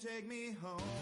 [0.00, 0.93] Take me home?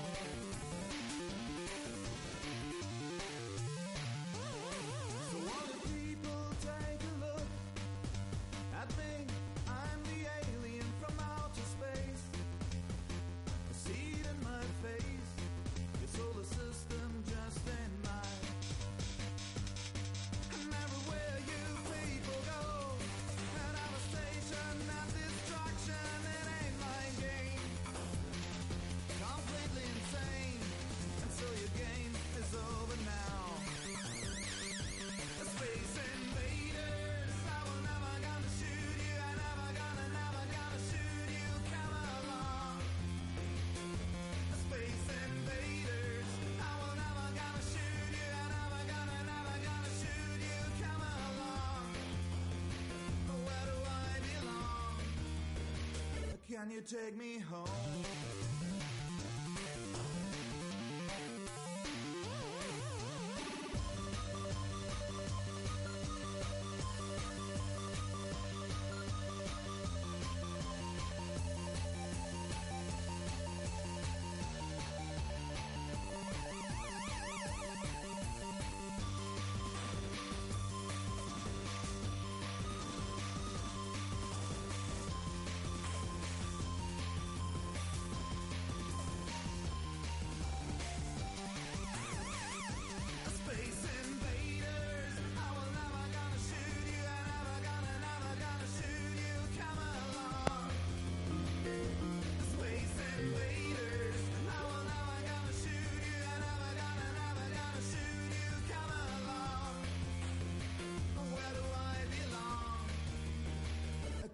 [56.62, 57.21] Can you take me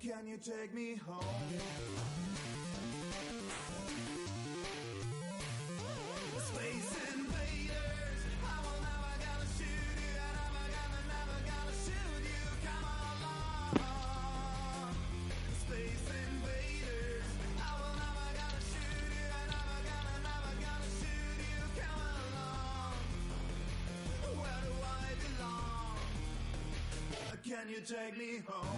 [0.08, 1.20] Can you take me home?
[6.38, 9.68] Space invaders, I will never gonna shoot
[10.00, 10.12] you.
[10.16, 12.44] I never gonna, never gonna shoot you.
[12.64, 13.76] Come along.
[15.60, 17.28] Space invaders,
[17.60, 19.28] I will never gonna shoot you.
[19.28, 21.60] I never gonna, never gonna shoot you.
[21.84, 22.96] Come along.
[24.40, 26.00] Where do I belong?
[27.44, 28.77] Can you take me home?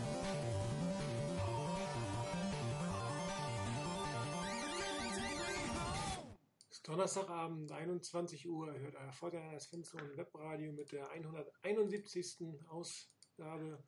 [6.91, 12.67] Donnerstagabend, 21 Uhr, hört euer Vorteil als Fenster und Webradio mit der 171.
[12.67, 13.81] Ausgabe.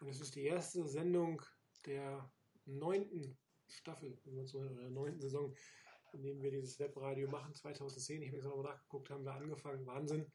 [0.00, 1.42] Und es ist die erste Sendung
[1.84, 2.32] der
[2.64, 3.36] neunten
[3.68, 5.54] Staffel, wenn man neunten Saison,
[6.14, 7.52] in dem wir dieses Webradio machen.
[7.52, 9.84] 2010, ich habe jetzt nochmal nachgeguckt, haben wir angefangen.
[9.84, 10.32] Wahnsinn.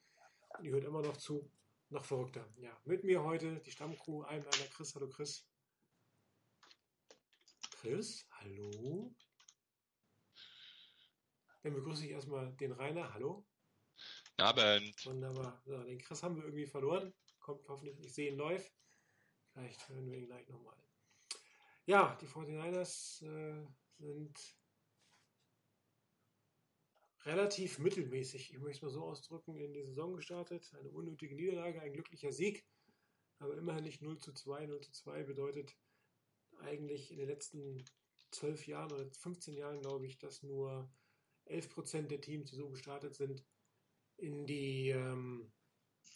[0.60, 1.50] Und ihr hört immer noch zu.
[1.90, 2.48] Noch verrückter.
[2.58, 4.94] Ja, mit mir heute die Stammcrew, ein einer Chris.
[4.94, 5.50] Hallo Chris.
[7.72, 9.12] Chris, hallo.
[11.66, 13.12] Dann begrüße ich erstmal den Rainer.
[13.16, 13.44] Hallo.
[14.38, 15.04] Abend.
[15.04, 15.64] Wunderbar.
[15.66, 17.12] So, den Chris haben wir irgendwie verloren.
[17.40, 18.72] Kommt hoffentlich, ich sehe ihn live.
[19.52, 20.78] Vielleicht hören wir ihn gleich nochmal.
[21.88, 23.66] Ja, die 49ers äh,
[23.98, 24.40] sind
[27.24, 30.72] relativ mittelmäßig, ich möchte es mal so ausdrücken, in die Saison gestartet.
[30.76, 32.64] Eine unnötige Niederlage, ein glücklicher Sieg,
[33.40, 34.68] aber immerhin nicht 0 zu 2.
[34.68, 35.76] 0 zu 2 bedeutet
[36.60, 37.84] eigentlich in den letzten
[38.30, 40.94] 12 Jahren oder 15 Jahren, glaube ich, dass nur
[41.48, 43.44] 11% der Teams, die so gestartet sind,
[44.18, 45.52] in die, ähm,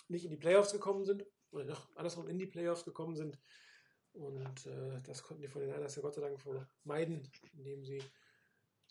[0.08, 3.40] nicht in die Playoffs gekommen sind, oder noch andersrum in die Playoffs gekommen sind.
[4.14, 8.04] Und äh, das konnten die von den Niners ja Gott sei Dank vermeiden, indem sie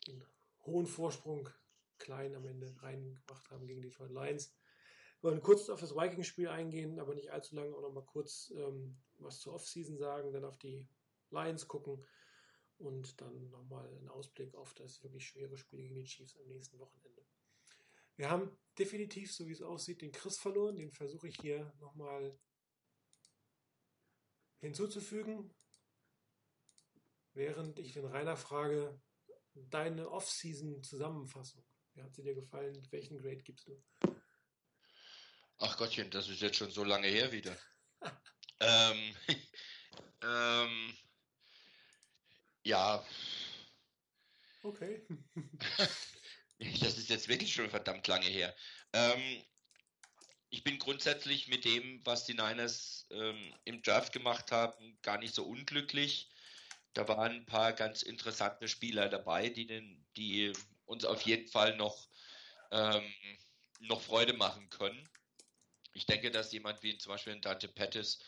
[0.06, 0.24] den
[0.64, 1.48] hohen Vorsprung
[1.98, 4.54] klein am Ende reingebracht haben gegen die Detroit Lions.
[5.20, 8.52] Wir wollen kurz auf das Vikings-Spiel eingehen, aber nicht allzu lange auch noch mal kurz
[8.56, 10.86] ähm, was zur Offseason sagen, dann auf die
[11.30, 12.04] Lions gucken
[12.78, 16.78] und dann nochmal einen Ausblick auf das wirklich schwere Spiel gegen die Chiefs am nächsten
[16.78, 17.24] Wochenende.
[18.16, 20.76] Wir haben definitiv, so wie es aussieht, den Chris verloren.
[20.76, 22.38] Den versuche ich hier nochmal
[24.60, 25.54] hinzuzufügen,
[27.32, 29.00] während ich den Rainer frage,
[29.54, 31.64] deine Off-Season-Zusammenfassung.
[31.94, 32.86] Wie hat sie dir gefallen?
[32.90, 33.84] Welchen Grade gibst du?
[35.58, 37.56] Ach Gottchen, das ist jetzt schon so lange her wieder.
[38.60, 39.16] ähm,
[40.22, 40.96] ähm,
[42.68, 43.02] ja,
[44.62, 45.00] Okay.
[46.80, 48.54] das ist jetzt wirklich schon verdammt lange her.
[48.92, 49.42] Ähm,
[50.50, 55.34] ich bin grundsätzlich mit dem, was die Niners ähm, im Draft gemacht haben, gar nicht
[55.34, 56.30] so unglücklich.
[56.92, 60.52] Da waren ein paar ganz interessante Spieler dabei, die, den, die
[60.84, 62.08] uns auf jeden Fall noch,
[62.70, 63.04] ähm,
[63.80, 65.08] noch Freude machen können.
[65.94, 68.18] Ich denke, dass jemand wie zum Beispiel Dante Pettis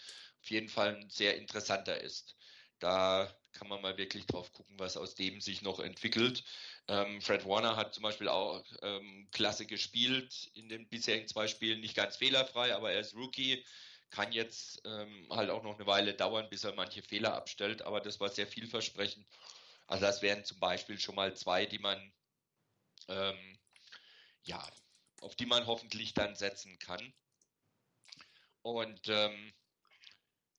[0.42, 2.36] auf jeden Fall ein sehr interessanter ist.
[2.80, 6.44] Da kann man mal wirklich drauf gucken, was aus dem sich noch entwickelt.
[6.88, 11.80] Ähm, Fred Warner hat zum Beispiel auch ähm, klasse gespielt in den bisherigen zwei Spielen,
[11.80, 13.64] nicht ganz fehlerfrei, aber er ist Rookie,
[14.10, 18.00] kann jetzt ähm, halt auch noch eine Weile dauern, bis er manche Fehler abstellt, aber
[18.00, 19.26] das war sehr vielversprechend.
[19.86, 22.12] Also das wären zum Beispiel schon mal zwei, die man
[23.08, 23.58] ähm,
[24.44, 24.66] ja,
[25.20, 27.12] auf die man hoffentlich dann setzen kann.
[28.62, 29.52] Und ähm,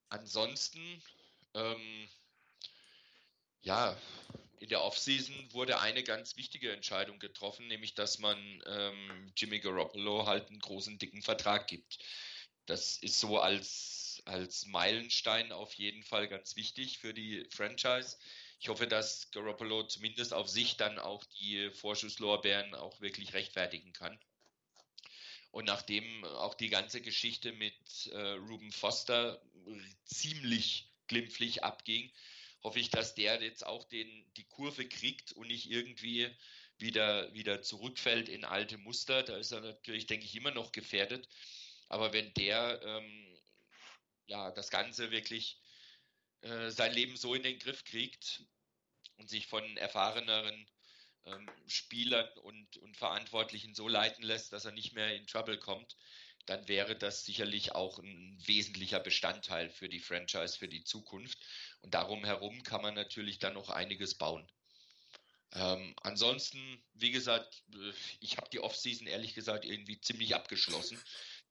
[0.09, 1.01] ansonsten,
[1.53, 2.09] ähm,
[3.61, 3.97] ja,
[4.59, 8.37] in der Offseason wurde eine ganz wichtige Entscheidung getroffen, nämlich dass man
[8.67, 11.99] ähm, Jimmy Garoppolo halt einen großen, dicken Vertrag gibt.
[12.67, 18.17] Das ist so als, als Meilenstein auf jeden Fall ganz wichtig für die Franchise.
[18.59, 24.19] Ich hoffe, dass Garoppolo zumindest auf sich dann auch die Vorschusslorbeeren auch wirklich rechtfertigen kann.
[25.49, 27.73] Und nachdem auch die ganze Geschichte mit
[28.13, 29.41] äh, Ruben Foster
[30.05, 32.09] ziemlich glimpflich abging,
[32.63, 36.29] hoffe ich, dass der jetzt auch den, die Kurve kriegt und nicht irgendwie
[36.77, 39.23] wieder, wieder zurückfällt in alte Muster.
[39.23, 41.27] Da ist er natürlich, denke ich, immer noch gefährdet.
[41.89, 43.37] Aber wenn der ähm,
[44.27, 45.59] ja das Ganze wirklich
[46.41, 48.43] äh, sein Leben so in den Griff kriegt
[49.17, 50.65] und sich von erfahreneren
[51.25, 55.97] ähm, Spielern und, und Verantwortlichen so leiten lässt, dass er nicht mehr in Trouble kommt,
[56.45, 61.37] dann wäre das sicherlich auch ein wesentlicher Bestandteil für die Franchise, für die Zukunft.
[61.81, 64.49] Und darum herum kann man natürlich dann noch einiges bauen.
[65.53, 71.01] Ähm, ansonsten, wie gesagt, äh, ich habe die Offseason ehrlich gesagt irgendwie ziemlich abgeschlossen.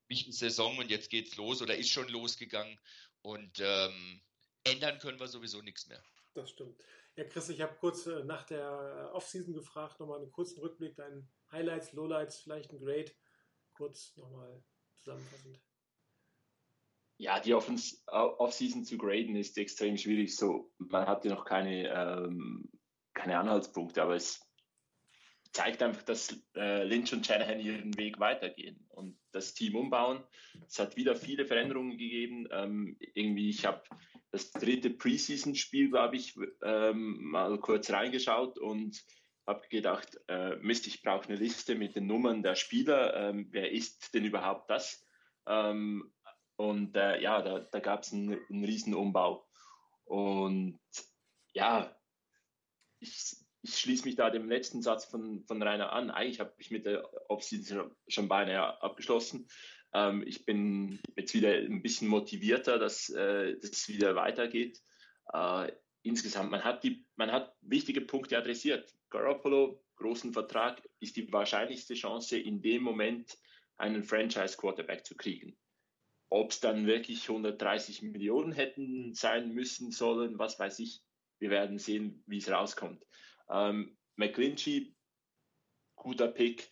[0.09, 2.81] Wichtige Saison und jetzt geht's los oder ist schon losgegangen
[3.23, 4.23] und ähm,
[4.65, 6.03] ändern können wir sowieso nichts mehr.
[6.35, 6.83] Das stimmt.
[7.17, 10.97] Ja, Chris, ich habe kurz äh, nach der äh, Offseason gefragt, nochmal einen kurzen Rückblick,
[10.97, 13.13] deinen Highlights, Lowlights, vielleicht ein Grade.
[13.75, 14.63] Kurz nochmal
[15.03, 15.61] zusammenfassend.
[17.19, 20.35] Ja, die Offseason zu graden ist extrem schwierig.
[20.35, 22.71] So, man hatte noch keine, ähm,
[23.13, 24.41] keine Anhaltspunkte, aber es
[25.53, 30.25] zeigt einfach, dass äh, Lynch und Shanahan ihren Weg weitergehen und das Team umbauen.
[30.67, 32.49] Es hat wieder viele Veränderungen gegeben.
[32.53, 33.83] Ähm, irgendwie, ich habe
[34.31, 39.05] das dritte Preseason-Spiel, glaube ich, ähm, mal kurz reingeschaut und
[39.51, 43.15] habe gedacht, äh, Mist, ich brauche eine Liste mit den Nummern der Spieler.
[43.15, 45.05] Ähm, wer ist denn überhaupt das?
[45.47, 46.13] Ähm,
[46.57, 49.47] und äh, ja, da, da gab es einen, einen riesen Umbau.
[50.05, 50.79] Und
[51.53, 51.95] ja,
[53.01, 56.11] ich, ich schließe mich da dem letzten Satz von, von Rainer an.
[56.11, 59.49] Eigentlich habe ich mit der Offseason schon beinahe abgeschlossen.
[59.93, 64.81] Ähm, ich bin jetzt wieder ein bisschen motivierter, dass äh, das wieder weitergeht.
[65.33, 68.95] Äh, insgesamt, man hat, die, man hat wichtige Punkte adressiert.
[69.11, 73.39] Garoppolo, großen Vertrag, ist die wahrscheinlichste Chance, in dem Moment
[73.77, 75.57] einen Franchise-Quarterback zu kriegen.
[76.29, 81.03] Ob es dann wirklich 130 Millionen hätten sein müssen sollen, was weiß ich.
[81.41, 83.05] Wir werden sehen, wie es rauskommt.
[83.51, 84.95] Ähm, McClinchy,
[85.97, 86.71] guter Pick.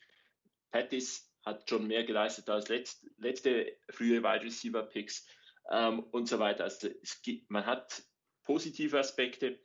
[0.71, 5.27] Pettis hat schon mehr geleistet als letzt, letzte frühe Wide Receiver Picks
[5.71, 6.65] ähm, und so weiter.
[6.65, 6.89] Also
[7.23, 8.03] gibt, man hat
[8.45, 9.61] positive Aspekte,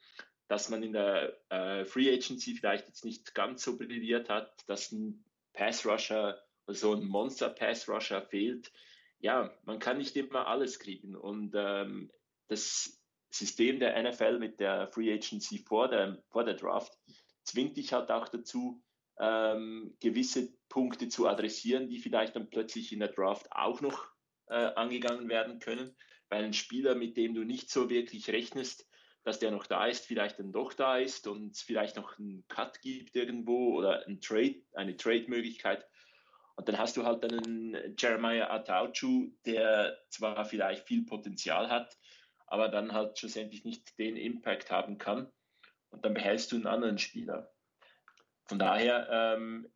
[0.48, 4.92] dass man in der äh, Free Agency vielleicht jetzt nicht ganz so brilliert hat, dass
[4.92, 5.24] ein
[5.54, 8.72] Pass Rusher, also ein Monster Pass Rusher fehlt.
[9.20, 12.12] Ja, man kann nicht immer alles kriegen und ähm,
[12.48, 16.98] das System der NFL mit der Free Agency vor der, vor der Draft
[17.44, 18.84] zwingt dich halt auch dazu,
[19.20, 24.08] ähm, gewisse Punkte zu adressieren, die vielleicht dann plötzlich in der Draft auch noch
[24.48, 25.96] äh, angegangen werden können,
[26.30, 28.88] weil ein Spieler, mit dem du nicht so wirklich rechnest,
[29.24, 32.46] dass der noch da ist, vielleicht dann doch da ist und es vielleicht noch einen
[32.48, 35.88] Cut gibt irgendwo oder ein Trade, eine Trade-Möglichkeit.
[36.56, 41.98] Und dann hast du halt einen Jeremiah Atauchu, der zwar vielleicht viel Potenzial hat,
[42.48, 45.32] aber dann halt schlussendlich nicht den Impact haben kann.
[45.90, 47.52] Und dann behältst du einen anderen Spieler.
[48.46, 49.72] Von daher, ähm,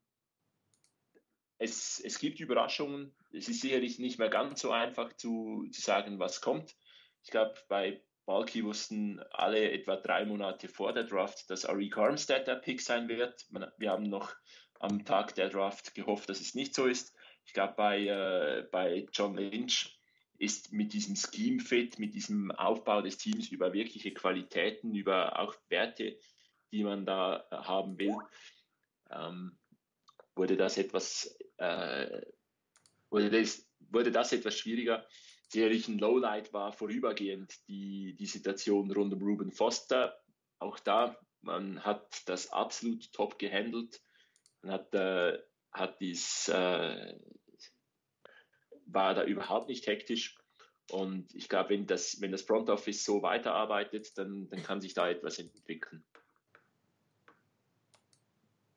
[1.57, 3.15] es, es gibt Überraschungen.
[3.31, 6.75] Es ist sicherlich nicht mehr ganz so einfach zu, zu sagen, was kommt.
[7.23, 12.45] Ich glaube, bei Balky wussten alle etwa drei Monate vor der Draft, dass Ari Armstead
[12.45, 13.47] der Pick sein wird.
[13.77, 14.35] Wir haben noch
[14.79, 17.15] am Tag der Draft gehofft, dass es nicht so ist.
[17.45, 19.97] Ich glaube, bei, äh, bei John Lynch
[20.37, 26.19] ist mit diesem Scheme-Fit, mit diesem Aufbau des Teams über wirkliche Qualitäten, über auch Werte,
[26.73, 28.17] die man da haben will,
[29.09, 29.57] ähm,
[30.35, 32.21] wurde das etwas äh,
[33.09, 35.07] wurde, das, wurde das etwas schwieriger.
[35.49, 40.19] Sicherlich ein Lowlight war vorübergehend die, die Situation rund um Ruben Foster.
[40.59, 44.01] Auch da, man hat das absolut top gehandelt.
[44.61, 45.39] Man hat, äh,
[45.71, 47.17] hat dies, äh,
[48.85, 50.37] war da überhaupt nicht hektisch.
[50.91, 54.93] Und ich glaube, wenn das, wenn das Front Office so weiterarbeitet, dann, dann kann sich
[54.93, 56.03] da etwas entwickeln.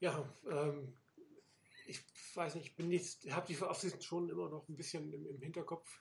[0.01, 0.97] Ja, ähm,
[1.87, 2.01] ich
[2.35, 6.01] weiß nicht, ich habe die Offseason schon immer noch ein bisschen im, im Hinterkopf.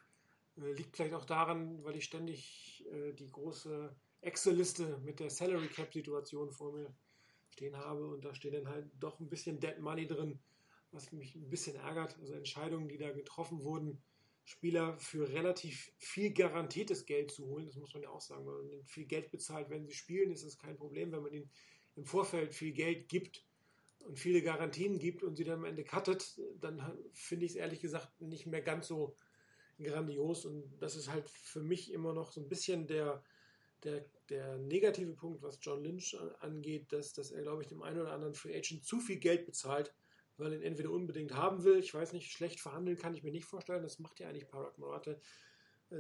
[0.62, 5.68] Äh, liegt vielleicht auch daran, weil ich ständig äh, die große Excel-Liste mit der Salary
[5.68, 6.94] Cap-Situation vor mir
[7.50, 10.40] stehen habe und da steht dann halt doch ein bisschen Dead Money drin,
[10.92, 12.18] was mich ein bisschen ärgert.
[12.20, 14.02] Also Entscheidungen, die da getroffen wurden,
[14.46, 18.48] Spieler für relativ viel garantiertes Geld zu holen, das muss man ja auch sagen.
[18.48, 21.12] Wenn man ihnen viel Geld bezahlt, wenn sie spielen, ist das kein Problem.
[21.12, 21.52] Wenn man ihnen
[21.96, 23.46] im Vorfeld viel Geld gibt
[24.06, 26.82] und viele Garantien gibt und sie dann am Ende cuttet, dann
[27.14, 29.16] finde ich es ehrlich gesagt nicht mehr ganz so
[29.84, 30.46] grandios.
[30.46, 33.24] Und das ist halt für mich immer noch so ein bisschen der,
[33.84, 38.02] der, der negative Punkt, was John Lynch angeht, dass, dass er, glaube ich, dem einen
[38.02, 39.94] oder anderen Free Agent zu viel Geld bezahlt,
[40.38, 41.80] weil er ihn entweder unbedingt haben will.
[41.80, 43.84] Ich weiß nicht, schlecht verhandeln kann ich mir nicht vorstellen.
[43.84, 45.20] Das macht ja eigentlich Parag Morate
[45.92, 45.96] äh,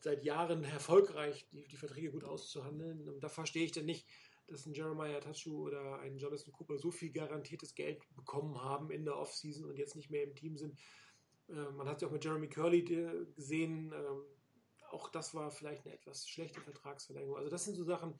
[0.00, 3.08] seit Jahren erfolgreich, die, die Verträge gut auszuhandeln.
[3.08, 4.06] Und da verstehe ich dann nicht,
[4.46, 9.04] dass ein Jeremiah Tachu oder ein Jonathan Cooper so viel garantiertes Geld bekommen haben in
[9.04, 10.78] der Offseason und jetzt nicht mehr im Team sind.
[11.48, 12.82] Äh, man hat ja auch mit Jeremy Curley
[13.34, 13.92] gesehen.
[13.92, 14.22] Ähm,
[14.90, 17.36] auch das war vielleicht eine etwas schlechte Vertragsverlängerung.
[17.36, 18.14] Also das sind so Sachen,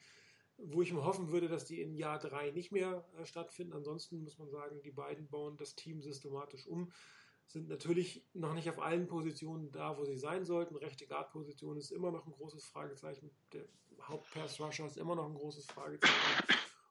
[0.59, 3.73] wo ich mir hoffen würde, dass die in Jahr drei nicht mehr äh, stattfinden.
[3.73, 6.93] Ansonsten muss man sagen, die beiden bauen das Team systematisch um,
[7.47, 10.77] sind natürlich noch nicht auf allen Positionen da, wo sie sein sollten.
[10.77, 13.31] Rechte Guard-Position ist immer noch ein großes Fragezeichen.
[13.53, 13.65] Der
[14.03, 16.15] Hauptpass-Rusher ist immer noch ein großes Fragezeichen.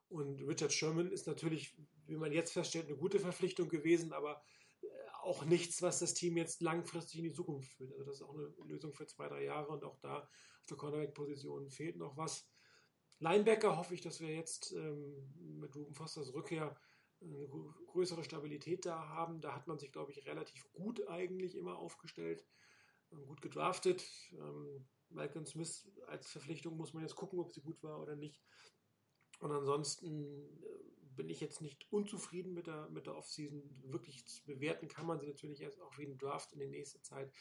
[0.08, 1.76] Und Richard Sherman ist natürlich,
[2.08, 4.42] wie man jetzt feststellt, eine gute Verpflichtung gewesen, aber
[5.26, 7.92] auch nichts, was das Team jetzt langfristig in die Zukunft führt.
[7.94, 10.78] Also das ist auch eine Lösung für zwei, drei Jahre und auch da auf der
[10.78, 12.48] Cornerback-Position fehlt noch was.
[13.20, 16.76] Linebacker hoffe ich, dass wir jetzt ähm, mit Ruben Fosters Rückkehr
[17.22, 17.48] eine
[17.88, 19.42] größere Stabilität da haben.
[19.42, 22.46] Da hat man sich, glaube ich, relativ gut eigentlich immer aufgestellt,
[23.12, 24.06] ähm, gut gedraftet.
[24.34, 28.42] Ähm, Malcolm Smith als Verpflichtung muss man jetzt gucken, ob sie gut war oder nicht.
[29.40, 30.26] Und ansonsten
[30.62, 33.64] äh, bin ich jetzt nicht unzufrieden mit der, mit der Offseason.
[33.84, 37.32] Wirklich bewerten kann man sie natürlich erst auch wie ein Draft in der nächsten Zeit.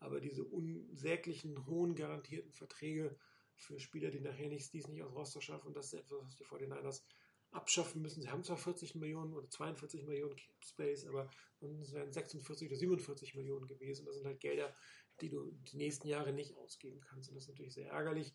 [0.00, 3.16] Aber diese unsäglichen, hohen garantierten Verträge
[3.54, 6.36] für Spieler, die nachher nicht, die es nicht aus Roster schaffen, das ist etwas, was
[6.36, 7.02] die 49ers
[7.50, 8.22] abschaffen müssen.
[8.22, 11.30] Sie haben zwar 40 Millionen oder 42 Millionen Cap Space, aber
[11.60, 14.06] es wären 46 oder 47 Millionen gewesen.
[14.06, 14.74] Das sind halt Gelder,
[15.20, 17.30] die du die nächsten Jahre nicht ausgeben kannst.
[17.30, 18.32] Und das ist natürlich sehr ärgerlich.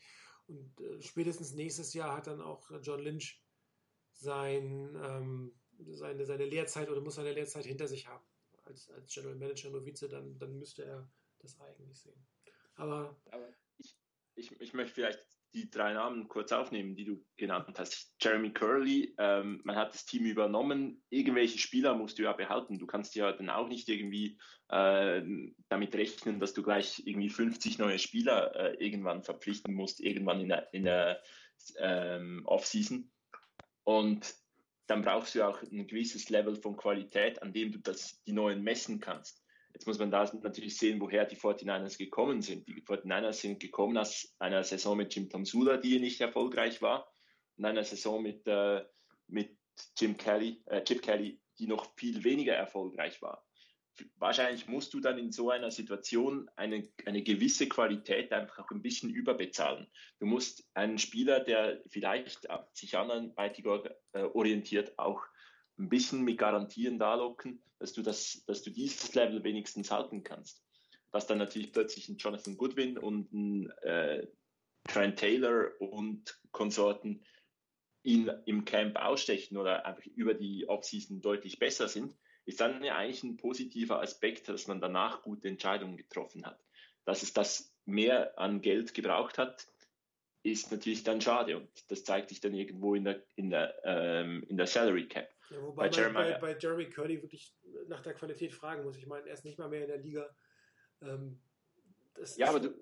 [0.47, 3.42] Und äh, spätestens nächstes Jahr hat dann auch John Lynch
[4.23, 5.53] sein, ähm,
[5.91, 8.25] seine, seine Lehrzeit oder muss seine Lehrzeit hinter sich haben.
[8.65, 12.25] Als, als General Manager Novize, dann, dann müsste er das eigentlich sehen.
[12.75, 13.97] Aber, Aber ich,
[14.35, 15.19] ich, ich möchte vielleicht
[15.53, 18.15] die drei Namen kurz aufnehmen, die du genannt hast.
[18.19, 21.03] Jeremy Curley, ähm, man hat das Team übernommen.
[21.09, 22.79] Irgendwelche Spieler musst du ja behalten.
[22.79, 24.39] Du kannst ja dann auch nicht irgendwie
[24.69, 25.21] äh,
[25.69, 30.49] damit rechnen, dass du gleich irgendwie 50 neue Spieler äh, irgendwann verpflichten musst, irgendwann in
[30.49, 31.21] der, in der
[31.77, 33.11] ähm, Offseason.
[33.83, 34.35] Und
[34.87, 38.63] dann brauchst du auch ein gewisses Level von Qualität, an dem du das, die neuen
[38.63, 39.43] messen kannst.
[39.73, 42.67] Jetzt muss man da natürlich sehen, woher die 49ers gekommen sind.
[42.67, 47.11] Die 49ers sind gekommen aus einer Saison mit Jim Tomsula, die nicht erfolgreich war,
[47.57, 48.83] und einer Saison mit, äh,
[49.27, 49.57] mit
[49.97, 53.43] Jim Kelly, äh, Chip Kelly, die noch viel weniger erfolgreich war.
[54.17, 58.81] Wahrscheinlich musst du dann in so einer Situation eine, eine gewisse Qualität einfach auch ein
[58.81, 59.87] bisschen überbezahlen.
[60.19, 65.23] Du musst einen Spieler, der vielleicht sich anderweitig äh, orientiert, auch
[65.77, 70.23] ein bisschen mit Garantien da locken, dass du, das, dass du dieses Level wenigstens halten
[70.23, 70.63] kannst.
[71.11, 74.27] Dass dann natürlich plötzlich ein Jonathan Goodwin und ein äh,
[74.87, 77.25] Trent Taylor und Konsorten
[78.03, 82.95] ihn im Camp ausstechen oder einfach über die Offseason deutlich besser sind, ist dann ja
[82.95, 86.59] eigentlich ein positiver Aspekt, dass man danach gute Entscheidungen getroffen hat.
[87.05, 89.67] Dass es das mehr an Geld gebraucht hat,
[90.43, 94.43] ist natürlich dann schade und das zeigt sich dann irgendwo in der, in der, ähm,
[94.49, 95.29] in der Salary Cap.
[95.49, 97.53] Ja, wobei bei, man bei, bei, Jeremy Curdy wirklich
[97.87, 98.97] nach der Qualität fragen muss.
[98.97, 100.35] Ich meine, er ist nicht mal mehr in der Liga.
[101.01, 101.39] Ähm,
[102.35, 102.73] ja, aber du,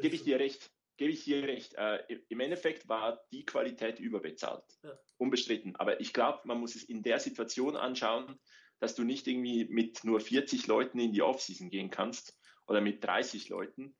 [0.00, 0.70] gebe ich dir recht.
[0.96, 1.74] Gebe ich dir recht.
[1.74, 4.64] Äh, Im Endeffekt war die Qualität überbezahlt.
[4.82, 4.98] Ja.
[5.16, 5.76] Unbestritten.
[5.76, 8.38] Aber ich glaube, man muss es in der Situation anschauen,
[8.78, 13.02] dass du nicht irgendwie mit nur 40 Leuten in die Offseason gehen kannst oder mit
[13.04, 13.96] 30 Leuten,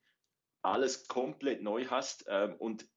[0.63, 2.89] alles komplett neu hast ähm, und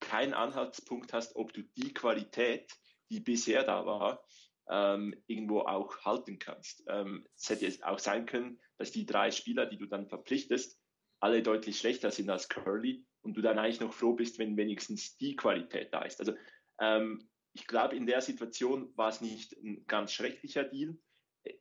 [0.00, 2.72] keinen Anhaltspunkt hast, ob du die Qualität,
[3.10, 4.24] die bisher da war,
[4.68, 6.84] ähm, irgendwo auch halten kannst.
[6.88, 10.79] Ähm, es hätte jetzt auch sein können, dass die drei Spieler, die du dann verpflichtest,
[11.20, 15.16] alle deutlich schlechter sind als Curly und du dann eigentlich noch froh bist, wenn wenigstens
[15.18, 16.20] die Qualität da ist.
[16.20, 16.34] Also
[16.80, 20.96] ähm, ich glaube, in der Situation war es nicht ein ganz schrecklicher Deal.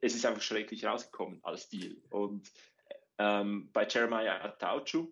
[0.02, 1.98] Es ist einfach schrecklich rausgekommen als Deal.
[2.10, 2.50] Und
[3.18, 5.12] ähm, bei Jeremiah Atauchu,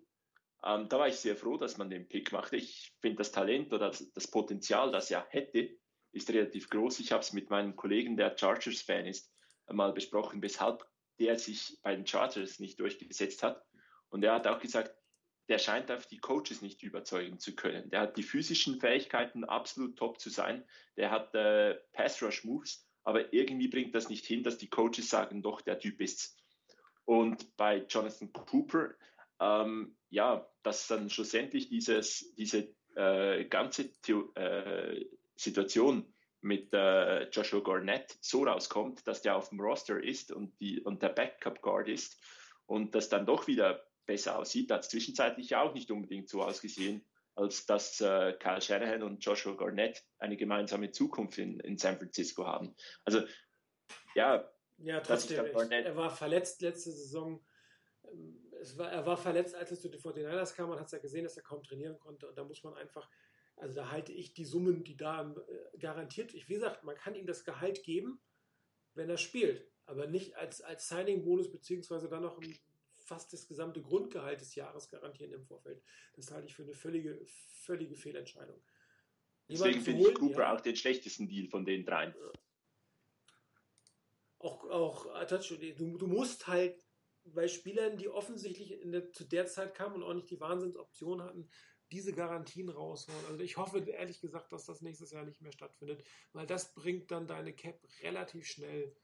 [0.64, 2.56] ähm, da war ich sehr froh, dass man den Pick machte.
[2.56, 5.76] Ich finde das Talent oder das, das, Potenzial, das er hätte,
[6.12, 7.00] ist relativ groß.
[7.00, 9.32] Ich habe es mit meinem Kollegen, der Chargers-Fan ist,
[9.70, 10.84] mal besprochen, weshalb
[11.18, 13.62] der sich bei den Chargers nicht durchgesetzt hat.
[14.10, 14.94] Und er hat auch gesagt,
[15.48, 17.88] der scheint auf die Coaches nicht überzeugen zu können.
[17.90, 20.64] Der hat die physischen Fähigkeiten, absolut top zu sein.
[20.96, 25.62] Der hat äh, Pass-Rush-Moves, aber irgendwie bringt das nicht hin, dass die Coaches sagen, doch,
[25.62, 26.36] der Typ ist's.
[27.06, 28.94] Und bei Jonathan Cooper,
[29.40, 37.60] ähm, ja, dass dann schlussendlich dieses, diese äh, ganze The äh, Situation mit äh, Joshua
[37.60, 41.88] Garnett so rauskommt, dass der auf dem Roster ist und, die, und der Backup Guard
[41.88, 42.20] ist
[42.66, 47.04] und das dann doch wieder besser aussieht, hat es zwischenzeitlich auch nicht unbedingt so ausgesehen,
[47.36, 52.44] als dass äh, Kyle Shanahan und Joshua Garnett eine gemeinsame Zukunft in, in San Francisco
[52.44, 52.74] haben.
[53.04, 53.22] Also
[54.16, 57.44] ja, ja trotzdem, er war verletzt letzte Saison.
[58.76, 60.70] War, er war verletzt, als es zu den 49ers kam.
[60.70, 62.26] Man hat es ja gesehen, dass er kaum trainieren konnte.
[62.28, 63.08] Und da muss man einfach,
[63.56, 67.14] also da halte ich die Summen, die da äh, garantiert, ich, wie gesagt, man kann
[67.14, 68.20] ihm das Gehalt geben,
[68.94, 69.70] wenn er spielt.
[69.84, 72.58] Aber nicht als, als Signing-Bonus, beziehungsweise dann noch ein
[73.08, 75.82] fast das gesamte Grundgehalt des Jahres garantieren im Vorfeld.
[76.14, 78.62] Das halte ich für eine völlige, völlige Fehlentscheidung.
[79.48, 82.14] Deswegen finde ich Cooper ja, auch den schlechtesten Deal von den dreien.
[84.38, 86.84] Auch, auch du, du musst halt
[87.24, 91.48] bei Spielern, die offensichtlich der, zu der Zeit kamen und auch nicht die Wahnsinnsoption hatten,
[91.90, 93.24] diese Garantien rausholen.
[93.28, 97.10] Also ich hoffe ehrlich gesagt, dass das nächstes Jahr nicht mehr stattfindet, weil das bringt
[97.10, 98.94] dann deine Cap relativ schnell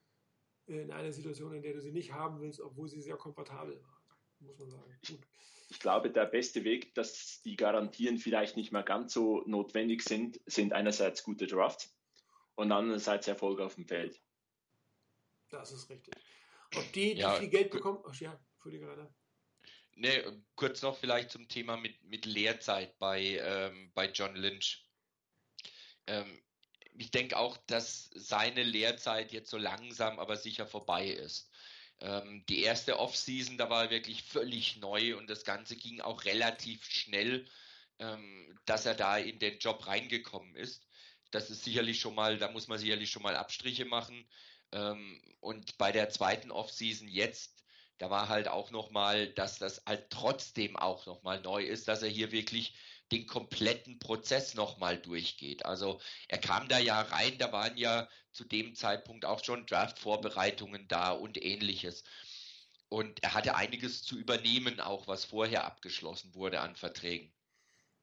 [0.66, 3.93] in eine Situation, in der du sie nicht haben willst, obwohl sie sehr komfortabel war,
[4.44, 4.98] muss man sagen.
[5.06, 5.20] Gut.
[5.70, 10.40] Ich glaube, der beste Weg, dass die Garantien vielleicht nicht mehr ganz so notwendig sind,
[10.46, 11.96] sind einerseits gute Drafts
[12.54, 14.20] und andererseits Erfolg auf dem Feld.
[15.50, 16.14] Das ist richtig.
[16.76, 19.14] Ob die, die ja, viel Geld bekommen, ach ja, Entschuldige, Rainer.
[19.96, 24.88] Ne, kurz noch vielleicht zum Thema mit, mit Lehrzeit bei, ähm, bei John Lynch.
[26.06, 26.42] Ähm,
[26.96, 31.50] ich denke auch, dass seine Lehrzeit jetzt so langsam, aber sicher vorbei ist.
[32.00, 36.24] Ähm, die erste Offseason, da war er wirklich völlig neu und das Ganze ging auch
[36.24, 37.46] relativ schnell,
[37.98, 40.86] ähm, dass er da in den Job reingekommen ist.
[41.30, 44.28] Das ist sicherlich schon mal, da muss man sicherlich schon mal Abstriche machen.
[44.72, 47.64] Ähm, und bei der zweiten Offseason jetzt,
[47.98, 52.08] da war halt auch nochmal, dass das halt trotzdem auch nochmal neu ist, dass er
[52.08, 52.74] hier wirklich
[53.12, 55.64] den kompletten Prozess nochmal durchgeht.
[55.66, 60.88] Also er kam da ja rein, da waren ja zu dem Zeitpunkt auch schon Draft-Vorbereitungen
[60.88, 62.04] da und ähnliches.
[62.88, 67.32] Und er hatte einiges zu übernehmen, auch was vorher abgeschlossen wurde an Verträgen.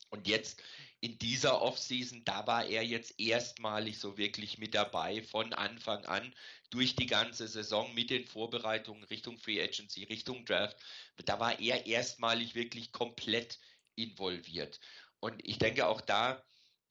[0.09, 0.61] Und jetzt
[0.99, 6.35] in dieser Offseason, da war er jetzt erstmalig so wirklich mit dabei von Anfang an
[6.69, 10.77] durch die ganze Saison mit den Vorbereitungen Richtung Free Agency, Richtung Draft.
[11.25, 13.59] Da war er erstmalig wirklich komplett
[14.03, 14.79] involviert.
[15.19, 16.43] Und ich denke auch da,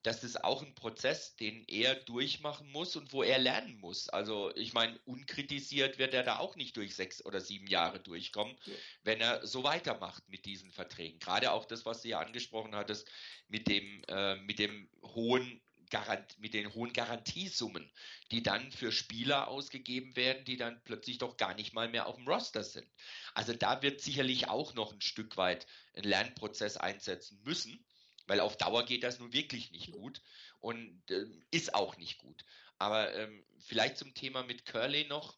[0.02, 4.08] das ist auch ein Prozess, den er durchmachen muss und wo er lernen muss.
[4.08, 8.56] Also ich meine, unkritisiert wird er da auch nicht durch sechs oder sieben Jahre durchkommen,
[8.64, 8.72] ja.
[9.02, 11.18] wenn er so weitermacht mit diesen Verträgen.
[11.18, 13.10] Gerade auch das, was du ja angesprochen hattest,
[13.48, 17.90] mit dem, äh, mit dem hohen Garant mit den hohen Garantiesummen,
[18.30, 22.16] die dann für Spieler ausgegeben werden, die dann plötzlich doch gar nicht mal mehr auf
[22.16, 22.88] dem Roster sind.
[23.34, 27.84] Also da wird sicherlich auch noch ein Stück weit ein Lernprozess einsetzen müssen,
[28.26, 30.22] weil auf Dauer geht das nun wirklich nicht gut
[30.60, 32.44] und äh, ist auch nicht gut.
[32.78, 35.36] Aber ähm, vielleicht zum Thema mit Curly noch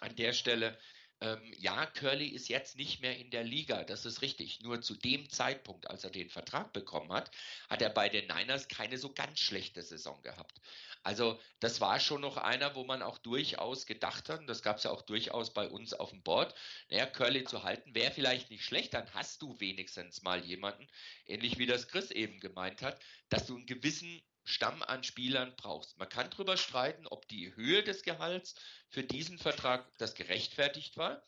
[0.00, 0.78] an der Stelle.
[1.22, 4.60] Ähm, ja, Curly ist jetzt nicht mehr in der Liga, das ist richtig.
[4.62, 7.30] Nur zu dem Zeitpunkt, als er den Vertrag bekommen hat,
[7.70, 10.60] hat er bei den Niners keine so ganz schlechte Saison gehabt.
[11.04, 14.78] Also das war schon noch einer, wo man auch durchaus gedacht hat, und das gab
[14.78, 16.54] es ja auch durchaus bei uns auf dem Board,
[16.90, 20.88] naja, Curly zu halten wäre vielleicht nicht schlecht, dann hast du wenigstens mal jemanden,
[21.26, 25.98] ähnlich wie das Chris eben gemeint hat, dass du einen gewissen Stamm an Spielern brauchst.
[25.98, 28.54] Man kann darüber streiten, ob die Höhe des Gehalts
[28.88, 31.22] für diesen Vertrag das gerechtfertigt war.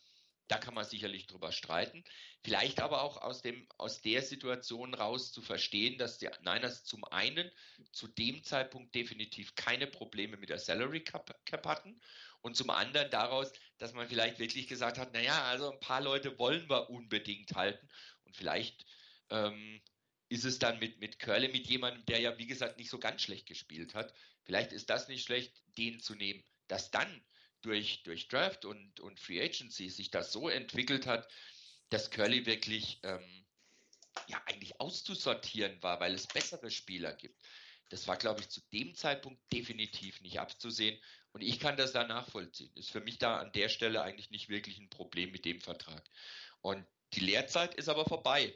[0.49, 2.05] Da kann man sicherlich drüber streiten.
[2.43, 7.05] Vielleicht aber auch aus dem, aus der Situation raus zu verstehen, dass die Niners zum
[7.05, 7.51] einen
[7.93, 11.99] zu dem Zeitpunkt definitiv keine Probleme mit der Salary Cap, Cap hatten
[12.43, 16.39] und zum anderen daraus, dass man vielleicht wirklich gesagt hat, naja, also ein paar Leute
[16.39, 17.89] wollen wir unbedingt halten
[18.25, 18.85] und vielleicht
[19.31, 19.81] ähm,
[20.35, 23.23] ist es dann mit, mit Curly, mit jemandem, der ja, wie gesagt, nicht so ganz
[23.23, 24.13] schlecht gespielt hat.
[24.45, 26.43] Vielleicht ist das nicht schlecht, den zu nehmen.
[26.67, 27.25] Dass dann
[27.63, 31.29] durch, durch Draft und, und Free Agency sich das so entwickelt hat,
[31.91, 33.47] dass Curly wirklich ähm,
[34.27, 37.41] ja eigentlich auszusortieren war, weil es bessere Spieler gibt.
[37.91, 40.99] Das war, glaube ich, zu dem Zeitpunkt definitiv nicht abzusehen.
[41.33, 42.73] Und ich kann das da nachvollziehen.
[42.75, 46.03] Ist für mich da an der Stelle eigentlich nicht wirklich ein Problem mit dem Vertrag.
[46.61, 48.55] Und die Lehrzeit ist aber vorbei.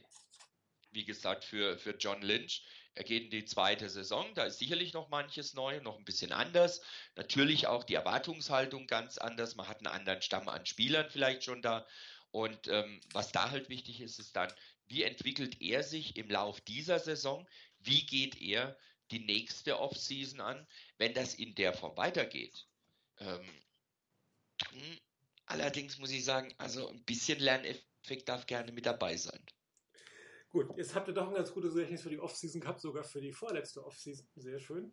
[0.91, 2.65] Wie gesagt, für, für John Lynch.
[2.95, 4.35] Er geht in die zweite Saison.
[4.35, 6.81] Da ist sicherlich noch manches neu, noch ein bisschen anders.
[7.15, 9.55] Natürlich auch die Erwartungshaltung ganz anders.
[9.55, 11.87] Man hat einen anderen Stamm an Spielern vielleicht schon da.
[12.31, 14.53] Und ähm, was da halt wichtig ist, ist dann,
[14.89, 17.47] wie entwickelt er sich im Lauf dieser Saison?
[17.79, 18.77] Wie geht er
[19.11, 20.67] die nächste Offseason an,
[20.99, 22.67] wenn das in der Form weitergeht?
[23.19, 23.49] Ähm,
[25.47, 29.45] allerdings muss ich sagen, also ein bisschen Lerneffekt darf gerne mit dabei sein.
[30.51, 33.21] Gut, jetzt habt ihr doch ein ganz gutes Gedächtnis für die Offseason gehabt, sogar für
[33.21, 34.27] die vorletzte Offseason.
[34.37, 34.93] Sehr schön.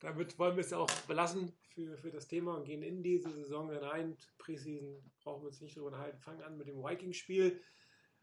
[0.00, 3.30] Damit wollen wir es ja auch belassen für, für das Thema und gehen in diese
[3.30, 4.16] Saison hinein.
[4.38, 6.18] Preseason brauchen wir uns nicht drüber unterhalten.
[6.18, 7.62] Fangen an mit dem Vikings-Spiel.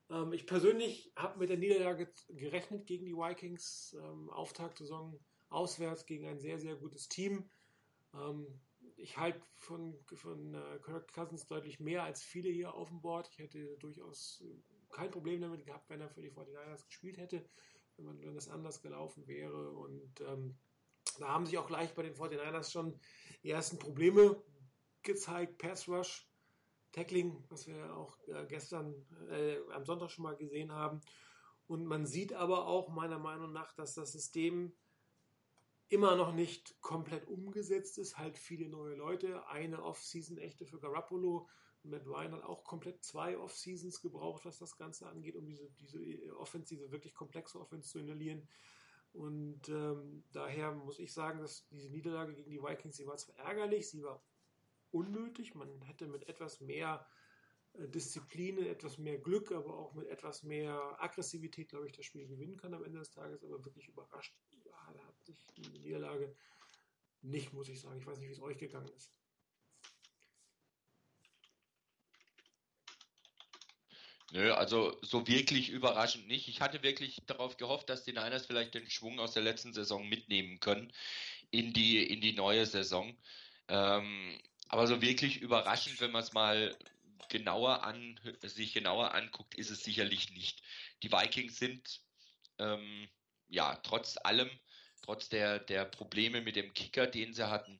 [0.10, 3.95] Ähm, ich persönlich habe mit der Niederlage gerechnet gegen die Vikings.
[3.99, 7.49] Ähm, Auftaktsaison auswärts gegen ein sehr, sehr gutes Team.
[8.13, 8.47] Ähm,
[8.97, 13.30] ich halte von, von äh, Kirk Cousins deutlich mehr als viele hier auf dem Board.
[13.32, 14.43] Ich hätte durchaus
[14.91, 17.45] kein Problem damit gehabt, wenn er für die 49ers gespielt hätte,
[17.97, 19.71] wenn, man, wenn das anders gelaufen wäre.
[19.71, 20.58] Und ähm,
[21.19, 22.99] da haben sich auch gleich bei den 49ers schon
[23.43, 24.41] die ersten Probleme
[25.04, 25.58] gezeigt.
[25.58, 26.30] Pass Rush,
[26.91, 28.93] Tackling, was wir auch äh, gestern
[29.30, 31.01] äh, am Sonntag schon mal gesehen haben.
[31.67, 34.75] Und man sieht aber auch meiner Meinung nach, dass das System
[35.91, 38.17] immer noch nicht komplett umgesetzt ist.
[38.17, 39.45] Halt viele neue Leute.
[39.47, 41.49] Eine Off-Season echte für Garoppolo.
[41.84, 45.99] Matt Ryan hat auch komplett zwei Off-Seasons gebraucht, was das Ganze angeht, um diese, diese
[46.38, 48.47] Offensive, wirklich komplexe Offense zu inhalieren.
[49.12, 53.36] Und ähm, daher muss ich sagen, dass diese Niederlage gegen die Vikings, sie war zwar
[53.36, 54.23] ärgerlich, sie war
[54.91, 55.56] unnötig.
[55.56, 57.06] Man hätte mit etwas mehr
[57.73, 62.27] äh, Disziplin, etwas mehr Glück, aber auch mit etwas mehr Aggressivität, glaube ich, das Spiel
[62.27, 63.43] gewinnen können am Ende des Tages.
[63.43, 64.38] Aber wirklich überrascht
[65.57, 66.36] Niederlage
[67.21, 67.99] nicht, muss ich sagen.
[67.99, 69.12] Ich weiß nicht, wie es euch gegangen ist.
[74.34, 76.47] Nö, also so wirklich überraschend nicht.
[76.47, 80.07] Ich hatte wirklich darauf gehofft, dass die Niners vielleicht den Schwung aus der letzten Saison
[80.07, 80.93] mitnehmen können
[81.51, 83.15] in die, in die neue Saison.
[83.67, 86.77] Ähm, aber so wirklich überraschend, wenn man es mal
[87.27, 90.63] genauer an, sich genauer anguckt, ist es sicherlich nicht.
[91.03, 92.01] Die Vikings sind
[92.57, 93.10] ähm,
[93.49, 94.49] ja trotz allem,
[95.01, 97.79] trotz der, der Probleme mit dem Kicker, den sie hatten,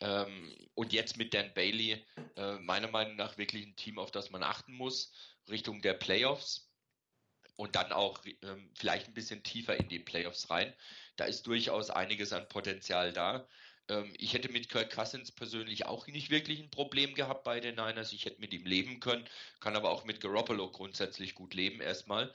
[0.00, 2.04] ähm, und jetzt mit Dan Bailey,
[2.36, 5.12] äh, meiner Meinung nach wirklich ein Team, auf das man achten muss.
[5.48, 6.70] Richtung der Playoffs
[7.56, 10.72] und dann auch ähm, vielleicht ein bisschen tiefer in die Playoffs rein.
[11.16, 13.48] Da ist durchaus einiges an Potenzial da.
[13.88, 17.74] Ähm, ich hätte mit Kirk Cousins persönlich auch nicht wirklich ein Problem gehabt bei den
[17.74, 18.12] Niners.
[18.12, 19.28] Ich hätte mit ihm leben können,
[19.60, 22.32] kann aber auch mit Garoppolo grundsätzlich gut leben erstmal.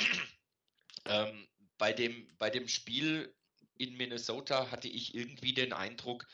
[1.04, 1.46] ähm,
[1.78, 3.32] bei, dem, bei dem Spiel
[3.76, 6.26] in Minnesota hatte ich irgendwie den Eindruck,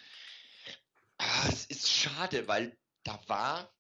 [1.18, 3.74] ah, es ist schade, weil da war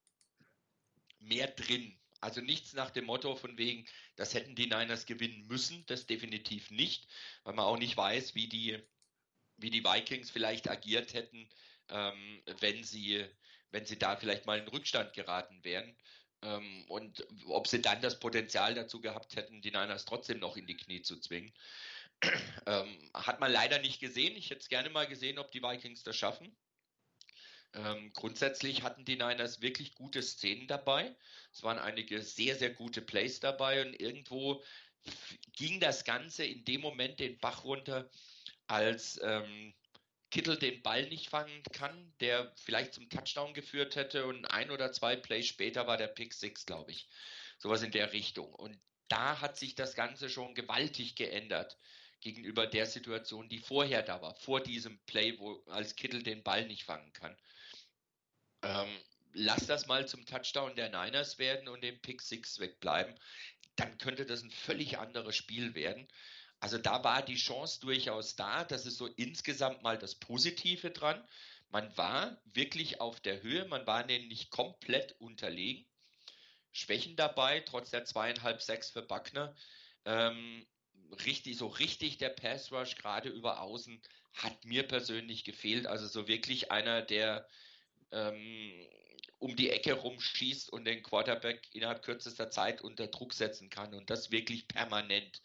[1.18, 1.96] mehr drin.
[2.20, 6.70] Also nichts nach dem Motto von wegen, das hätten die Niners gewinnen müssen, das definitiv
[6.70, 7.08] nicht,
[7.44, 8.78] weil man auch nicht weiß, wie die,
[9.56, 11.48] wie die Vikings vielleicht agiert hätten,
[11.88, 13.24] ähm, wenn sie,
[13.70, 15.96] wenn sie da vielleicht mal in Rückstand geraten wären.
[16.42, 20.66] Ähm, und ob sie dann das Potenzial dazu gehabt hätten, die Niners trotzdem noch in
[20.66, 21.52] die Knie zu zwingen.
[22.66, 24.36] Ähm, hat man leider nicht gesehen.
[24.36, 26.54] Ich hätte es gerne mal gesehen, ob die Vikings das schaffen.
[27.72, 31.14] Ähm, grundsätzlich hatten die Niners wirklich gute Szenen dabei.
[31.52, 34.62] Es waren einige sehr, sehr gute Plays dabei und irgendwo
[35.52, 38.10] ging das Ganze in dem Moment den Bach runter,
[38.66, 39.72] als ähm,
[40.30, 44.92] Kittel den Ball nicht fangen kann, der vielleicht zum Touchdown geführt hätte und ein oder
[44.92, 47.08] zwei Plays später war der Pick Six, glaube ich.
[47.58, 48.52] Sowas in der Richtung.
[48.52, 51.76] Und da hat sich das Ganze schon gewaltig geändert
[52.20, 56.66] gegenüber der Situation, die vorher da war, vor diesem Play, wo als Kittel den Ball
[56.66, 57.36] nicht fangen kann.
[58.62, 58.88] Ähm,
[59.32, 63.14] lass das mal zum Touchdown der Niners werden und dem Pick Six wegbleiben,
[63.76, 66.06] dann könnte das ein völlig anderes Spiel werden.
[66.60, 68.64] Also da war die Chance durchaus da.
[68.64, 71.26] Das ist so insgesamt mal das Positive dran.
[71.70, 75.86] Man war wirklich auf der Höhe, man war denen nicht komplett unterlegen.
[76.72, 79.54] Schwächen dabei, trotz der zweieinhalb Sechs für Buckner.
[80.04, 80.66] Ähm,
[81.24, 84.00] richtig, so richtig der Pass Rush, gerade über Außen,
[84.34, 85.86] hat mir persönlich gefehlt.
[85.86, 87.48] Also so wirklich einer, der
[88.12, 88.86] ähm,
[89.38, 94.10] um die Ecke rumschießt und den Quarterback innerhalb kürzester Zeit unter Druck setzen kann und
[94.10, 95.42] das wirklich permanent.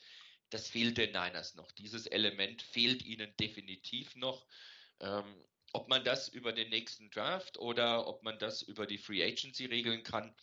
[0.50, 1.72] Das fehlt den Niners noch.
[1.72, 4.46] Dieses Element fehlt ihnen definitiv noch.
[5.00, 9.24] Ähm, ob man das über den nächsten Draft oder ob man das über die Free
[9.24, 10.34] Agency regeln kann,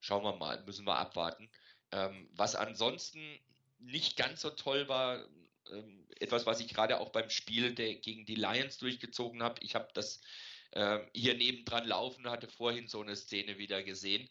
[0.00, 1.50] schauen wir mal, müssen wir abwarten.
[1.90, 3.38] Ähm, was ansonsten
[3.82, 5.28] nicht ganz so toll war,
[5.70, 9.62] Ähm, etwas, was ich gerade auch beim Spiel der, gegen die Lions durchgezogen habe.
[9.62, 10.20] Ich habe das
[10.72, 14.28] äh, hier nebendran laufen, hatte vorhin so eine Szene wieder gesehen.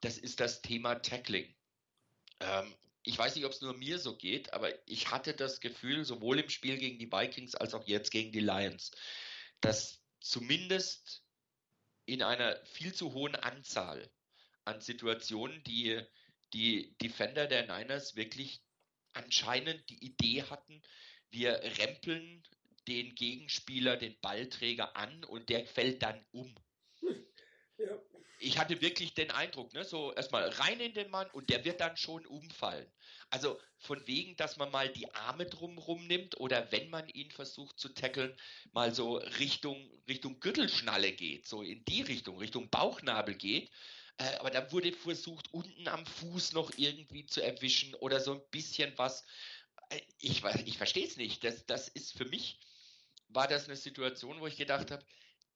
[0.00, 1.54] Das ist das Thema Tackling.
[2.40, 6.04] Ähm, ich weiß nicht, ob es nur mir so geht, aber ich hatte das Gefühl,
[6.04, 8.90] sowohl im Spiel gegen die Vikings als auch jetzt gegen die Lions,
[9.60, 11.22] dass zumindest
[12.06, 14.10] in einer viel zu hohen Anzahl
[14.64, 16.00] an Situationen, die
[16.52, 18.62] die Defender der Niners wirklich
[19.12, 20.82] anscheinend die Idee hatten,
[21.30, 22.42] wir rempeln
[22.86, 26.54] den Gegenspieler, den Ballträger an und der fällt dann um.
[27.80, 27.96] Ja.
[28.40, 31.80] Ich hatte wirklich den Eindruck, ne, so erstmal rein in den Mann und der wird
[31.80, 32.90] dann schon umfallen.
[33.30, 37.78] Also von wegen, dass man mal die Arme drumrum nimmt oder wenn man ihn versucht
[37.78, 38.36] zu tackeln,
[38.72, 43.70] mal so Richtung, Richtung Gürtelschnalle geht, so in die Richtung, Richtung Bauchnabel geht.
[44.18, 48.42] Äh, aber da wurde versucht, unten am Fuß noch irgendwie zu erwischen oder so ein
[48.50, 49.24] bisschen was.
[49.90, 51.44] Äh, ich, ich verstehe es nicht.
[51.44, 52.60] Das, das ist für mich,
[53.28, 55.04] war das eine Situation, wo ich gedacht habe,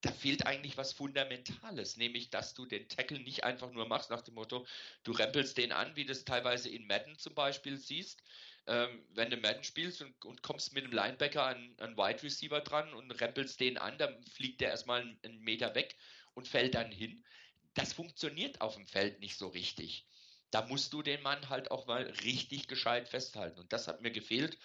[0.03, 4.23] da fehlt eigentlich was Fundamentales, nämlich dass du den Tackle nicht einfach nur machst nach
[4.23, 4.67] dem Motto,
[5.05, 8.23] du rempelst den an, wie du es teilweise in Madden zum Beispiel siehst.
[8.67, 12.61] Ähm, wenn du Madden spielst und, und, kommst mit einem Linebacker an einen Wide Receiver
[12.61, 15.97] dran und rempelst den an, dann fliegt der erstmal einen, einen Meter weg
[16.35, 17.25] und fällt dann hin.
[17.75, 20.07] Das funktioniert auf dem Feld nicht so richtig.
[20.51, 23.61] Da musst du den Mann halt auch mal richtig gescheit festhalten.
[23.61, 24.59] Und das hat mir gefehlt.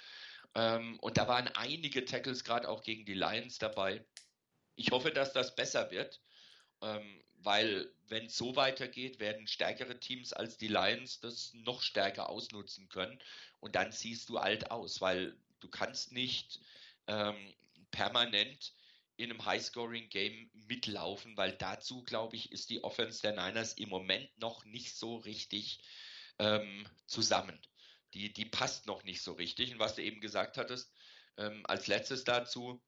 [0.55, 4.03] Ähm, und da waren einige Tackles gerade auch gegen die Lions dabei
[4.77, 6.21] ich hoffe, dass das besser wird,
[6.81, 12.29] ähm, weil wenn es so weitergeht, werden stärkere Teams als die Lions das noch stärker
[12.29, 13.19] ausnutzen können
[13.59, 16.59] und dann siehst du alt aus, weil du kannst nicht
[17.07, 17.53] ähm,
[17.91, 18.73] permanent
[19.17, 24.29] in einem High-Scoring-Game mitlaufen, weil dazu, glaube ich, ist die Offense der Niners im Moment
[24.39, 25.81] noch nicht so richtig
[26.39, 27.59] ähm, zusammen.
[28.13, 29.73] Die, die passt noch nicht so richtig.
[29.73, 30.93] Und was du eben gesagt hattest,
[31.37, 32.81] ähm, als letztes dazu,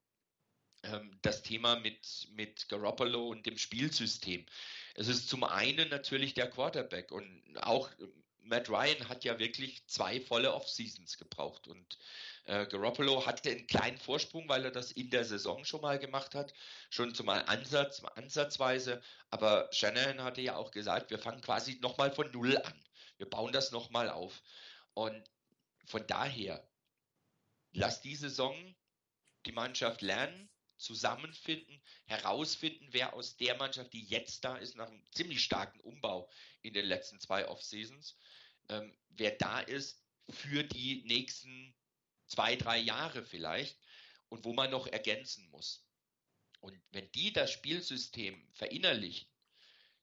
[0.83, 4.45] ähm, das Thema mit, mit Garoppolo und dem Spielsystem.
[4.95, 7.89] Es ist zum einen natürlich der Quarterback und auch
[8.43, 11.97] Matt Ryan hat ja wirklich zwei volle Off-Seasons gebraucht und
[12.45, 16.33] äh, Garoppolo hatte einen kleinen Vorsprung, weil er das in der Saison schon mal gemacht
[16.35, 16.53] hat,
[16.89, 22.31] schon zumal Ansatz, ansatzweise, aber Shanahan hatte ja auch gesagt, wir fangen quasi nochmal von
[22.31, 22.85] Null an.
[23.17, 24.41] Wir bauen das nochmal auf.
[24.93, 25.29] Und
[25.85, 26.67] von daher,
[27.71, 28.55] lass die Saison
[29.45, 35.03] die Mannschaft lernen, zusammenfinden, herausfinden, wer aus der Mannschaft, die jetzt da ist, nach einem
[35.11, 36.29] ziemlich starken Umbau
[36.61, 38.17] in den letzten zwei Off-Seasons,
[38.69, 41.75] ähm, wer da ist für die nächsten
[42.27, 43.77] zwei, drei Jahre vielleicht
[44.29, 45.85] und wo man noch ergänzen muss.
[46.61, 49.27] Und wenn die das Spielsystem verinnerlichen,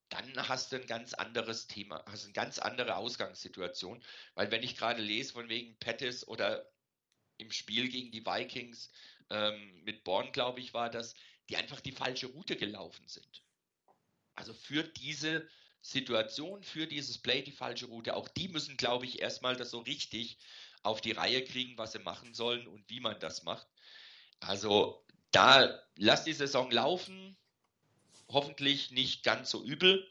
[0.08, 4.02] dann hast du ein ganz anderes Thema, hast eine ganz andere Ausgangssituation.
[4.34, 6.70] Weil wenn ich gerade lese von wegen Pettis oder
[7.38, 8.90] im Spiel gegen die Vikings,
[9.30, 11.14] ähm, mit Born, glaube ich, war das,
[11.48, 13.42] die einfach die falsche Route gelaufen sind.
[14.34, 15.48] Also für diese
[15.86, 18.16] Situation, für dieses Play die falsche Route.
[18.16, 20.38] Auch die müssen, glaube ich, erstmal das so richtig
[20.82, 23.66] auf die Reihe kriegen, was sie machen sollen und wie man das macht.
[24.40, 27.36] Also da lass die Saison laufen,
[28.28, 30.08] hoffentlich nicht ganz so übel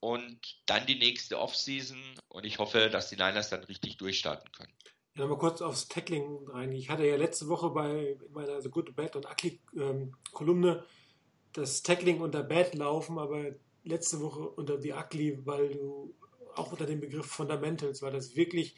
[0.00, 4.76] und dann die nächste Offseason und ich hoffe, dass die Niners dann richtig durchstarten können.
[5.16, 6.72] Ja, mal kurz aufs Tackling rein.
[6.72, 10.84] Ich hatte ja letzte Woche bei meiner The Good, Bad und Ugly ähm, Kolumne
[11.54, 16.14] das Tackling unter Bad laufen, aber letzte Woche unter The Ugly, weil du
[16.54, 18.76] auch unter dem Begriff Fundamentals, weil das wirklich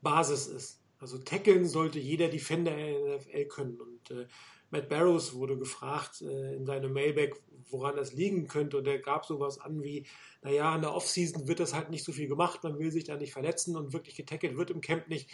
[0.00, 0.80] Basis ist.
[1.00, 3.80] Also tackeln sollte jeder Defender in der NFL können.
[3.80, 4.26] Und äh,
[4.70, 7.34] Matt Barrows wurde gefragt äh, in seinem Mailback,
[7.70, 8.78] woran das liegen könnte.
[8.78, 10.06] Und er gab sowas an wie,
[10.42, 13.16] naja, in der Offseason wird das halt nicht so viel gemacht, man will sich da
[13.16, 15.30] nicht verletzen und wirklich getackelt wird im Camp nicht.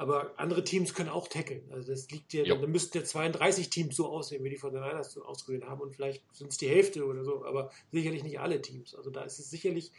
[0.00, 1.70] Aber andere Teams können auch tackeln.
[1.70, 4.80] Also das liegt ja, dann müssten ja 32 Teams so aussehen, wie die von den
[4.80, 5.82] Niners so ausgesehen haben.
[5.82, 8.94] Und vielleicht sind es die Hälfte oder so, aber sicherlich nicht alle Teams.
[8.94, 9.92] Also da ist es sicherlich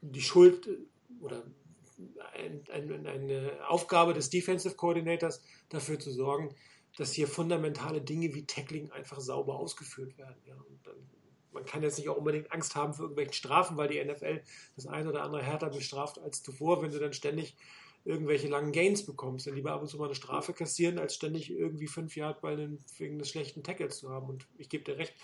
[0.00, 0.76] die Schuld äh,
[1.20, 1.44] oder
[2.34, 6.52] ein, ein, eine Aufgabe des Defensive Coordinators, dafür zu sorgen,
[6.96, 10.42] dass hier fundamentale Dinge wie Tackling einfach sauber ausgeführt werden.
[10.46, 10.56] Ja.
[10.82, 10.96] Dann,
[11.52, 14.42] man kann jetzt nicht auch unbedingt Angst haben vor irgendwelchen Strafen, weil die NFL
[14.74, 17.54] das eine oder andere härter bestraft als zuvor, wenn du dann ständig
[18.04, 19.46] irgendwelche langen Gains bekommst.
[19.46, 22.52] Dann lieber ab und zu mal eine Strafe kassieren, als ständig irgendwie fünf Jahre bei
[22.52, 24.28] einem, wegen des schlechten Tackles zu haben.
[24.28, 25.14] Und ich gebe dir recht,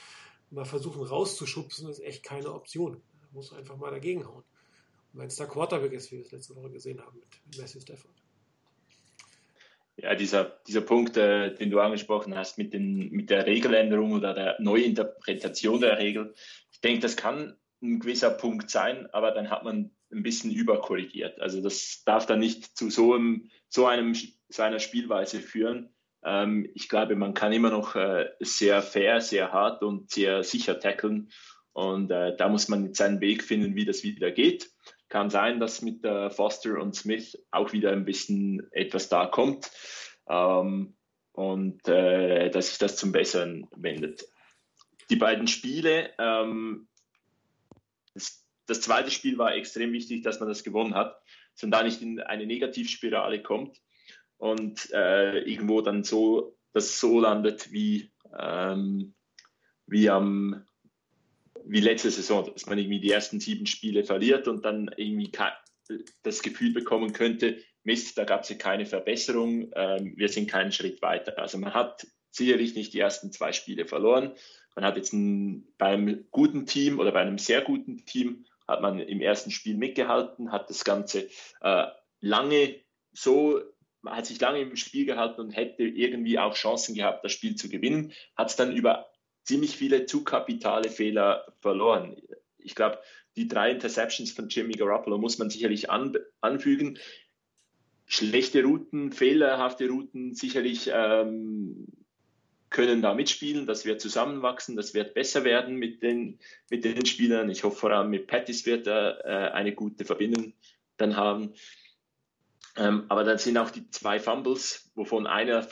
[0.51, 3.01] mal versuchen rauszuschubsen, ist echt keine Option.
[3.21, 4.45] Da muss einfach mal dagegen hauen.
[5.13, 7.81] Und wenn es der Quarterback ist, wie wir es letzte Woche gesehen haben mit Matthew
[7.81, 8.15] Stafford.
[9.97, 14.33] Ja, dieser, dieser Punkt, äh, den du angesprochen hast mit, den, mit der Regeländerung oder
[14.33, 16.35] der Neuinterpretation der Regel,
[16.71, 21.41] ich denke, das kann ein gewisser Punkt sein, aber dann hat man ein bisschen überkorrigiert.
[21.41, 24.15] Also das darf dann nicht zu so einem, so einem
[24.49, 25.95] seiner Spielweise führen.
[26.25, 30.81] Ähm, ich glaube, man kann immer noch äh, sehr fair, sehr hart und sehr sicher
[30.81, 31.31] tackeln.
[31.73, 34.71] Und äh, da muss man seinen Weg finden, wie das wieder geht.
[35.09, 39.71] Kann sein, dass mit äh, Foster und Smith auch wieder ein bisschen etwas da kommt
[40.29, 40.97] ähm,
[41.33, 44.25] und äh, dass sich das zum Besseren wendet.
[45.09, 46.88] Die beiden Spiele, ähm,
[48.69, 51.21] das, zweite Spiel war extrem wichtig, dass man das gewonnen hat,
[51.55, 53.81] sondern da nicht in eine Negativspirale kommt
[54.37, 59.15] und äh, irgendwo dann so, das so landet wie, ähm,
[59.87, 60.65] wie am
[61.65, 65.31] wie letzte Saison, dass man irgendwie die ersten sieben Spiele verliert und dann irgendwie
[66.23, 70.73] das Gefühl bekommen könnte, Mist, da gab es ja keine Verbesserung, ähm, wir sind keinen
[70.73, 71.39] Schritt weiter.
[71.39, 74.33] Also man hat sicherlich nicht die ersten zwei Spiele verloren.
[74.75, 79.01] Man hat jetzt ein, beim guten Team oder bei einem sehr guten Team hat man
[79.01, 81.29] im ersten Spiel mitgehalten, hat das Ganze
[81.63, 81.87] äh,
[82.21, 82.77] lange
[83.13, 83.61] so,
[84.07, 87.69] hat sich lange im Spiel gehalten und hätte irgendwie auch Chancen gehabt, das Spiel zu
[87.69, 89.09] gewinnen, hat es dann über
[89.45, 92.17] ziemlich viele zu kapitale Fehler verloren.
[92.59, 92.99] Ich glaube,
[93.37, 96.99] die drei Interceptions von Jimmy Garoppolo muss man sicherlich an, anfügen.
[98.05, 101.87] Schlechte Routen, fehlerhafte Routen sicherlich ähm,
[102.71, 106.39] können da mitspielen, dass wir zusammenwachsen, das wird besser werden mit den,
[106.71, 107.51] mit den Spielern.
[107.51, 110.53] Ich hoffe vor allem mit Pattis wird er äh, eine gute Verbindung
[110.97, 111.55] dann haben.
[112.77, 115.67] Ähm, aber dann sind auch die zwei Fumbles, wovon einer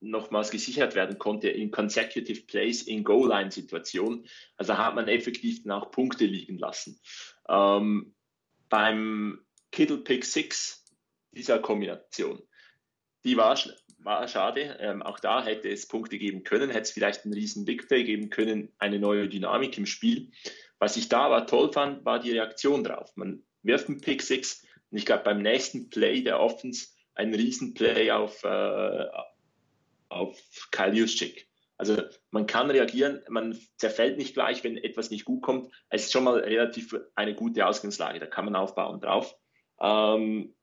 [0.00, 4.26] nochmals gesichert werden konnte in Consecutive Plays in Goal-Line-Situationen.
[4.56, 7.00] Also hat man effektiv dann auch Punkte liegen lassen.
[7.48, 8.14] Ähm,
[8.68, 10.84] beim Kittle Pick 6
[11.32, 12.42] dieser Kombination,
[13.24, 13.58] die war,
[14.06, 14.78] war schade.
[14.80, 18.04] Ähm, auch da hätte es Punkte geben können, hätte es vielleicht einen riesen Big Play
[18.04, 20.30] geben können, eine neue Dynamik im Spiel.
[20.78, 23.10] Was ich da aber toll fand, war die Reaktion drauf.
[23.16, 28.10] Man wirft einen Pick 6 und ich glaube beim nächsten Play der Offense ein Riesenplay
[28.12, 29.06] auf, äh,
[30.08, 30.38] auf
[30.70, 31.48] Kyle Juszczyk.
[31.78, 35.72] Also man kann reagieren, man zerfällt nicht gleich, wenn etwas nicht gut kommt.
[35.90, 39.36] Es ist schon mal relativ eine gute Ausgangslage, da kann man aufbauen drauf.
[39.80, 40.54] Ähm,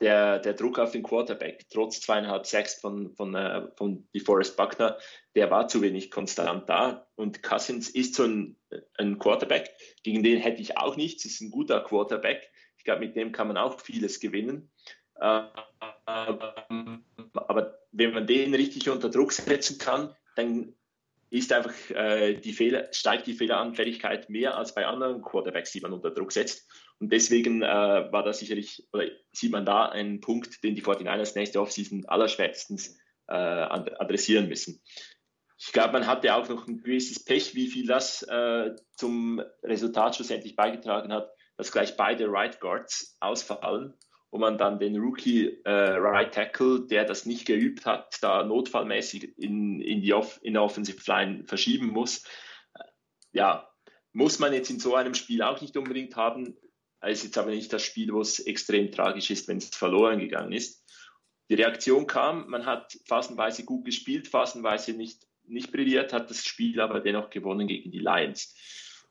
[0.00, 4.98] der, der Druck auf den Quarterback, trotz zweieinhalb Sacks von, von, äh, von DeForest Buckner,
[5.34, 7.06] der war zu wenig konstant da.
[7.16, 8.56] Und Cousins ist so ein,
[8.96, 9.70] ein Quarterback,
[10.02, 12.50] gegen den hätte ich auch nichts, ist ein guter Quarterback.
[12.78, 14.70] Ich glaube, mit dem kann man auch vieles gewinnen.
[15.16, 15.42] Äh,
[16.06, 20.74] aber wenn man den richtig unter Druck setzen kann, dann
[21.30, 25.92] ist einfach äh, die Fehler, steigt die Fehleranfälligkeit mehr als bei anderen Quarterbacks, die man
[25.92, 26.68] unter Druck setzt.
[26.98, 31.36] Und deswegen äh, war da sicherlich, oder sieht man da einen Punkt, den die 49ers
[31.36, 34.82] nächste Offseason allerspätestens äh, adressieren müssen.
[35.56, 40.16] Ich glaube, man hatte auch noch ein gewisses Pech, wie viel das äh, zum Resultat
[40.16, 43.94] schlussendlich beigetragen hat, dass gleich beide Right Guards ausfallen
[44.30, 49.36] wo man dann den Rookie äh, Right Tackle, der das nicht geübt hat, da notfallmäßig
[49.38, 52.24] in, in die Off in der Offensive Line verschieben muss.
[53.32, 53.68] Ja,
[54.12, 56.56] muss man jetzt in so einem Spiel auch nicht unbedingt haben.
[57.04, 60.52] Ist jetzt aber nicht das Spiel, wo es extrem tragisch ist, wenn es verloren gegangen
[60.52, 60.84] ist.
[61.48, 66.80] Die Reaktion kam, man hat phasenweise gut gespielt, phasenweise nicht, nicht brilliert, hat das Spiel
[66.80, 68.54] aber dennoch gewonnen gegen die Lions.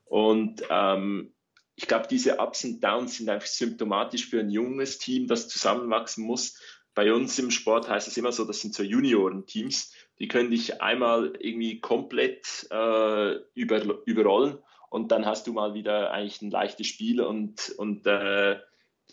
[0.04, 1.34] Und ähm,
[1.80, 6.26] ich glaube, diese Ups und Downs sind einfach symptomatisch für ein junges Team, das zusammenwachsen
[6.26, 6.60] muss.
[6.94, 10.82] Bei uns im Sport heißt es immer so, das sind so Juniorenteams, die können dich
[10.82, 14.58] einmal irgendwie komplett äh, über, überrollen
[14.90, 18.60] und dann hast du mal wieder eigentlich ein leichtes Spiel und, und äh,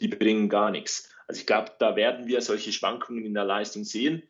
[0.02, 1.10] die bringen gar nichts.
[1.26, 4.24] Also ich glaube, da werden wir solche Schwankungen in der Leistung sehen.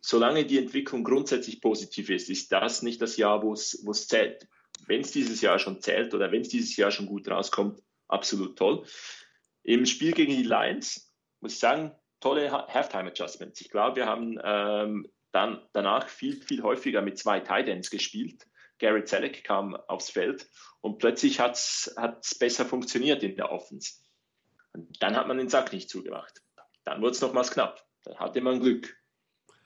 [0.00, 4.46] Solange die Entwicklung grundsätzlich positiv ist, ist das nicht das Jahr, wo es zählt
[4.86, 8.56] wenn es dieses Jahr schon zählt oder wenn es dieses Jahr schon gut rauskommt, absolut
[8.56, 8.84] toll.
[9.62, 13.60] Im Spiel gegen die Lions muss ich sagen, tolle Halftime-Adjustments.
[13.60, 18.46] Ich glaube, wir haben ähm, dann danach viel, viel häufiger mit zwei Titans gespielt.
[18.78, 20.48] Garrett Selleck kam aufs Feld
[20.80, 23.94] und plötzlich hat es besser funktioniert in der Offense.
[24.72, 26.42] Und dann hat man den Sack nicht zugemacht.
[26.84, 27.86] Dann wurde es nochmals knapp.
[28.04, 28.96] Dann hatte man Glück.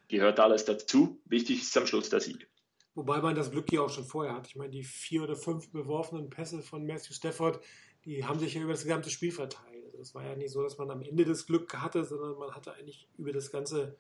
[0.09, 1.21] Gehört alles dazu.
[1.25, 2.49] Wichtig ist am Schluss der Sieg.
[2.95, 4.49] Wobei man das Glück ja auch schon vorher hat.
[4.49, 7.61] Ich meine, die vier oder fünf beworfenen Pässe von Matthew Stafford,
[8.05, 9.85] die haben sich ja über das gesamte Spiel verteilt.
[9.85, 12.53] Also das war ja nicht so, dass man am Ende das Glück hatte, sondern man
[12.53, 13.97] hatte eigentlich über das ganze,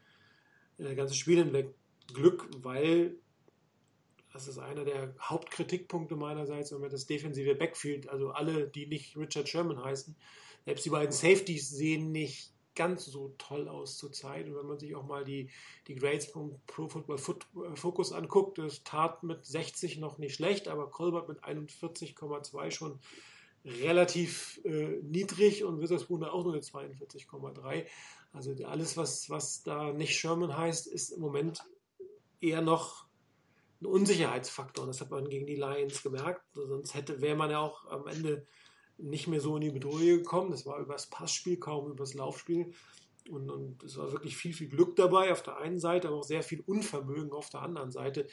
[0.78, 1.74] äh, ganze Spiel hinweg
[2.12, 3.16] Glück, weil
[4.32, 9.16] das ist einer der Hauptkritikpunkte meinerseits, wenn man das defensive Backfield, also alle, die nicht
[9.16, 10.16] Richard Sherman heißen,
[10.64, 14.46] selbst die beiden Safeties sehen nicht ganz so toll aus zurzeit.
[14.48, 15.50] Und wenn man sich auch mal die,
[15.86, 20.88] die Grades vom Pro Football Focus anguckt, das tat mit 60 noch nicht schlecht, aber
[20.90, 22.98] Colbert mit 41,2 schon
[23.66, 27.84] relativ äh, niedrig und Witherspoon auch nur eine 42,3.
[28.32, 31.62] Also alles, was, was da nicht Sherman heißt, ist im Moment
[32.40, 33.04] eher noch
[33.82, 34.86] ein Unsicherheitsfaktor.
[34.86, 36.46] Das hat man gegen die Lions gemerkt.
[36.54, 38.46] Sonst hätte, wäre man ja auch am Ende
[39.02, 40.50] nicht mehr so in die Bedrohung gekommen.
[40.50, 42.72] Das war übers Passspiel, kaum übers Laufspiel.
[43.30, 46.24] Und, und es war wirklich viel, viel Glück dabei auf der einen Seite, aber auch
[46.24, 48.26] sehr viel Unvermögen auf der anderen Seite.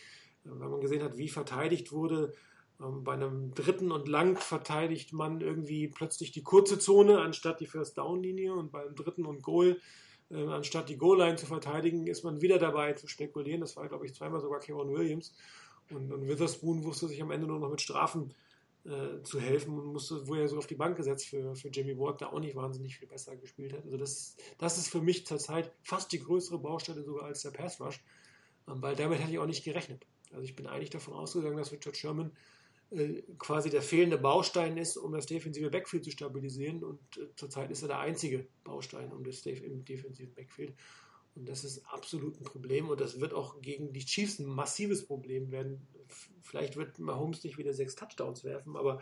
[0.44, 2.34] Wenn man gesehen hat, wie verteidigt wurde,
[2.82, 7.68] ähm, bei einem dritten und lang verteidigt man irgendwie plötzlich die kurze Zone anstatt die
[7.68, 9.80] First Down Linie und beim dritten und Goal
[10.30, 13.62] äh, anstatt die Goal Line zu verteidigen, ist man wieder dabei zu spekulieren.
[13.62, 15.34] Das war, glaube ich, zweimal sogar Kevin Williams.
[15.90, 18.34] Und, und Witherspoon wusste sich am Ende nur noch mit Strafen
[18.88, 21.98] äh, zu helfen und musste, wurde ja so auf die Bank gesetzt für, für Jimmy
[21.98, 23.84] Ward, der auch nicht wahnsinnig viel besser gespielt hat.
[23.84, 27.82] Also das, das ist für mich zurzeit fast die größere Baustelle sogar als der Pass
[27.82, 28.02] Rush,
[28.68, 30.06] ähm, weil damit hätte ich auch nicht gerechnet.
[30.32, 32.32] Also ich bin eigentlich davon ausgegangen, dass Richard Sherman
[32.92, 36.84] äh, quasi der fehlende Baustein ist, um das defensive Backfield zu stabilisieren.
[36.84, 40.74] Und äh, zurzeit ist er der einzige Baustein um das im defensiven Backfield.
[41.38, 42.90] Und das ist absolut ein Problem.
[42.90, 45.88] Und das wird auch gegen die Chiefs ein massives Problem werden.
[46.42, 49.02] Vielleicht wird Mahomes nicht wieder sechs Touchdowns werfen, aber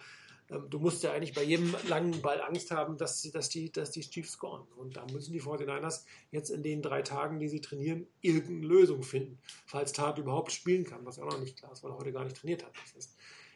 [0.49, 3.91] ähm, du musst ja eigentlich bei jedem langen Ball Angst haben, dass, dass, die, dass
[3.91, 4.67] die Chiefs scoren.
[4.75, 9.03] Und da müssen die 49ers jetzt in den drei Tagen, die sie trainieren, irgendeine Lösung
[9.03, 9.39] finden.
[9.65, 12.23] Falls Tat überhaupt spielen kann, was auch noch nicht klar ist, weil er heute gar
[12.23, 12.73] nicht trainiert hat.
[12.83, 13.15] Das heißt,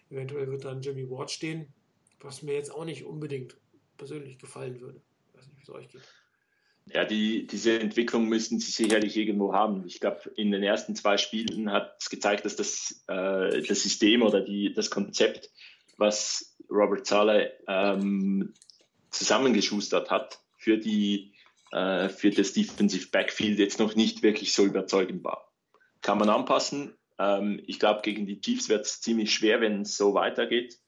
[0.09, 1.71] Eventuell wird dann Jimmy Ward stehen,
[2.19, 3.57] was mir jetzt auch nicht unbedingt
[3.97, 5.01] persönlich gefallen würde.
[5.27, 6.01] Ich weiß nicht, wie es euch geht.
[6.85, 9.85] Ja, die, diese Entwicklung müssten sie sicherlich irgendwo haben.
[9.85, 14.23] Ich glaube, in den ersten zwei Spielen hat es gezeigt, dass das, äh, das System
[14.23, 15.51] oder die, das Konzept,
[15.97, 18.53] was Robert Zale ähm,
[19.11, 21.33] zusammengeschustert hat, für, die,
[21.71, 25.51] äh, für das Defensive Backfield jetzt noch nicht wirklich so überzeugend war.
[26.01, 29.97] Kann man anpassen, ähm, ich glaube, gegen die Chiefs wird es ziemlich schwer, wenn es
[29.97, 30.79] so weitergeht.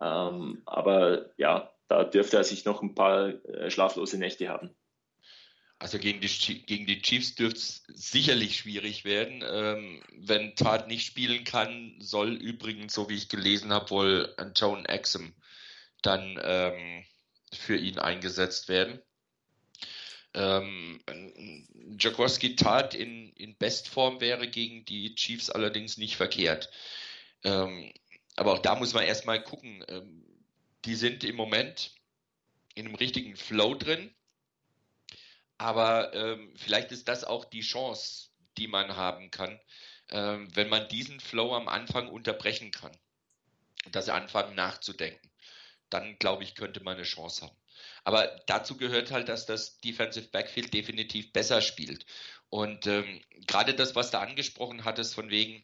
[0.00, 4.70] Ähm, aber ja, da dürfte er sich noch ein paar äh, schlaflose Nächte haben.
[5.82, 6.28] Also gegen die,
[6.62, 9.42] gegen die Chiefs dürfte es sicherlich schwierig werden.
[9.44, 14.86] Ähm, wenn Tat nicht spielen kann, soll übrigens, so wie ich gelesen habe, wohl Joan
[14.86, 15.34] Exum
[16.00, 17.04] dann ähm,
[17.52, 19.02] für ihn eingesetzt werden.
[20.34, 21.02] Ähm,
[21.98, 26.70] Jaworski tat in, in Bestform wäre gegen die Chiefs allerdings nicht verkehrt.
[27.42, 27.92] Ähm,
[28.36, 29.84] aber auch da muss man erstmal gucken.
[29.88, 30.24] Ähm,
[30.84, 31.90] die sind im Moment
[32.76, 34.14] in einem richtigen Flow drin.
[35.58, 39.60] Aber ähm, vielleicht ist das auch die Chance, die man haben kann,
[40.10, 42.92] ähm, wenn man diesen Flow am Anfang unterbrechen kann.
[43.90, 45.30] Das Anfangen nachzudenken.
[45.90, 47.56] Dann, glaube ich, könnte man eine Chance haben.
[48.04, 52.06] Aber dazu gehört halt, dass das Defensive Backfield definitiv besser spielt.
[52.48, 55.62] Und ähm, gerade das, was du angesprochen hattest, von wegen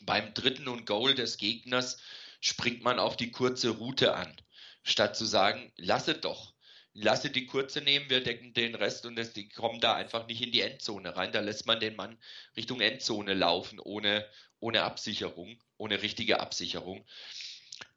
[0.00, 1.98] beim dritten und Goal des Gegners
[2.40, 4.34] springt man auf die kurze Route an,
[4.82, 6.54] statt zu sagen, lasse doch.
[6.98, 10.40] Lasse die kurze nehmen, wir decken den Rest und das, die kommen da einfach nicht
[10.40, 11.30] in die Endzone rein.
[11.30, 12.18] Da lässt man den Mann
[12.56, 14.26] Richtung Endzone laufen, ohne,
[14.60, 17.04] ohne Absicherung, ohne richtige Absicherung.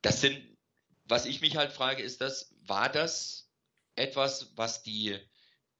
[0.01, 0.57] Das sind,
[1.05, 3.49] was ich mich halt frage, ist das, war das
[3.95, 5.17] etwas, was die,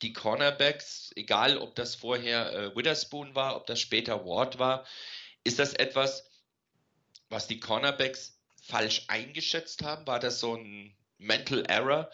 [0.01, 4.86] die Cornerbacks, egal ob das vorher äh, Witherspoon war, ob das später Ward war,
[5.43, 6.30] ist das etwas,
[7.28, 10.07] was die Cornerbacks falsch eingeschätzt haben?
[10.07, 12.09] War das so ein Mental Error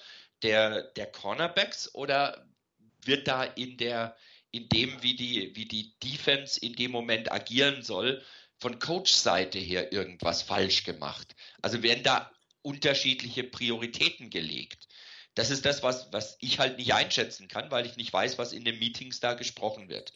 [0.45, 2.47] der, der Cornerbacks oder
[3.03, 4.15] wird da in der
[4.51, 8.23] in dem, wie die, wie die Defense in dem Moment agieren soll,
[8.57, 11.35] von Coach-Seite her irgendwas falsch gemacht?
[11.61, 12.31] Also werden da
[12.61, 14.87] unterschiedliche Prioritäten gelegt?
[15.33, 18.53] Das ist das, was, was ich halt nicht einschätzen kann, weil ich nicht weiß, was
[18.53, 20.13] in den Meetings da gesprochen wird.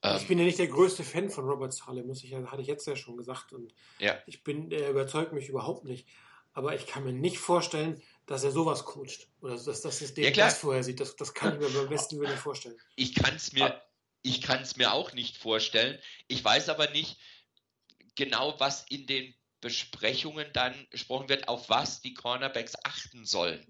[0.00, 2.68] Also ich bin ja nicht der größte Fan von Robert Saleh, muss ich hatte ich
[2.68, 3.52] jetzt ja schon gesagt.
[3.52, 4.18] Und ja.
[4.26, 6.08] ich bin, er überzeugt mich überhaupt nicht.
[6.52, 9.28] Aber ich kann mir nicht vorstellen, dass er sowas coacht.
[9.40, 11.00] Oder dass, es dem ja, das vorher sieht.
[11.00, 12.76] Das, das kann ich mir beim besten Willen vorstellen.
[12.96, 13.80] Ich kann es mir,
[14.22, 15.98] ich kann es mir auch nicht vorstellen.
[16.26, 17.18] Ich weiß aber nicht
[18.16, 23.64] genau, was in den Besprechungen dann gesprochen wird, auf was die Cornerbacks achten sollen.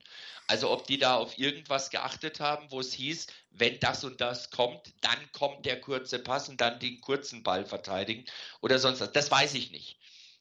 [0.48, 4.50] Also ob die da auf irgendwas geachtet haben, wo es hieß, wenn das und das
[4.50, 8.24] kommt, dann kommt der kurze Pass und dann den kurzen Ball verteidigen
[8.60, 9.12] oder sonst was.
[9.12, 9.98] Das weiß ich nicht.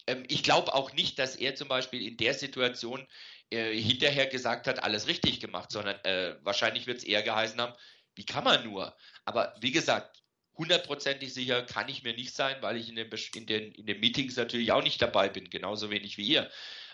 [0.07, 3.07] Ähm, ich glaube auch nicht, dass er zum Beispiel in der Situation
[3.51, 7.75] äh, hinterher gesagt hat, alles richtig gemacht, sondern äh, wahrscheinlich wird es eher geheißen haben,
[8.15, 8.95] wie kann man nur?
[9.25, 10.23] Aber wie gesagt,
[10.57, 13.99] hundertprozentig sicher kann ich mir nicht sein, weil ich in den, in den, in den
[13.99, 16.49] Meetings natürlich auch nicht dabei bin, genauso wenig wie ihr.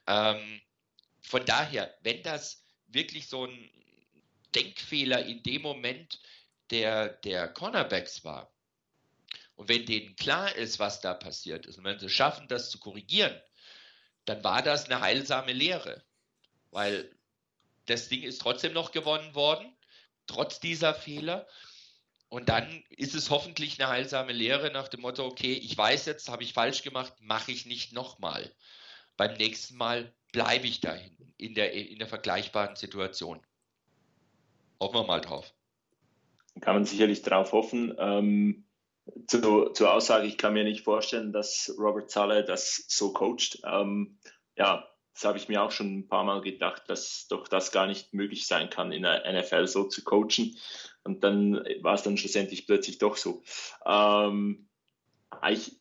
[0.08, 0.62] Ähm,
[1.22, 3.70] von daher, wenn das wirklich so ein
[4.56, 6.20] Denkfehler in dem Moment
[6.72, 8.52] der, der Cornerbacks war.
[9.56, 12.80] Und wenn denen klar ist, was da passiert ist, und wenn sie schaffen, das zu
[12.80, 13.40] korrigieren,
[14.26, 16.04] dann war das eine heilsame Lehre.
[16.72, 17.10] Weil
[17.86, 19.76] das Ding ist trotzdem noch gewonnen worden,
[20.28, 21.48] trotz dieser Fehler.
[22.30, 26.30] Und dann ist es hoffentlich eine heilsame Lehre nach dem Motto, okay, ich weiß jetzt,
[26.30, 28.50] habe ich falsch gemacht, mache ich nicht nochmal.
[29.18, 33.42] Beim nächsten Mal bleibe ich dahin in der, in der vergleichbaren Situation.
[34.80, 35.54] Hoffen wir mal drauf.
[36.62, 37.94] Kann man sicherlich darauf hoffen.
[38.00, 38.66] Ähm,
[39.28, 43.60] zu, zur Aussage, ich kann mir nicht vorstellen, dass Robert Zalle das so coacht.
[43.66, 44.20] Ähm,
[44.56, 47.88] ja, das habe ich mir auch schon ein paar Mal gedacht, dass doch das gar
[47.88, 50.58] nicht möglich sein kann, in der NFL so zu coachen.
[51.04, 53.44] Und dann war es dann schlussendlich plötzlich doch so.
[53.86, 54.70] Ähm,
[55.50, 55.80] ich,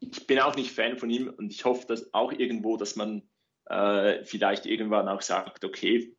[0.00, 3.22] ich bin auch nicht Fan von ihm und ich hoffe dass auch irgendwo, dass man
[3.66, 6.14] äh, vielleicht irgendwann auch sagt, okay,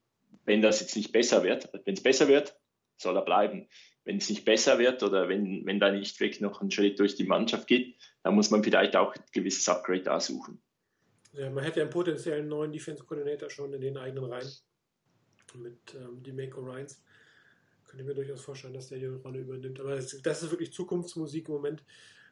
[0.46, 2.58] wenn das jetzt nicht besser wird, wenn es besser wird,
[2.98, 3.68] soll er bleiben.
[4.04, 7.16] Wenn es nicht besser wird oder wenn, wenn da nicht wirklich noch ein Schritt durch
[7.16, 10.62] die Mannschaft geht, dann muss man vielleicht auch ein gewisses Upgrade da suchen.
[11.34, 14.52] Ja, man hätte einen potenziellen neuen Defense Coordinator schon in den eigenen Reihen
[15.56, 17.02] mit ähm, Demeco Ryans.
[17.86, 19.80] Könnte mir durchaus vorstellen, dass der die Rolle übernimmt.
[19.80, 21.84] Aber das, das ist wirklich Zukunftsmusik im Moment.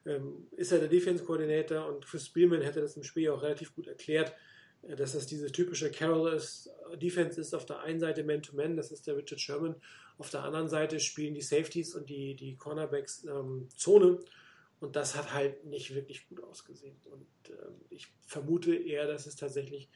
[0.05, 3.75] Ähm, ist er der Defense Coordinator und Chris Spielman hätte das im Spiel auch relativ
[3.75, 4.33] gut erklärt,
[4.83, 6.69] äh, dass das diese typische Carroll ist,
[7.01, 9.75] Defense ist auf der einen Seite Man-to-Man, das ist der Richard Sherman.
[10.17, 14.19] Auf der anderen Seite spielen die Safeties und die, die Cornerbacks ähm, Zone.
[14.79, 16.95] Und das hat halt nicht wirklich gut ausgesehen.
[17.05, 19.89] Und ähm, ich vermute eher, dass es tatsächlich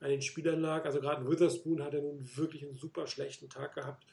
[0.00, 0.84] an den Spielern lag.
[0.84, 4.06] Also gerade Witherspoon hat ja nun wirklich einen super schlechten Tag gehabt.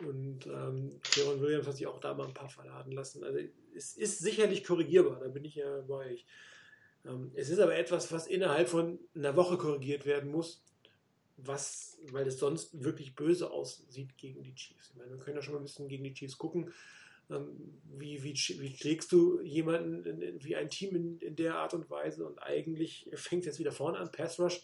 [0.00, 3.22] Und ähm, Williams hat sich auch da mal ein paar verladen lassen.
[3.22, 3.38] Also
[3.74, 6.26] es ist sicherlich korrigierbar, da bin ich ja bei euch.
[7.04, 10.64] Ähm, es ist aber etwas, was innerhalb von einer Woche korrigiert werden muss,
[11.36, 14.90] was, weil es sonst wirklich böse aussieht gegen die Chiefs.
[14.90, 16.72] Ich meine, wir können ja schon mal ein bisschen gegen die Chiefs gucken.
[17.30, 21.74] Ähm, wie, wie, wie schlägst du jemanden, in, wie ein Team in, in, der Art
[21.74, 22.26] und Weise?
[22.26, 24.62] Und eigentlich fängt es jetzt wieder vorne an, Pass Rush.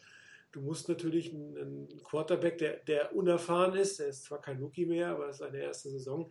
[0.52, 4.86] Du musst natürlich einen, einen Quarterback, der, der unerfahren ist, der ist zwar kein Rookie
[4.86, 6.30] mehr, aber es ist seine erste Saison,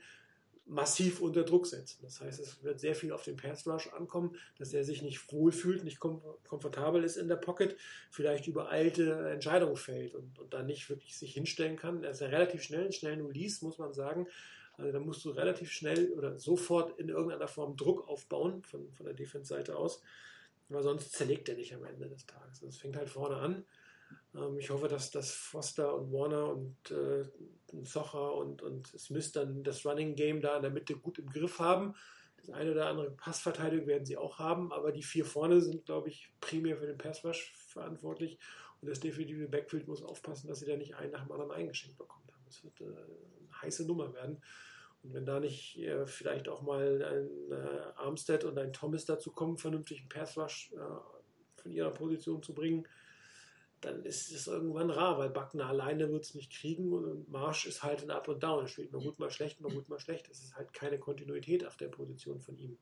[0.65, 1.99] massiv unter Druck setzen.
[2.01, 5.31] Das heißt, es wird sehr viel auf den Pass Rush ankommen, dass er sich nicht
[5.31, 7.77] wohlfühlt, nicht kom komfortabel ist in der Pocket,
[8.09, 12.03] vielleicht übereilte Entscheidungen fällt und, und dann nicht wirklich sich hinstellen kann.
[12.03, 14.27] Er ist ja relativ schnell, schnell Release, muss man sagen.
[14.77, 19.05] Also da musst du relativ schnell oder sofort in irgendeiner Form Druck aufbauen von, von
[19.05, 20.01] der Defense-Seite aus,
[20.69, 22.61] weil sonst zerlegt er dich am Ende des Tages.
[22.61, 23.65] Also es fängt halt vorne an
[24.35, 27.25] ähm, ich hoffe, dass, dass Foster und Warner und äh,
[27.83, 31.59] Socher und, und Smith dann das Running Game da in der Mitte gut im Griff
[31.59, 31.95] haben.
[32.37, 36.09] Das eine oder andere Passverteidigung werden sie auch haben, aber die vier vorne sind, glaube
[36.09, 38.37] ich, primär für den Passwash verantwortlich.
[38.81, 41.97] Und das definitive Backfield muss aufpassen, dass sie da nicht einen nach dem anderen eingeschenkt
[41.97, 42.43] bekommen haben.
[42.45, 42.85] Das wird äh,
[43.61, 44.41] heiße Nummer werden.
[45.03, 49.31] Und wenn da nicht äh, vielleicht auch mal ein äh, Armstead und ein Thomas dazu
[49.31, 52.87] kommen, vernünftigen Passwash äh, von ihrer Position zu bringen,
[53.81, 57.83] dann ist es irgendwann rar, weil Backner alleine wird es nicht kriegen und Marsch ist
[57.83, 58.63] halt ein Up und Down.
[58.63, 60.27] Er spielt mal gut, mal schlecht, mal gut, mal schlecht.
[60.29, 62.77] Es ist halt keine Kontinuität auf der Position von ihm.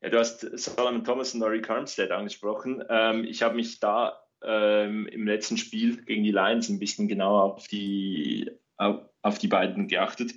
[0.00, 2.82] Ja, du hast Solomon Thomas und Nori Armstead angesprochen.
[2.88, 7.42] Ähm, ich habe mich da ähm, im letzten Spiel gegen die Lions ein bisschen genauer
[7.44, 10.32] auf die, auf, die beiden geachtet.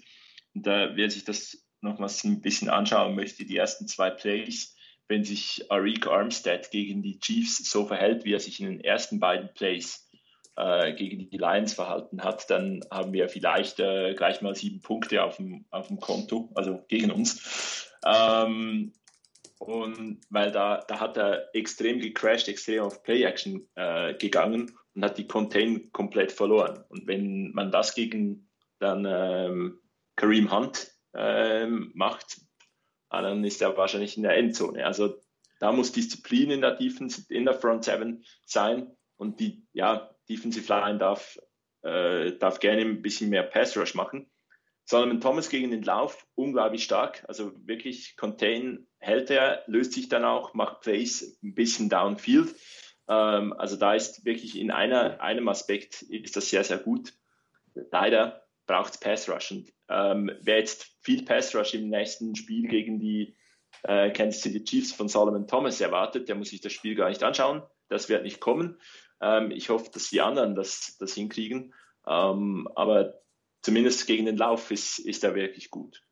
[0.53, 4.76] Und da, wer sich das nochmals ein bisschen anschauen möchte, die ersten zwei Plays,
[5.08, 9.20] wenn sich Arik Armstead gegen die Chiefs so verhält, wie er sich in den ersten
[9.20, 10.10] beiden Plays
[10.56, 15.24] äh, gegen die Lions verhalten hat, dann haben wir vielleicht äh, gleich mal sieben Punkte
[15.24, 17.91] auf dem, auf dem Konto, also gegen uns.
[18.06, 18.93] Ähm,
[19.60, 25.18] und weil da, da hat er extrem gecrashed, extrem auf Play-Action äh, gegangen und hat
[25.18, 26.84] die Contain komplett verloren.
[26.89, 28.49] Und wenn man das gegen
[28.80, 29.80] dann ähm,
[30.16, 32.38] Kareem Hunt ähm, macht,
[33.16, 34.86] Ah, dann ist er wahrscheinlich in der Endzone.
[34.86, 35.22] Also
[35.62, 40.68] da muss Disziplin in der Defense, in der Front Seven sein und die ja, Defensive
[40.68, 41.39] Line darf,
[41.84, 44.30] äh, darf gerne ein bisschen mehr Pass Rush machen.
[44.86, 47.25] Solomon Thomas gegen den Lauf, unglaublich stark.
[47.27, 52.55] Also wirklich Contain hält er, löst sich dann auch, macht Plays ein bisschen downfield.
[53.07, 57.13] Ähm, also da ist wirklich in einer, einem Aspekt ist das sehr, sehr gut.
[57.91, 59.51] Leider braucht es Pass Rush.
[59.51, 63.36] Und ähm, wer jetzt viel Pass Rush im nächsten Spiel gegen die
[63.83, 67.23] äh, Kansas City Chiefs von Solomon Thomas erwartet, der muss sich das Spiel gar nicht
[67.23, 67.63] anschauen.
[67.89, 68.79] Das wird nicht kommen.
[69.19, 71.73] Ähm, ich hoffe, dass die anderen das, das hinkriegen.
[72.07, 73.19] Ähm, aber
[73.66, 76.03] zumindest gegen den Lauf ist, ist er wirklich gut.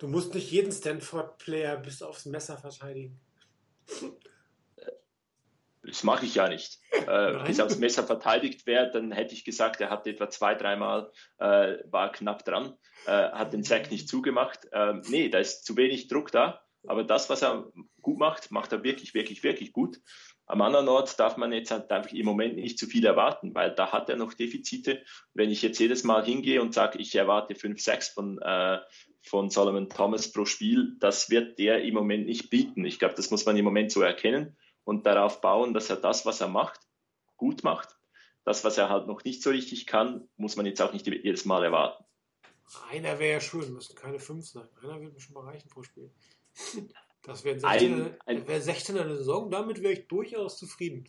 [0.00, 3.20] Du musst nicht jeden Stanford-Player bis aufs Messer verteidigen.
[5.84, 6.80] Das mache ich ja nicht.
[7.06, 11.12] Äh, bis aufs Messer verteidigt wäre, dann hätte ich gesagt, er hat etwa zwei, dreimal,
[11.38, 14.66] äh, war knapp dran, äh, hat den Sack nicht zugemacht.
[14.72, 16.64] Ähm, nee, da ist zu wenig Druck da.
[16.86, 20.00] aber das, was er gut macht, macht er wirklich, wirklich, wirklich gut.
[20.48, 23.74] Am anderen Ort darf man jetzt halt einfach im Moment nicht zu viel erwarten, weil
[23.74, 25.04] da hat er noch Defizite.
[25.34, 28.78] Wenn ich jetzt jedes Mal hingehe und sage, ich erwarte 5, 6 von, äh,
[29.22, 32.86] von Solomon Thomas pro Spiel, das wird der im Moment nicht bieten.
[32.86, 36.24] Ich glaube, das muss man im Moment so erkennen und darauf bauen, dass er das,
[36.24, 36.80] was er macht,
[37.36, 37.90] gut macht.
[38.44, 41.44] Das, was er halt noch nicht so richtig kann, muss man jetzt auch nicht jedes
[41.44, 42.04] Mal erwarten.
[42.90, 44.66] Einer wäre ja schön, müssten keine fünf sein.
[44.82, 46.10] Einer wird mir schon mal reichen pro Spiel.
[47.28, 51.04] Das wäre Ein- 16, ein- wär 16 in der Saison, damit wäre ich durchaus zufrieden.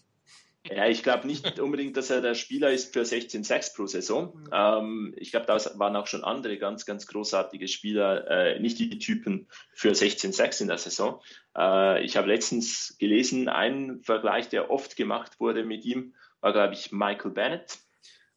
[0.69, 4.37] Ja, ich glaube nicht unbedingt, dass er der Spieler ist für 16 Sacks pro Saison.
[4.51, 8.99] Ähm, ich glaube, da waren auch schon andere ganz, ganz großartige Spieler, äh, nicht die
[8.99, 11.21] Typen für 16 Sacks in der Saison.
[11.57, 16.73] Äh, ich habe letztens gelesen, ein Vergleich, der oft gemacht wurde mit ihm, war, glaube
[16.73, 17.77] ich, Michael Bennett.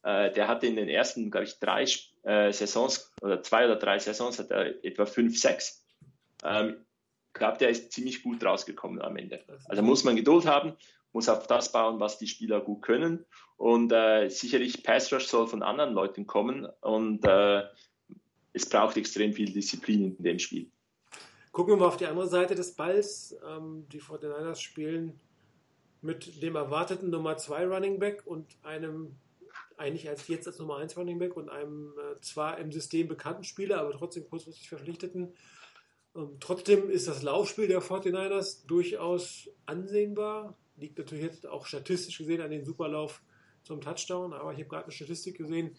[0.03, 1.83] Äh, der hatte in den ersten, glaube ich, drei
[2.23, 5.85] äh, Saisons oder zwei oder drei Saisons hat er etwa 5 Sacks.
[6.43, 6.77] Ähm,
[7.33, 9.43] glaube, der ist ziemlich gut rausgekommen am Ende.
[9.65, 10.73] Also muss man Geduld haben,
[11.11, 13.25] muss auf das bauen, was die Spieler gut können.
[13.57, 17.63] Und äh, sicherlich Pass Rush soll von anderen Leuten kommen und äh,
[18.53, 20.69] es braucht extrem viel Disziplin in dem Spiel.
[21.51, 23.35] Gucken wir mal auf die andere Seite des Balls.
[23.47, 25.19] Ähm, die 49ers spielen
[26.01, 29.15] mit dem erwarteten Nummer 2 Running Back und einem
[29.77, 33.43] eigentlich als jetzt als Nummer 1 Running Back und einem äh, zwar im System bekannten
[33.43, 35.33] Spieler, aber trotzdem kurzfristig verpflichteten.
[36.15, 40.57] Ähm, trotzdem ist das Laufspiel der 49ers durchaus ansehnbar.
[40.77, 43.21] Liegt natürlich jetzt auch statistisch gesehen an den Superlauf
[43.63, 45.75] zum Touchdown, aber ich habe gerade eine Statistik gesehen.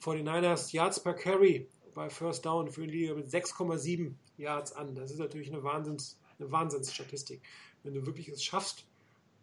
[0.00, 4.94] 49ers Yards per Carry bei First Down führen die mit 6,7 Yards an.
[4.94, 7.42] Das ist natürlich eine, Wahnsinns, eine Wahnsinnsstatistik.
[7.82, 8.86] Wenn du wirklich es schaffst,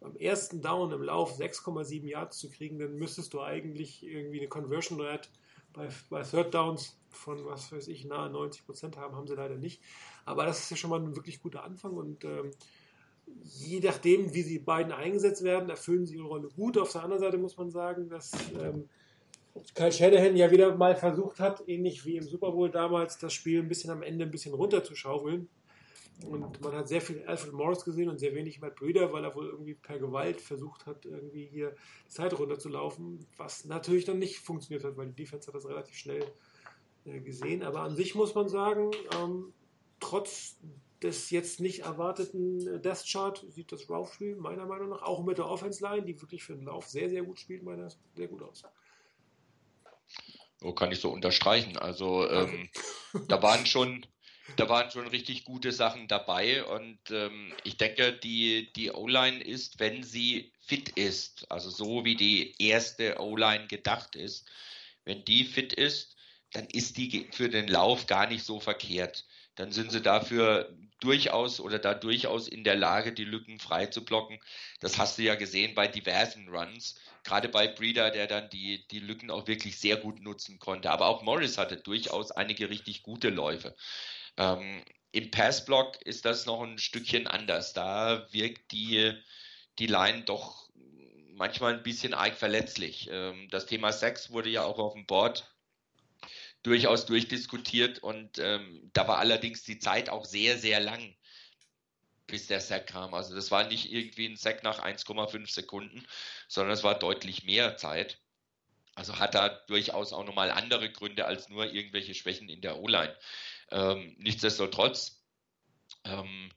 [0.00, 4.48] am ersten Down im Lauf 6,7 Yards zu kriegen, dann müsstest du eigentlich irgendwie eine
[4.48, 5.28] Conversion Rate
[5.76, 9.56] bei, bei Third Downs von, was weiß ich, nahe 90 Prozent haben, haben sie leider
[9.56, 9.80] nicht.
[10.24, 12.50] Aber das ist ja schon mal ein wirklich guter Anfang und ähm,
[13.42, 16.78] je nachdem, wie sie beiden eingesetzt werden, erfüllen sie ihre Rolle gut.
[16.78, 18.88] Auf der anderen Seite muss man sagen, dass ähm,
[19.74, 23.60] Kyle Shanahan ja wieder mal versucht hat, ähnlich wie im Super Bowl damals, das Spiel
[23.60, 25.48] ein bisschen am Ende ein bisschen runterzuschaufeln.
[26.24, 29.34] Und man hat sehr viel Alfred Morris gesehen und sehr wenig Matt Breeder, weil er
[29.34, 31.74] wohl irgendwie per Gewalt versucht hat, irgendwie hier
[32.06, 35.94] die Zeit runterzulaufen, was natürlich dann nicht funktioniert hat, weil die Defense hat das relativ
[35.94, 36.24] schnell
[37.04, 37.62] äh, gesehen.
[37.62, 39.52] Aber an sich muss man sagen, ähm,
[40.00, 40.56] trotz
[41.02, 45.38] des jetzt nicht erwarteten äh, Death Chart sieht das Laufspiel meiner Meinung nach auch mit
[45.38, 48.42] der Offense Line, die wirklich für den Lauf sehr, sehr gut spielt, meiner sehr gut
[48.42, 48.62] aus.
[50.58, 51.76] So kann ich so unterstreichen.
[51.76, 52.70] Also ähm,
[53.28, 54.06] da waren schon,
[54.56, 59.80] da waren schon richtig gute Sachen dabei und ähm, ich denke, die, die O-Line ist,
[59.80, 64.46] wenn sie fit ist, also so wie die erste O-Line gedacht ist,
[65.04, 66.16] wenn die fit ist,
[66.52, 69.26] dann ist die für den Lauf gar nicht so verkehrt.
[69.56, 74.04] Dann sind sie dafür durchaus oder da durchaus in der Lage, die Lücken frei zu
[74.04, 74.38] blocken.
[74.80, 79.00] Das hast du ja gesehen bei diversen Runs gerade bei Breeder, der dann die, die
[79.00, 80.90] Lücken auch wirklich sehr gut nutzen konnte.
[80.90, 83.74] Aber auch Morris hatte durchaus einige richtig gute Läufe.
[84.36, 84.82] Ähm,
[85.12, 87.72] Im Passblock ist das noch ein Stückchen anders.
[87.72, 89.12] Da wirkt die,
[89.78, 90.70] die Line doch
[91.36, 93.08] manchmal ein bisschen arg verletzlich.
[93.10, 95.52] Ähm, das Thema Sex wurde ja auch auf dem Board
[96.62, 101.14] durchaus durchdiskutiert und ähm, da war allerdings die Zeit auch sehr, sehr lang
[102.26, 103.14] bis der Sack kam.
[103.14, 106.04] Also das war nicht irgendwie ein Sack nach 1,5 Sekunden,
[106.48, 108.18] sondern es war deutlich mehr Zeit.
[108.96, 113.14] Also hat da durchaus auch nochmal andere Gründe als nur irgendwelche Schwächen in der O-Line.
[113.70, 115.22] Ähm, nichtsdestotrotz,
[116.04, 116.50] ähm,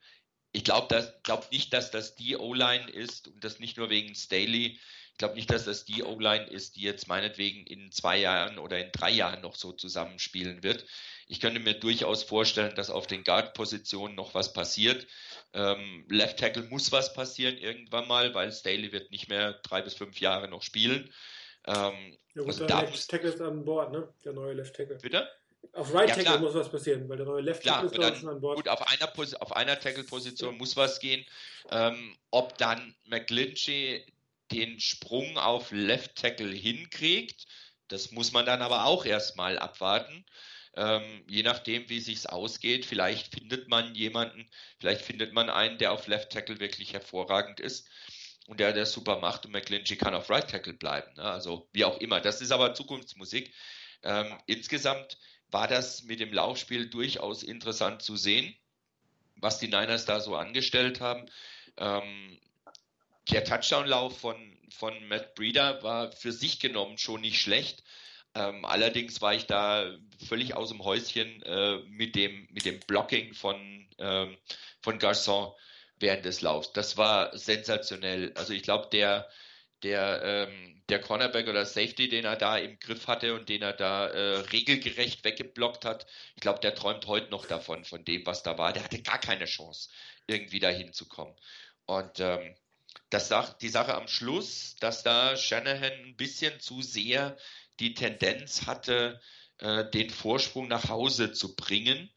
[0.51, 4.79] ich glaube glaub nicht, dass das die O-Line ist und das nicht nur wegen Staley.
[5.11, 8.79] Ich glaube nicht, dass das die O-Line ist, die jetzt meinetwegen in zwei Jahren oder
[8.79, 10.85] in drei Jahren noch so zusammenspielen wird.
[11.27, 15.05] Ich könnte mir durchaus vorstellen, dass auf den Guard-Positionen noch was passiert.
[15.53, 19.93] Ähm, Left Tackle muss was passieren irgendwann mal, weil Staley wird nicht mehr drei bis
[19.93, 21.13] fünf Jahre noch spielen.
[21.67, 24.11] Ähm, Ja, gut, also der Left Tackle ist an Bord, ne?
[24.23, 24.97] Der neue Left Tackle.
[24.97, 25.29] bitte?
[25.73, 26.39] Auf Right Ja, Tackle klar.
[26.39, 28.57] muss was passieren, weil der neue Left Tackle ist dann, schon an Bord.
[28.57, 31.25] gut, auf einer, auf einer Tackle-Position muss was gehen.
[31.71, 34.05] Ähm, ob dann McGlinchey
[34.51, 37.45] den Sprung auf Left Tackle hinkriegt,
[37.87, 40.25] das muss man dann aber auch erstmal abwarten.
[40.75, 44.49] Ähm, je nachdem, wie sich's ausgeht, vielleicht findet man jemanden,
[44.79, 47.87] vielleicht findet man einen, der auf Left Tackle wirklich hervorragend ist
[48.47, 51.13] und der das super macht und McGlinchey kann auf Right Tackle bleiben.
[51.15, 51.23] Ne?
[51.23, 52.21] Also wie auch immer.
[52.21, 53.53] Das ist aber Zukunftsmusik.
[54.03, 55.17] Ähm, insgesamt
[55.51, 58.55] war das mit dem Laufspiel durchaus interessant zu sehen,
[59.35, 61.25] was die Niners da so angestellt haben.
[61.77, 62.39] Ähm,
[63.31, 67.83] der Touchdown-Lauf von, von Matt Breeder war für sich genommen schon nicht schlecht,
[68.35, 69.91] Ähm, allerdings war ich da
[70.27, 74.37] völlig aus dem Häuschen äh, mit, dem, mit dem Blocking von, ähm,
[74.81, 75.53] von Garçon
[75.99, 76.71] während des Laufs.
[76.73, 78.31] Das war sensationell.
[78.35, 79.27] Also ich glaube, der,
[79.83, 83.73] der, ähm, der Cornerback oder Safety, den er da im Griff hatte und den er
[83.73, 86.05] da äh, regelgerecht weggeblockt hat,
[86.35, 88.73] ich glaube, der träumt heute noch davon, von dem, was da war.
[88.73, 89.89] Der hatte gar keine Chance,
[90.27, 91.35] irgendwie dahin zu kommen.
[91.85, 92.55] Und ähm,
[93.09, 97.37] das die Sache am Schluss, dass da Shanahan ein bisschen zu sehr
[97.79, 99.21] die Tendenz hatte,
[99.59, 102.11] äh, den Vorsprung nach Hause zu bringen.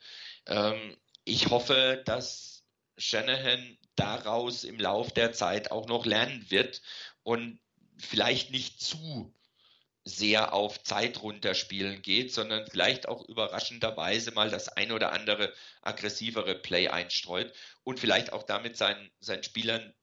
[0.46, 2.64] Ähm, ich hoffe, dass
[2.98, 6.82] Shanahan daraus im Lauf der Zeit auch noch lernen wird
[7.22, 7.60] und
[7.98, 9.34] vielleicht nicht zu
[10.04, 16.56] sehr auf Zeit runterspielen geht, sondern vielleicht auch überraschenderweise mal das ein oder andere aggressivere
[16.56, 17.52] Play einstreut
[17.84, 19.94] und vielleicht auch damit seinen, seinen Spielern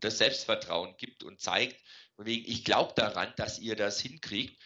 [0.00, 1.76] das Selbstvertrauen gibt und zeigt,
[2.16, 4.60] wegen, ich glaube daran, dass ihr das hinkriegt.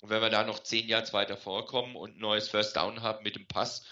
[0.00, 3.24] Und wenn wir da noch zehn Yards weiter vorkommen und ein neues First Down haben
[3.24, 3.84] mit dem Pass,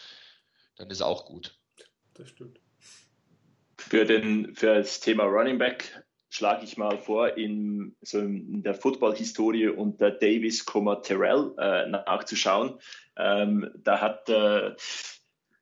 [0.76, 1.58] dann ist auch gut.
[2.14, 2.60] Das stimmt.
[3.78, 8.74] Für, den, für das Thema Running Back schlage ich mal vor, in, so in der
[8.74, 10.64] Football-Historie unter Davis,
[11.02, 12.78] Terrell äh, nachzuschauen.
[13.16, 14.74] Ähm, da hat äh,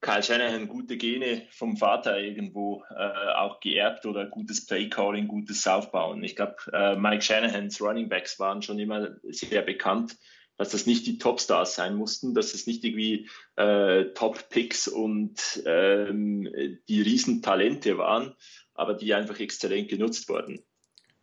[0.04, 6.22] Kyle Shanahan gute Gene vom Vater irgendwo äh, auch geerbt oder gutes Playcalling, gutes Aufbauen.
[6.22, 10.18] Ich glaube, äh, Mike Shanahans Running Backs waren schon immer sehr bekannt,
[10.58, 16.48] dass das nicht die Topstars sein mussten, dass es nicht irgendwie äh, Top-Picks und ähm,
[16.86, 18.34] die Riesentalente waren,
[18.74, 20.64] aber die einfach exzellent genutzt wurden.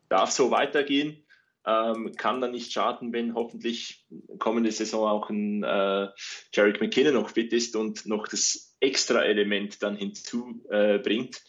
[0.09, 1.25] Darf so weitergehen.
[1.63, 4.07] Ähm, kann dann nicht schaden, wenn hoffentlich
[4.39, 6.07] kommende Saison auch ein äh,
[6.53, 11.35] Jarek McKinnon noch fit ist und noch das extra Element dann hinzubringt.
[11.35, 11.39] Äh,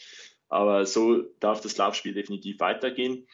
[0.49, 3.27] Aber so darf das Laufspiel definitiv weitergehen.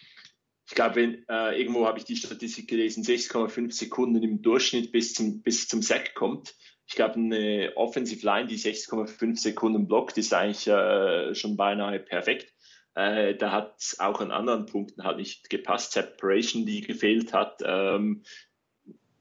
[0.68, 5.42] Ich glaube, äh, irgendwo habe ich die Statistik gelesen, 6,5 Sekunden im Durchschnitt bis zum,
[5.42, 6.54] bis zum Sack kommt.
[6.86, 12.52] Ich glaube, eine Offensive Line, die 6,5 Sekunden blockt, ist eigentlich äh, schon beinahe perfekt.
[12.98, 15.92] Äh, da hat es auch an anderen Punkten halt nicht gepasst.
[15.92, 17.62] Separation, die gefehlt hat.
[17.64, 18.24] Ähm,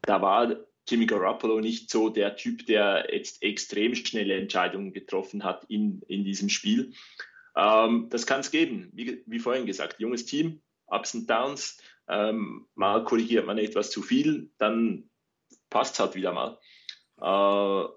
[0.01, 0.55] da war
[0.87, 6.23] Jimmy Garoppolo nicht so der Typ, der jetzt extrem schnelle Entscheidungen getroffen hat in, in
[6.23, 6.93] diesem Spiel.
[7.55, 8.89] Ähm, das kann es geben.
[8.93, 11.79] Wie, wie, vorhin gesagt, junges Team, Ups und Downs.
[12.07, 15.07] Ähm, mal korrigiert man etwas zu viel, dann
[15.69, 16.57] passt es halt wieder mal.
[17.21, 17.89] Äh,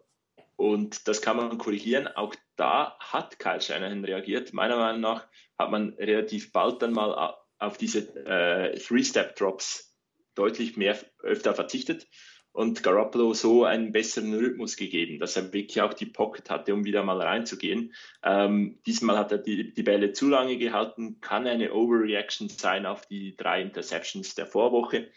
[0.61, 2.07] und das kann man korrigieren.
[2.07, 4.53] Auch da hat Kyle Shanahan reagiert.
[4.53, 5.27] Meiner Meinung nach
[5.59, 9.97] hat man relativ bald dann mal auf diese äh, Three-Step-Drops
[10.35, 12.07] deutlich mehr öfter verzichtet
[12.53, 16.85] und Garoppolo so einen besseren Rhythmus gegeben, dass er wirklich auch die Pocket hatte, um
[16.85, 17.95] wieder mal reinzugehen.
[18.23, 23.07] Ähm, diesmal hat er die, die Bälle zu lange gehalten, kann eine Overreaction sein auf
[23.07, 25.09] die drei Interceptions der Vorwoche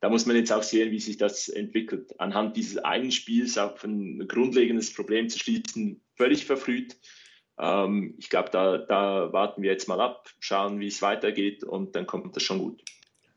[0.00, 2.18] da muss man jetzt auch sehen, wie sich das entwickelt.
[2.20, 6.96] Anhand dieses einen Spiels auf ein grundlegendes Problem zu schließen, völlig verfrüht.
[7.58, 11.96] Ähm, ich glaube, da, da warten wir jetzt mal ab, schauen, wie es weitergeht und
[11.96, 12.82] dann kommt das schon gut.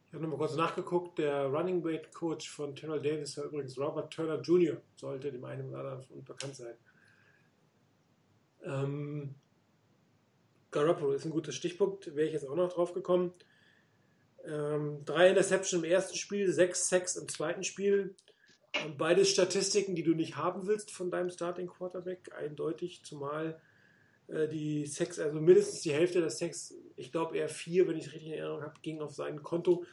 [0.07, 1.18] Ich habe nochmal kurz nachgeguckt.
[1.18, 5.70] Der Running Weight Coach von Terrell Davis war übrigens Robert Turner Jr., sollte dem einen
[5.70, 6.76] oder anderen bekannt sein.
[8.64, 9.36] Ähm,
[10.70, 13.34] Garoppolo ist ein guter Stichpunkt, wäre ich jetzt auch noch drauf gekommen.
[14.45, 18.15] Ähm, drei Interception im ersten Spiel, sechs Sacks im zweiten Spiel.
[18.73, 23.59] Ähm, beides Statistiken, die du nicht haben willst von deinem Starting Quarterback, eindeutig, zumal
[24.27, 28.07] äh, die Sacks, also mindestens die Hälfte der Sacks, ich glaube eher vier, wenn ich
[28.07, 29.85] es richtig in Erinnerung habe, ging auf sein Konto,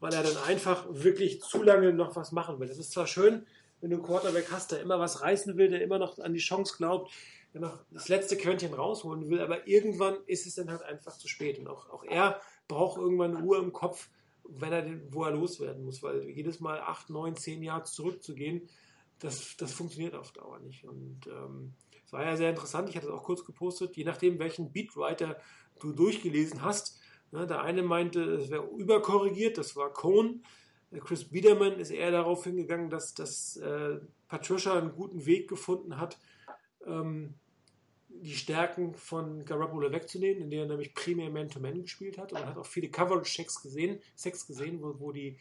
[0.00, 2.68] weil er dann einfach wirklich zu lange noch was machen will.
[2.68, 3.46] Das ist zwar schön,
[3.80, 6.40] wenn du einen Quarterback hast, der immer was reißen will, der immer noch an die
[6.40, 7.12] Chance glaubt,
[7.52, 11.28] der noch das letzte Quäntchen rausholen will, aber irgendwann ist es dann halt einfach zu
[11.28, 11.58] spät.
[11.58, 14.10] Und auch, auch er braucht irgendwann eine Uhr im Kopf,
[14.44, 18.68] wenn er den, wo er loswerden muss, weil jedes Mal acht, neun, zehn Jahre zurückzugehen,
[19.18, 20.84] das, das funktioniert auf Dauer nicht.
[20.84, 24.38] Und ähm, es war ja sehr interessant, ich hatte es auch kurz gepostet, je nachdem,
[24.38, 25.38] welchen Beatwriter
[25.80, 27.00] du durchgelesen hast.
[27.30, 30.42] Ne, der eine meinte, es wäre überkorrigiert, das war Cohn.
[31.00, 33.98] Chris Biederman ist eher darauf hingegangen, dass, dass äh,
[34.28, 36.18] Patricia einen guten Weg gefunden hat,
[36.86, 37.34] ähm,
[38.22, 42.56] die Stärken von Garoppolo wegzunehmen, indem er nämlich primär Man-to-Man gespielt hat und er hat
[42.56, 45.38] auch viele Coverage-Checks gesehen, Sex gesehen, wo, wo die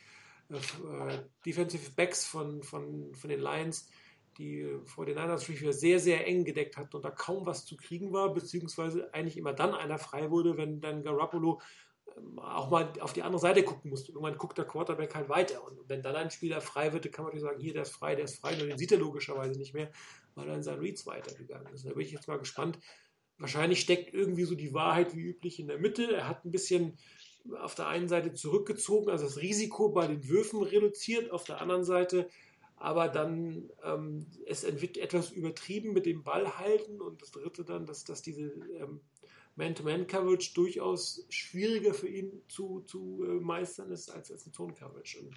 [0.50, 3.90] äh, Defensive Backs von, von, von den Lions
[4.38, 7.76] die vor den Niners Receiver sehr, sehr eng gedeckt hatten und da kaum was zu
[7.76, 11.62] kriegen war, beziehungsweise eigentlich immer dann einer frei wurde, wenn dann Garoppolo
[12.18, 14.12] ähm, auch mal auf die andere Seite gucken musste.
[14.12, 15.64] Irgendwann guckt der Quarterback halt weiter.
[15.64, 18.16] Und wenn dann ein Spieler frei wird, kann man natürlich sagen, hier, der ist frei,
[18.16, 19.92] der ist frei, nur den sieht er logischerweise nicht mehr
[20.36, 21.86] weil er in seinen Reads weitergegangen ist.
[21.86, 22.80] Da bin ich jetzt mal gespannt.
[23.38, 26.14] Wahrscheinlich steckt irgendwie so die Wahrheit wie üblich in der Mitte.
[26.14, 26.98] Er hat ein bisschen
[27.60, 31.84] auf der einen Seite zurückgezogen, also das Risiko bei den Würfen reduziert, auf der anderen
[31.84, 32.30] Seite
[32.82, 38.06] aber dann ähm, es etwas übertrieben mit dem Ball halten und das dritte dann, dass,
[38.06, 39.02] dass diese ähm,
[39.56, 45.20] Man-to-Man-Coverage durchaus schwieriger für ihn zu, zu äh, meistern ist als, als eine Zone-Coverage.
[45.20, 45.36] Und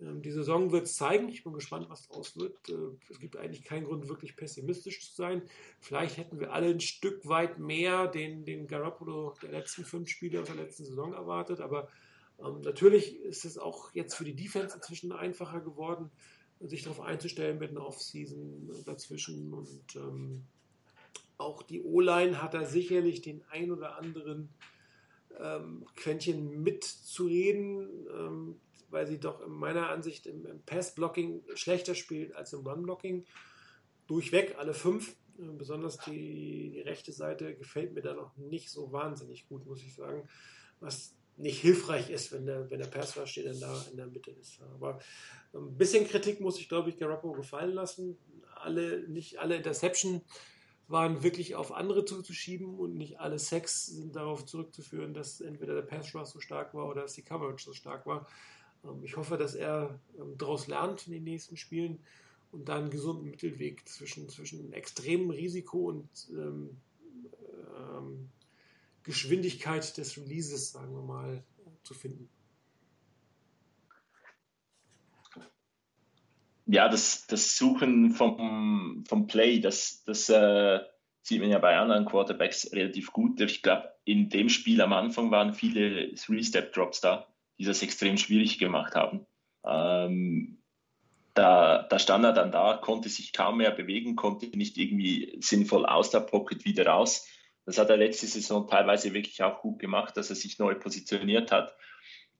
[0.00, 1.28] die Saison wird es zeigen.
[1.28, 2.68] Ich bin gespannt, was daraus wird.
[2.68, 2.74] Äh,
[3.10, 5.42] es gibt eigentlich keinen Grund, wirklich pessimistisch zu sein.
[5.80, 10.40] Vielleicht hätten wir alle ein Stück weit mehr den, den Garoppolo der letzten fünf Spiele
[10.40, 11.88] aus der letzten Saison erwartet, aber
[12.38, 16.10] ähm, natürlich ist es auch jetzt für die Defense inzwischen einfacher geworden
[16.60, 19.52] sich darauf einzustellen mit einer Offseason dazwischen.
[19.54, 20.44] Und ähm,
[21.36, 24.48] auch die O-Line hat da sicherlich den ein oder anderen
[25.38, 28.60] ähm, Quäntchen mitzureden, ähm,
[28.90, 33.24] weil sie doch in meiner Ansicht im, im Pass-Blocking schlechter spielt als im Run-Blocking.
[34.06, 35.16] Durchweg alle fünf.
[35.38, 39.82] Äh, besonders die, die rechte Seite gefällt mir da noch nicht so wahnsinnig gut, muss
[39.82, 40.28] ich sagen.
[40.80, 44.32] Was nicht hilfreich ist, wenn der, wenn der Pass steht dann da in der Mitte
[44.32, 44.60] ist.
[44.74, 44.98] Aber
[45.54, 48.18] ein bisschen Kritik muss ich, glaube ich, Garoppolo gefallen lassen.
[48.56, 50.22] Alle, nicht alle Interception
[50.88, 55.82] waren wirklich auf andere zuzuschieben und nicht alle Sex sind darauf zurückzuführen, dass entweder der
[55.82, 58.26] Pass Rush so stark war oder dass die Coverage so stark war.
[58.84, 62.00] Ähm, ich hoffe, dass er ähm, daraus lernt in den nächsten Spielen
[62.50, 66.76] und da einen gesunden Mittelweg zwischen, zwischen extremem Risiko und ähm,
[67.76, 68.30] ähm,
[69.02, 71.42] Geschwindigkeit des Releases, sagen wir mal,
[71.82, 72.28] zu finden.
[76.66, 80.80] Ja, das, das Suchen vom, vom Play, das, das äh,
[81.22, 83.40] sieht man ja bei anderen Quarterbacks relativ gut.
[83.40, 87.26] Ich glaube, in dem Spiel am Anfang waren viele Three-Step-Drops da,
[87.58, 89.26] die das extrem schwierig gemacht haben.
[89.66, 90.58] Ähm,
[91.34, 95.86] da, da stand er dann da, konnte sich kaum mehr bewegen, konnte nicht irgendwie sinnvoll
[95.86, 97.26] aus der Pocket wieder raus.
[97.64, 101.52] Das hat er letzte Saison teilweise wirklich auch gut gemacht, dass er sich neu positioniert
[101.52, 101.76] hat.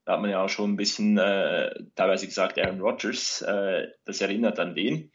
[0.05, 4.21] Da hat man ja auch schon ein bisschen äh, teilweise gesagt, Aaron Rodgers, äh, das
[4.21, 5.13] erinnert an den.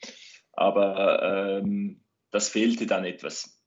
[0.52, 3.60] Aber ähm, das fehlte dann etwas.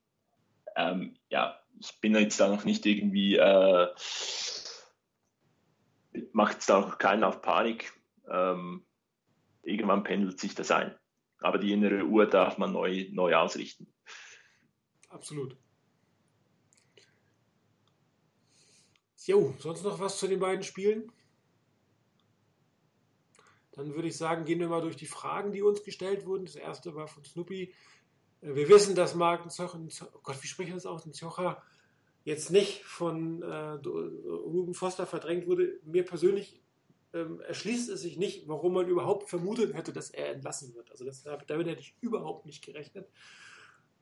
[0.76, 3.88] Ähm, ja, ich bin jetzt da noch nicht irgendwie, äh,
[6.32, 7.92] macht es da noch keinen auf Panik.
[8.30, 8.84] Ähm,
[9.62, 10.94] irgendwann pendelt sich das ein.
[11.40, 13.92] Aber die innere Uhr darf man neu, neu ausrichten.
[15.08, 15.56] Absolut.
[19.26, 21.10] Jo, sonst noch was zu den beiden Spielen?
[23.72, 26.46] Dann würde ich sagen, gehen wir mal durch die Fragen, die uns gestellt wurden.
[26.46, 27.74] Das erste war von Snoopy.
[28.40, 31.04] Äh, wir wissen, dass Marken Zochen, oh Gott, wie spricht das aus?
[31.04, 31.62] Ein Zocher
[32.26, 33.46] jetzt nicht von äh,
[33.86, 35.78] Ruben Foster verdrängt wurde.
[35.84, 36.60] Mir persönlich
[37.14, 40.90] ähm, erschließt es sich nicht, warum man überhaupt vermutet hätte, dass er entlassen wird.
[40.90, 43.08] Also das, damit hätte ich überhaupt nicht gerechnet.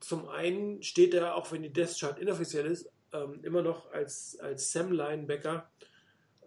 [0.01, 4.39] Zum einen steht er, auch wenn die Death Chart inoffiziell ist, ähm, immer noch als,
[4.41, 5.71] als Sam Linebacker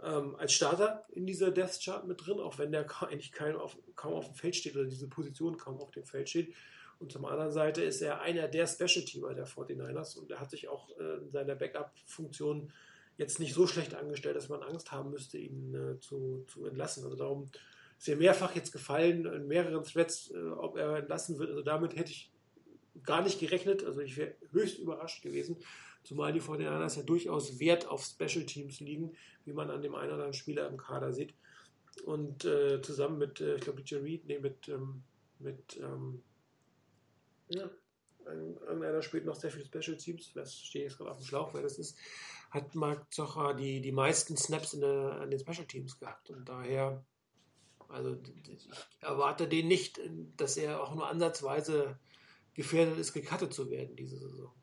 [0.02, 3.78] ähm, als Starter in dieser Death Chart mit drin, auch wenn der eigentlich kein auf,
[3.96, 6.56] kaum auf dem Feld steht oder diese Position kaum auf dem Feld steht.
[7.00, 10.68] Und zum anderen Seite ist er einer der Special-Teamer der 49ers und er hat sich
[10.68, 12.72] auch äh, in seiner Backup-Funktion
[13.18, 17.04] jetzt nicht so schlecht angestellt, dass man Angst haben müsste, ihn äh, zu, zu entlassen.
[17.04, 17.50] Also darum
[17.98, 21.50] ist er mehrfach jetzt gefallen in mehreren Threads, äh, ob er entlassen wird.
[21.50, 22.32] Also damit hätte ich
[23.04, 23.84] gar nicht gerechnet.
[23.84, 25.58] Also ich wäre höchst überrascht gewesen.
[26.04, 29.14] Zumal die 49ers ja durchaus Wert auf Special Teams liegen,
[29.46, 31.34] wie man an dem einen oder anderen Spieler im Kader sieht.
[32.06, 35.04] Und äh, zusammen mit, äh, ich glaube, Reed, nee, mit, ähm,
[35.40, 36.22] mit ähm,
[37.50, 37.70] ja,
[38.26, 41.62] irgendeiner spielt noch sehr viele Special Teams, das stehe jetzt gerade auf dem Schlauch, wer
[41.62, 41.98] das ist,
[42.50, 46.30] hat Marc Zocher die, die meisten Snaps in der, an den Special Teams gehabt.
[46.30, 47.04] Und daher,
[47.90, 48.18] also
[48.50, 48.70] ich
[49.02, 50.00] erwarte den nicht,
[50.38, 52.00] dass er auch nur ansatzweise
[52.54, 54.54] gefährdet ist, gecuttet zu werden diese Saison.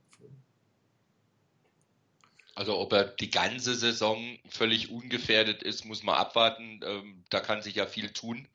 [2.57, 6.80] Also ob er die ganze Saison völlig ungefährdet ist, muss man abwarten.
[6.85, 8.47] Ähm, da kann sich ja viel tun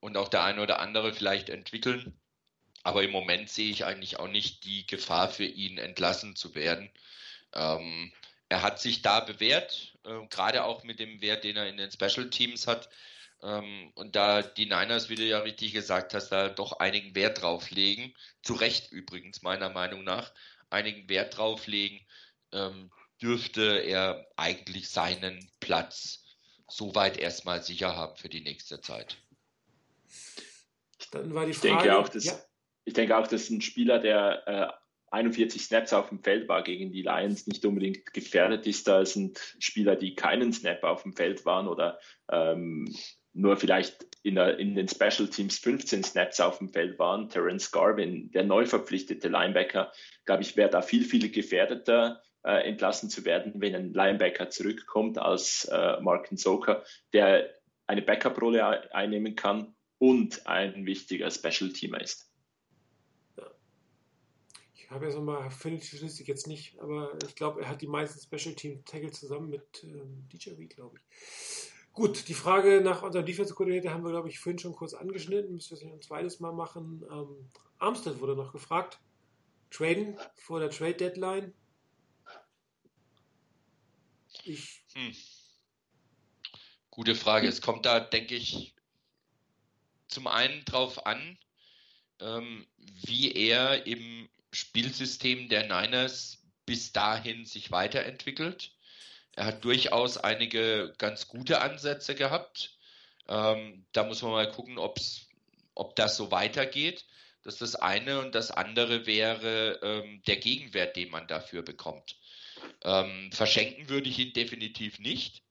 [0.00, 2.18] und auch der eine oder andere vielleicht entwickeln.
[2.82, 6.90] Aber im Moment sehe ich eigentlich auch nicht die Gefahr für ihn, entlassen zu werden.
[7.54, 8.12] Ähm,
[8.48, 11.90] er hat sich da bewährt, äh, gerade auch mit dem Wert, den er in den
[11.90, 12.88] Special Teams hat.
[13.42, 17.42] Ähm, und da die Niners, wie du ja richtig gesagt hast, da doch einigen Wert
[17.42, 20.32] drauf legen, zu Recht übrigens meiner Meinung nach,
[20.70, 22.00] einigen Wert drauf legen,
[22.52, 26.24] ähm, dürfte er eigentlich seinen Platz
[26.68, 29.16] soweit erstmal sicher haben für die nächste Zeit.
[31.10, 32.38] Dann war die Frage, ich denke auch, dass, ja.
[32.88, 36.90] Ich denke auch, dass ein Spieler, der äh, 41 Snaps auf dem Feld war gegen
[36.90, 38.88] die Lions, nicht unbedingt gefährdet ist.
[38.88, 41.98] Da sind Spieler, die keinen Snap auf dem Feld waren oder
[42.30, 42.94] ähm,
[43.34, 47.28] nur vielleicht in, der, in, den Special Teams 15 Snaps auf dem Feld waren.
[47.28, 49.92] Terence Garvin, der neu verpflichtete Linebacker,
[50.24, 55.18] glaube ich, wäre da viel, viel gefährdeter äh, entlassen zu werden, wenn ein Linebacker zurückkommt
[55.18, 56.82] als äh, Mark Nzoka,
[57.12, 57.54] der
[57.86, 62.27] eine Backup-Rolle einnehmen kann und ein wichtiger Special-Teamer ist.
[64.88, 67.82] Ich habe ja so mal, finde die Statistik jetzt nicht, aber ich glaube, er hat
[67.82, 71.72] die meisten Special Team Tackles zusammen mit ähm, DJ Reed, glaube ich.
[71.92, 75.52] Gut, die Frage nach unserem Defense Coordinator haben wir, glaube ich, vorhin schon kurz angeschnitten.
[75.52, 77.04] Müssen wir es ein zweites Mal machen.
[77.12, 78.98] Ähm, Armstead wurde noch gefragt.
[79.70, 81.52] Traden vor der Trade Deadline.
[84.44, 85.14] Ich, Hm.
[86.90, 87.46] Gute Frage.
[87.46, 88.74] Es kommt da, denke ich,
[90.06, 91.38] zum einen drauf an,
[92.20, 92.66] ähm,
[93.04, 98.72] wie er im Spielsystem der Niners bis dahin sich weiterentwickelt.
[99.36, 102.76] Er hat durchaus einige ganz gute Ansätze gehabt.
[103.28, 105.28] Ähm, da muss man mal gucken, ob's,
[105.74, 107.06] ob das so weitergeht.
[107.44, 108.20] Das ist das eine.
[108.20, 112.16] Und das andere wäre ähm, der Gegenwert, den man dafür bekommt.
[112.82, 115.42] Ähm, verschenken würde ich ihn definitiv nicht.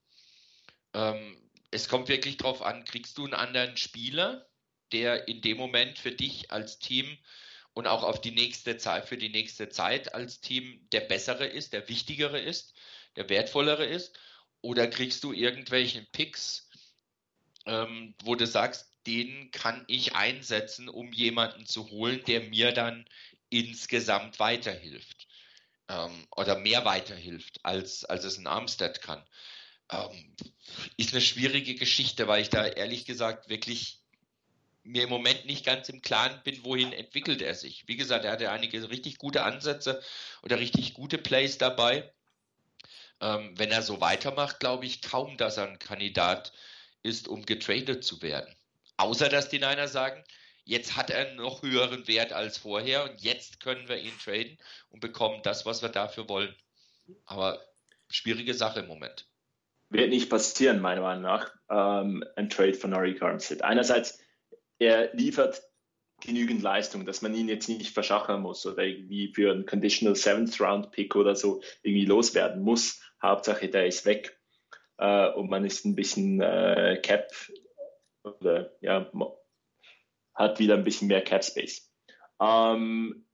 [0.93, 1.37] Ähm,
[1.71, 4.47] es kommt wirklich drauf an, kriegst du einen anderen Spieler,
[4.91, 7.17] der in dem Moment für dich als Team
[7.77, 11.73] und auch auf die nächste Zeit, für die nächste Zeit als Team der bessere ist,
[11.73, 12.73] der wichtigere ist,
[13.15, 14.17] der wertvollere ist,
[14.61, 16.71] oder kriegst du irgendwelchen Picks,
[17.67, 23.07] ähm, wo du sagst, den kann ich einsetzen, um jemanden zu holen, der mir dann
[23.51, 25.27] insgesamt weiterhilft
[25.87, 29.23] ähm, oder mehr weiterhilft, als, als es ein Armstead kann.
[29.91, 30.35] Ähm,
[30.97, 34.01] ist eine schwierige Geschichte, weil ich da ehrlich gesagt wirklich
[34.87, 37.87] mir im Moment nicht ganz im Klaren bin, wohin entwickelt er sich.
[37.87, 40.01] Wie gesagt, er hatte einige richtig gute Ansätze
[40.41, 42.11] oder richtig gute Plays dabei.
[43.19, 46.53] Ähm, wenn er so weitermacht, glaube ich kaum, dass er ein Kandidat
[47.03, 48.53] ist, um getradet zu werden.
[48.97, 50.23] Außer dass die Niners sagen,
[50.63, 54.57] jetzt hat er einen noch höheren Wert als vorher und jetzt können wir ihn traden
[54.89, 56.55] und bekommen das, was wir dafür wollen.
[57.25, 57.61] Aber
[58.09, 59.27] schwierige Sache im Moment.
[59.89, 63.63] Wird nicht passieren, meiner Meinung nach, ähm, ein Trade von Arik Armstead.
[63.63, 64.19] Einerseits,
[64.79, 65.61] er liefert
[66.21, 70.59] genügend Leistung, dass man ihn jetzt nicht verschachern muss oder irgendwie für einen Conditional Seventh
[70.59, 73.01] Round Pick oder so irgendwie loswerden muss.
[73.21, 74.39] Hauptsache, der ist weg
[74.97, 77.31] äh, und man ist ein bisschen äh, Cap
[78.23, 79.11] oder ja,
[80.33, 81.91] hat wieder ein bisschen mehr Cap Space.
[82.41, 83.27] Ähm,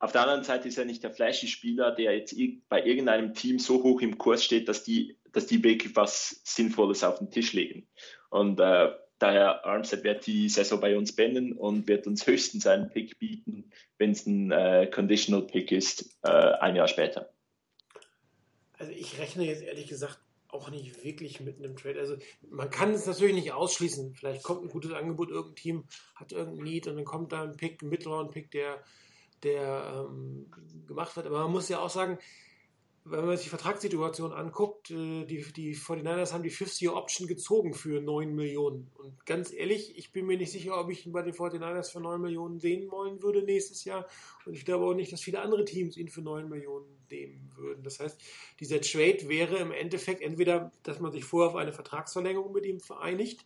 [0.00, 2.34] auf der anderen Seite ist er nicht der flashy Spieler, der jetzt
[2.68, 7.02] bei irgendeinem Team so hoch im Kurs steht, dass die, dass die wirklich was Sinnvolles
[7.02, 7.88] auf den Tisch legen.
[8.30, 12.90] Und äh, daher Armstead wird die Saison bei uns beenden und wird uns höchstens einen
[12.90, 17.30] Pick bieten, wenn es ein äh, Conditional Pick ist, äh, ein Jahr später.
[18.78, 22.00] also ich rechne jetzt ehrlich gesagt auch nicht wirklich mit einem Trade.
[22.00, 22.16] Also
[22.48, 24.14] man kann es natürlich nicht ausschließen.
[24.14, 27.56] Vielleicht kommt ein gutes Angebot, irgendein Team hat irgendein Need und dann kommt da ein
[27.56, 28.82] Pick, ein Middle-Round-Pick, der,
[29.42, 30.50] der ähm,
[30.86, 31.26] gemacht wird.
[31.26, 32.18] Aber man muss ja auch sagen,
[33.04, 38.00] wenn man sich die Vertragssituation anguckt, äh, die, die 49ers haben die 50-Year-Option gezogen für
[38.00, 38.90] 9 Millionen.
[38.94, 42.00] Und ganz ehrlich, ich bin mir nicht sicher, ob ich ihn bei den 49ers für
[42.00, 44.06] 9 Millionen sehen wollen würde nächstes Jahr.
[44.44, 47.82] Und ich glaube auch nicht, dass viele andere Teams ihn für 9 Millionen nehmen würden.
[47.82, 48.20] Das heißt,
[48.60, 52.80] dieser Trade wäre im Endeffekt entweder, dass man sich vorher auf eine Vertragsverlängerung mit ihm
[52.80, 53.44] vereinigt,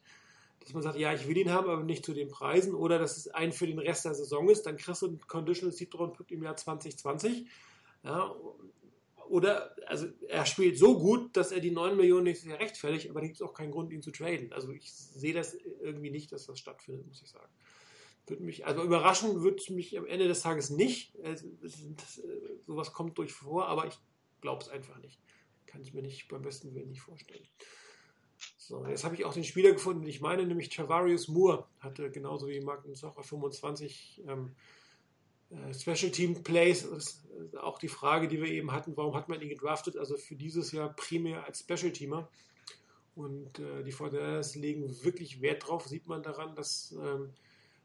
[0.61, 3.17] dass man sagt, ja, ich will ihn haben, aber nicht zu den Preisen, oder dass
[3.17, 6.31] es ein für den Rest der Saison ist, dann kriegst du einen Conditional Seed Pick
[6.31, 7.47] im Jahr 2020.
[8.05, 8.35] Ja,
[9.29, 13.20] oder, also er spielt so gut, dass er die 9 Millionen nächstes Jahr rechtfertigt, aber
[13.20, 14.53] da gibt es auch keinen Grund, ihn zu traden.
[14.53, 17.53] Also ich sehe das irgendwie nicht, dass das stattfindet, muss ich sagen.
[18.27, 21.14] Würde mich, also überraschen würde es mich am Ende des Tages nicht.
[21.23, 22.23] Das, das,
[22.66, 23.99] sowas kommt durch vor, aber ich
[24.41, 25.18] glaube es einfach nicht.
[25.66, 27.47] Kann ich mir nicht beim besten Willen nicht vorstellen.
[28.57, 31.66] So, jetzt habe ich auch den Spieler gefunden, den ich meine, nämlich Travarius Moore.
[31.81, 34.82] Hatte genauso wie Martin Socher 25 ähm, äh,
[35.73, 36.85] Special Team Plays.
[36.85, 37.23] Ist
[37.61, 39.97] auch die Frage, die wir eben hatten, warum hat man ihn gedraftet?
[39.97, 42.29] Also für dieses Jahr primär als Special Teamer.
[43.15, 47.31] Und äh, die 49ers legen wirklich Wert drauf, sieht man daran, dass ähm,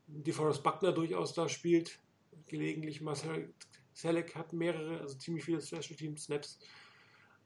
[0.08, 2.00] DeForest Buckner durchaus da spielt.
[2.48, 3.54] Gelegentlich Marcel
[3.94, 6.60] Selleck hat mehrere, also ziemlich viele Special Team Snaps.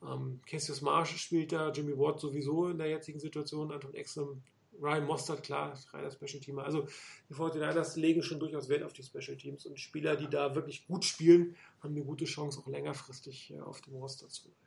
[0.04, 4.44] Ähm, Cassius Marsh spielt da, Jimmy Ward sowieso in der jetzigen Situation, Anton Exum,
[4.82, 6.64] Ryan Mostert, klar, reiner Special Teamer.
[6.64, 6.88] Also
[7.30, 10.88] die 49ers legen schon durchaus Wert auf die Special Teams und Spieler, die da wirklich
[10.88, 14.58] gut spielen, haben eine gute Chance, auch längerfristig äh, auf dem Roster zu bleiben.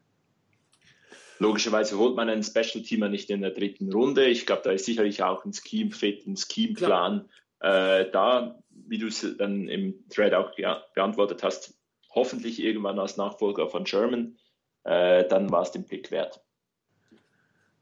[1.41, 4.27] Logischerweise holt man einen Special Teamer nicht in der dritten Runde.
[4.27, 7.29] Ich glaube, da ist sicherlich auch ein Scheme-Fit, ein Scheme-Plan
[7.65, 10.53] äh, da, wie du es dann im Thread auch
[10.95, 11.75] beantwortet hast,
[12.11, 14.37] hoffentlich irgendwann als Nachfolger von Sherman,
[14.85, 16.44] äh, dann war es den Pick wert.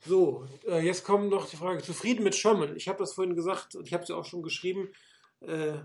[0.05, 2.77] So, äh, jetzt kommt noch die Frage, zufrieden mit Sherman?
[2.77, 4.91] Ich habe das vorhin gesagt und ich habe es ja auch schon geschrieben.
[5.41, 5.85] Äh, Im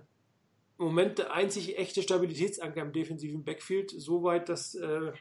[0.86, 5.12] Moment der einzig echte Stabilitätsanker im defensiven Backfield, soweit, dass äh,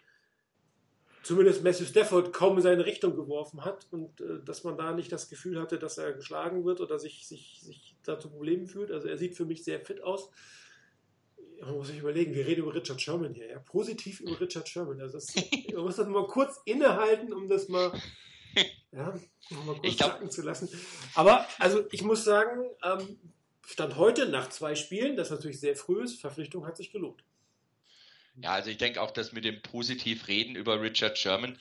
[1.26, 5.10] zumindest Matthew Stafford kaum in seine Richtung geworfen hat und äh, dass man da nicht
[5.10, 8.92] das Gefühl hatte, dass er geschlagen wird oder sich, sich, sich da zu Problemen fühlt.
[8.92, 10.30] Also er sieht für mich sehr fit aus.
[11.60, 15.00] Man muss sich überlegen, wir reden über Richard Sherman hier, ja, positiv über Richard Sherman.
[15.00, 15.34] Also das,
[15.74, 17.92] man muss das mal kurz innehalten, um das mal,
[18.96, 19.14] ja,
[19.50, 20.68] mal kurz Ich glaub- sacken zu lassen.
[21.14, 23.18] Aber also ich muss sagen, ähm,
[23.66, 27.22] Stand heute nach zwei Spielen, das natürlich sehr früh ist, Verpflichtung hat sich gelohnt.
[28.42, 31.58] Ja, also ich denke auch, dass mit dem positiv reden über Richard Sherman,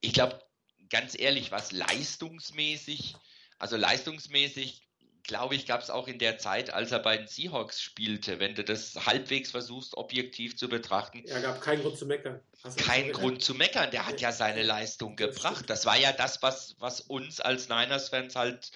[0.00, 0.40] ich glaube,
[0.88, 3.16] ganz ehrlich, was leistungsmäßig,
[3.58, 4.82] also leistungsmäßig,
[5.24, 8.54] glaube ich, gab es auch in der Zeit, als er bei den Seahawks spielte, wenn
[8.54, 12.40] du das halbwegs versuchst, objektiv zu betrachten, Er gab keinen Grund zu meckern.
[12.76, 13.12] Kein.
[13.12, 13.90] Grund zu meckern.
[13.90, 15.68] Der hat ja seine Leistung Das gebracht.
[15.68, 18.70] Das war ja das, was, was uns als Niners-Fans halt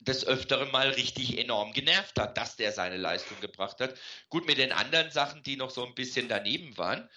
[0.00, 3.94] des Öfteren mal richtig enorm genervt hat, dass der seine Leistung gebracht hat.
[4.30, 7.08] Gut, mit den anderen Sachen, die noch so ein bisschen daneben waren,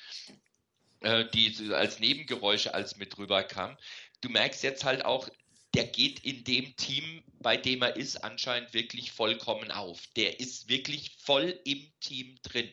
[1.00, 3.78] äh, die als Nebengeräusche als mit rüberkamen,
[4.22, 5.30] du merkst jetzt halt auch,
[5.74, 10.06] der geht in dem Team, bei dem er ist, anscheinend wirklich vollkommen auf.
[10.16, 12.72] Der ist wirklich voll im Team drin.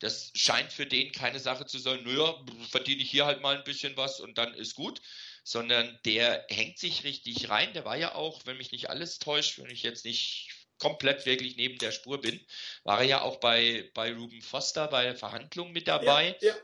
[0.00, 3.64] Das scheint für den keine Sache zu sein, naja, verdiene ich hier halt mal ein
[3.64, 5.00] bisschen was und dann ist gut,
[5.44, 7.72] sondern der hängt sich richtig rein.
[7.72, 11.56] Der war ja auch, wenn mich nicht alles täuscht, wenn ich jetzt nicht komplett wirklich
[11.56, 12.44] neben der Spur bin,
[12.82, 16.36] war er ja auch bei, bei Ruben Foster bei der Verhandlung mit dabei.
[16.40, 16.54] Ja, ja.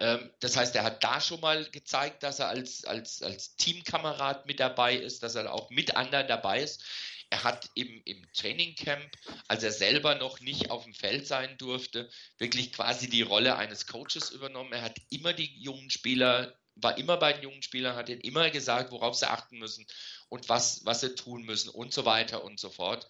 [0.00, 4.46] Ähm, das heißt, er hat da schon mal gezeigt, dass er als, als, als Teamkamerad
[4.46, 6.82] mit dabei ist, dass er auch mit anderen dabei ist.
[7.30, 9.10] Er hat im, im Trainingcamp,
[9.48, 13.86] als er selber noch nicht auf dem Feld sein durfte, wirklich quasi die Rolle eines
[13.86, 14.72] Coaches übernommen.
[14.72, 18.48] Er hat immer die jungen Spieler, war immer bei den jungen Spielern, hat ihnen immer
[18.50, 19.86] gesagt, worauf sie achten müssen
[20.30, 23.06] und was, was sie tun müssen und so weiter und so fort.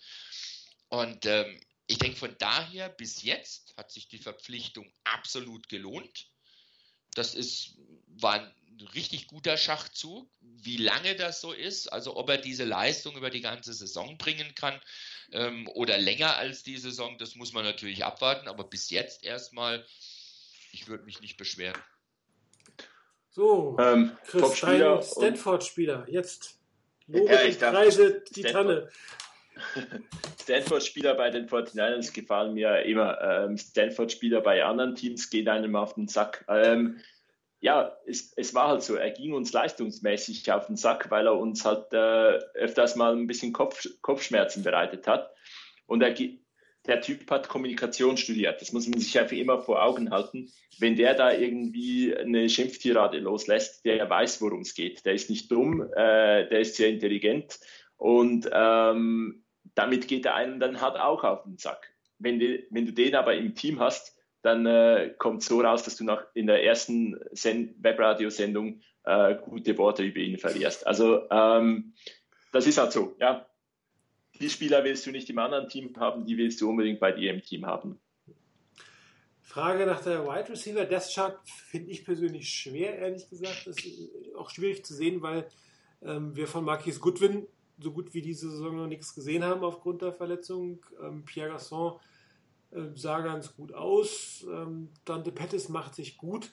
[0.88, 6.28] Und ähm, ich denke, von daher bis jetzt hat sich die Verpflichtung absolut gelohnt.
[7.18, 7.74] Das ist,
[8.20, 8.52] war ein
[8.94, 10.30] richtig guter Schachzug.
[10.40, 14.54] Wie lange das so ist, also ob er diese Leistung über die ganze Saison bringen
[14.54, 14.80] kann
[15.32, 18.46] ähm, oder länger als die Saison, das muss man natürlich abwarten.
[18.48, 19.84] Aber bis jetzt erstmal,
[20.72, 21.80] ich würde mich nicht beschweren.
[23.30, 26.06] So, Ähm, Chris, Stanford-Spieler.
[26.08, 26.58] Jetzt.
[27.06, 28.52] Lobe Ja, ich Preise die Stanford.
[28.52, 28.90] Tanne.
[30.40, 33.20] Stanford-Spieler bei den 49ers gefallen mir immer.
[33.20, 36.44] Ähm, Stanford-Spieler bei anderen Teams gehen einem auf den Sack.
[36.48, 37.00] Ähm,
[37.60, 41.38] ja, es, es war halt so, er ging uns leistungsmäßig auf den Sack, weil er
[41.38, 45.30] uns halt äh, öfters mal ein bisschen Kopf, Kopfschmerzen bereitet hat.
[45.86, 46.14] Und er,
[46.86, 48.60] der Typ hat Kommunikation studiert.
[48.60, 50.50] Das muss man sich einfach immer vor Augen halten.
[50.78, 55.04] Wenn der da irgendwie eine Schimpftirade loslässt, der weiß, worum es geht.
[55.04, 57.58] Der ist nicht dumm, äh, der ist sehr intelligent
[57.98, 59.44] und ähm,
[59.78, 61.94] damit geht der einen dann halt auch auf den Sack.
[62.18, 65.96] Wenn, die, wenn du den aber im Team hast, dann äh, kommt so raus, dass
[65.96, 70.84] du nach, in der ersten Sen Webradiosendung äh, gute Worte über ihn verlierst.
[70.84, 71.94] Also ähm,
[72.52, 73.46] das ist halt so, ja.
[74.40, 77.32] Die Spieler willst du nicht im anderen Team haben, die willst du unbedingt bei dir
[77.32, 78.00] im Team haben.
[79.42, 80.84] Frage nach der Wide Receiver.
[80.86, 83.66] Das Chart finde ich persönlich schwer, ehrlich gesagt.
[83.66, 85.48] Das ist auch schwierig zu sehen, weil
[86.02, 87.46] ähm, wir von Marquis Goodwin
[87.78, 90.84] so gut wie diese Saison noch nichts gesehen haben aufgrund der Verletzung.
[91.02, 91.98] Ähm, Pierre Gasson
[92.70, 94.46] äh, sah ganz gut aus.
[94.50, 96.50] Ähm, Dante Pettis macht sich gut.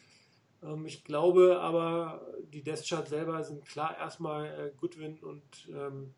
[0.64, 6.14] Ähm, ich glaube aber, die Death Chart selber sind klar erstmal äh, Goodwin und, ähm,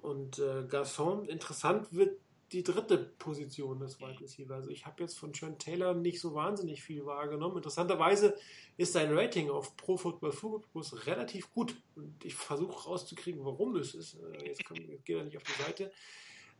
[0.00, 1.26] und äh, Gasson.
[1.26, 2.18] Interessant wird
[2.54, 4.54] die dritte Position des Wide Receiver.
[4.54, 7.56] Also ich habe jetzt von Trent Taylor nicht so wahnsinnig viel wahrgenommen.
[7.56, 8.36] Interessanterweise
[8.76, 11.74] ist sein Rating auf Pro Football Focus relativ gut.
[11.96, 14.14] Und ich versuche rauszukriegen, warum es ist.
[14.14, 15.90] Äh, Jetzt, komm, jetzt geht er nicht auf die Seite.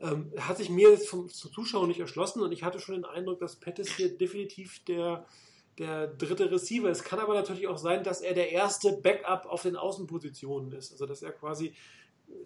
[0.00, 3.04] Ähm, hat sich mir jetzt vom, zum Zuschauen nicht erschlossen und ich hatte schon den
[3.04, 5.26] Eindruck, dass Pettis hier definitiv der,
[5.78, 7.04] der dritte Receiver ist.
[7.04, 10.90] Kann aber natürlich auch sein, dass er der erste Backup auf den Außenpositionen ist.
[10.90, 11.74] Also dass er quasi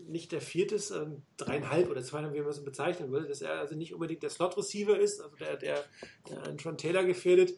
[0.07, 3.75] nicht der vierte ähm, dreieinhalb oder zweieinhalb, wie man es bezeichnen will, dass er also
[3.75, 5.85] nicht unbedingt der Slot-Receiver ist, also der, der,
[6.29, 7.55] der einen Taylor gefährdet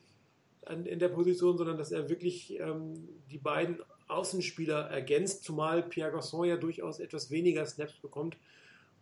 [0.67, 3.79] an, in der Position, sondern dass er wirklich ähm, die beiden
[4.09, 8.37] Außenspieler ergänzt, zumal Pierre Garçon ja durchaus etwas weniger Snaps bekommt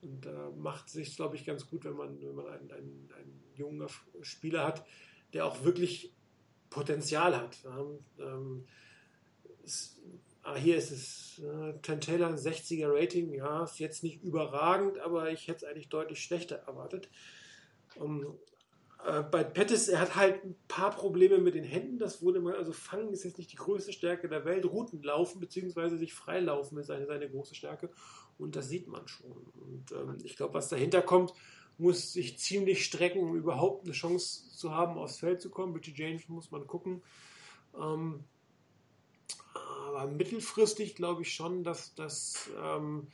[0.03, 3.43] und äh, macht sich, glaube ich, ganz gut, wenn man, wenn man einen, einen, einen
[3.57, 3.87] jungen
[4.23, 4.85] Spieler hat,
[5.33, 6.13] der auch wirklich
[6.71, 7.57] Potenzial hat.
[8.21, 8.65] Ähm,
[9.65, 9.98] es,
[10.49, 14.99] ah, hier ist es, äh, Trent Taylor, ein 60er Rating, ja, ist jetzt nicht überragend,
[14.99, 17.09] aber ich hätte es eigentlich deutlich schlechter erwartet.
[17.97, 18.39] Um,
[19.07, 22.57] äh, bei Pettis, er hat halt ein paar Probleme mit den Händen, das wurde mal,
[22.57, 25.97] also Fangen ist jetzt nicht die größte Stärke der Welt, Routen laufen bzw.
[25.97, 27.91] sich freilaufen ist seine, seine große Stärke
[28.39, 29.33] und das sieht man schon.
[29.33, 31.35] Und ähm, ich glaube, was dahinter kommt,
[31.77, 35.75] muss sich ziemlich strecken, um überhaupt eine Chance zu haben, aufs Feld zu kommen.
[35.75, 37.03] Richie James muss man gucken.
[37.81, 38.25] Ähm,
[39.55, 43.09] Aber mittelfristig glaube ich schon, dass, dass ähm,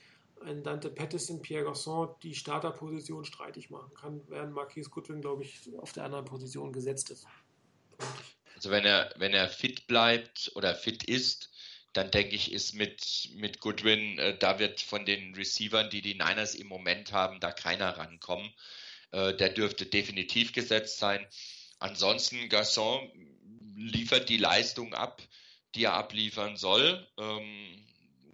[0.44, 5.44] ein Dante Pettis in Pierre Garçon die Starterposition streitig machen kann, während Marquis Goodwin, glaube
[5.44, 7.26] ich, auf der anderen Position gesetzt ist.
[8.56, 11.50] Also wenn er, wenn er fit bleibt oder fit ist,
[11.92, 16.14] dann denke ich, ist mit, mit Goodwin, äh, da wird von den Receivern, die die
[16.14, 18.52] Niners im Moment haben, da keiner rankommen.
[19.12, 21.24] Äh, der dürfte definitiv gesetzt sein.
[21.78, 23.10] Ansonsten, Gasson
[23.76, 25.22] liefert die Leistung ab,
[25.74, 27.06] die er abliefern soll.
[27.18, 27.84] Ähm,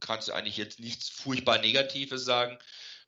[0.01, 2.59] kannst du eigentlich jetzt nichts furchtbar Negatives sagen.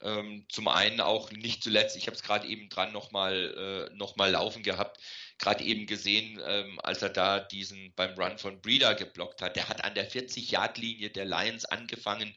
[0.02, 4.16] Ähm, zum einen auch nicht zuletzt, ich habe es gerade eben dran nochmal äh, noch
[4.16, 4.98] laufen gehabt,
[5.38, 9.54] gerade eben gesehen, ähm, als er da diesen beim Run von Breeder geblockt hat.
[9.54, 12.34] Der hat an der 40-Yard-Linie der Lions angefangen,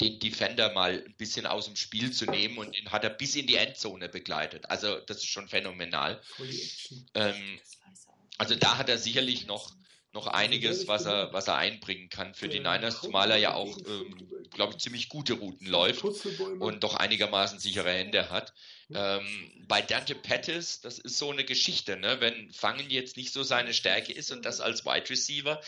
[0.00, 3.34] den Defender mal ein bisschen aus dem Spiel zu nehmen und den hat er bis
[3.34, 4.70] in die Endzone begleitet.
[4.70, 6.22] Also das ist schon phänomenal.
[7.14, 7.60] Ähm,
[8.38, 9.72] also da hat er sicherlich noch
[10.18, 13.78] noch einiges, was er, was er einbringen kann für die Niners, zumal er ja auch,
[13.86, 16.02] ähm, glaube ich, ziemlich gute Routen läuft
[16.58, 18.52] und doch einigermaßen sichere Hände hat.
[18.92, 19.24] Ähm,
[19.68, 22.20] bei Dante Pettis, das ist so eine Geschichte, ne?
[22.20, 25.60] wenn Fangen jetzt nicht so seine Stärke ist und das als Wide Receiver,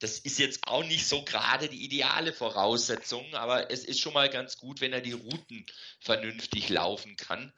[0.00, 4.28] das ist jetzt auch nicht so gerade die ideale Voraussetzung, aber es ist schon mal
[4.28, 5.64] ganz gut, wenn er die Routen
[6.00, 7.52] vernünftig laufen kann.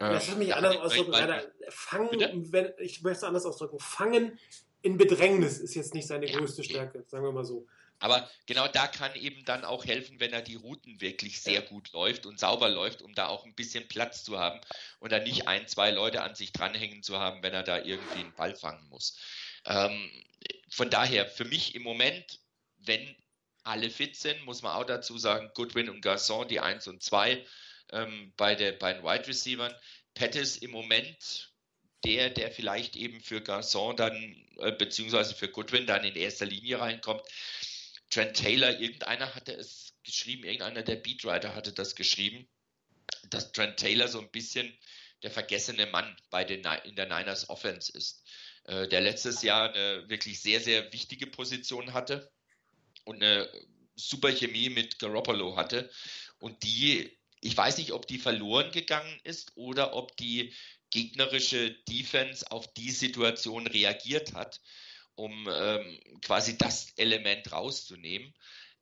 [0.00, 1.12] Das ist mich anders ausdrücken.
[1.68, 3.78] Fangen, wenn, ich möchte es anders ausdrücken.
[3.78, 4.38] Fangen
[4.82, 6.38] in Bedrängnis ist jetzt nicht seine ja.
[6.38, 7.66] größte Stärke, sagen wir mal so.
[8.00, 11.92] Aber genau da kann eben dann auch helfen, wenn er die Routen wirklich sehr gut
[11.92, 14.60] läuft und sauber läuft, um da auch ein bisschen Platz zu haben
[15.00, 18.20] und dann nicht ein, zwei Leute an sich dranhängen zu haben, wenn er da irgendwie
[18.20, 19.18] einen Ball fangen muss.
[19.64, 20.10] Ähm,
[20.70, 22.40] von daher, für mich im Moment,
[22.76, 23.16] wenn
[23.64, 27.44] alle fit sind, muss man auch dazu sagen, Goodwin und Garçon, die 1 und 2
[27.90, 29.74] ähm, bei, der, bei den Wide Receivers.
[30.14, 31.52] Pettis im Moment
[32.04, 34.14] der, der vielleicht eben für Garçon dann,
[34.58, 37.22] äh, beziehungsweise für Goodwin dann in erster Linie reinkommt.
[38.10, 42.48] Trent Taylor, irgendeiner hatte es geschrieben, irgendeiner der Beatwriter hatte das geschrieben,
[43.30, 44.72] dass Trent Taylor so ein bisschen
[45.22, 48.22] der vergessene Mann bei den, in der Niners Offense ist,
[48.64, 52.30] äh, der letztes Jahr eine wirklich sehr, sehr wichtige Position hatte
[53.04, 53.50] und eine
[53.96, 55.90] super Chemie mit Garoppolo hatte
[56.38, 60.52] und die ich weiß nicht, ob die verloren gegangen ist oder ob die
[60.90, 64.60] gegnerische Defense auf die Situation reagiert hat,
[65.14, 68.34] um ähm, quasi das Element rauszunehmen.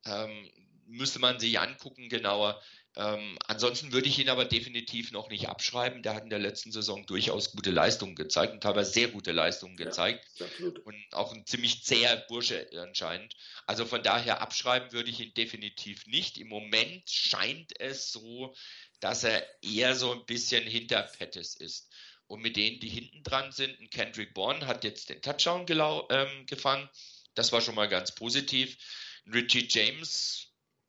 [0.05, 0.51] Ähm,
[0.85, 2.61] müsste man sich angucken genauer.
[2.97, 6.01] Ähm, ansonsten würde ich ihn aber definitiv noch nicht abschreiben.
[6.01, 9.77] Der hat in der letzten Saison durchaus gute Leistungen gezeigt und teilweise sehr gute Leistungen
[9.77, 10.25] gezeigt.
[10.37, 10.47] Ja,
[10.83, 13.35] und auch ein ziemlich zäher Bursche anscheinend.
[13.67, 16.39] Also von daher abschreiben würde ich ihn definitiv nicht.
[16.39, 18.55] Im Moment scheint es so,
[18.99, 21.91] dass er eher so ein bisschen hinter Pettis ist.
[22.25, 25.67] Und mit denen, die hinten dran sind, ein Kendrick Bourne hat jetzt den Touchdown
[26.09, 26.89] ähm, gefangen.
[27.35, 28.75] Das war schon mal ganz positiv.
[29.31, 30.46] Richie James,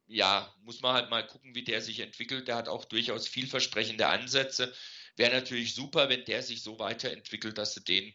[0.08, 2.48] ja, muss man halt mal gucken, wie der sich entwickelt.
[2.48, 4.72] Der hat auch durchaus vielversprechende Ansätze.
[5.16, 8.14] Wäre natürlich super, wenn der sich so weiterentwickelt, dass du den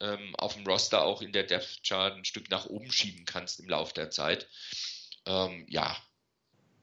[0.00, 3.60] ähm, auf dem Roster auch in der Depth Chart ein Stück nach oben schieben kannst
[3.60, 4.48] im Laufe der Zeit.
[5.26, 5.96] Ähm, ja,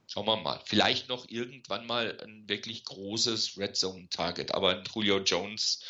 [0.07, 0.61] Schauen wir mal.
[0.65, 4.53] Vielleicht noch irgendwann mal ein wirklich großes Red Zone Target.
[4.53, 5.82] Aber ein Julio Jones,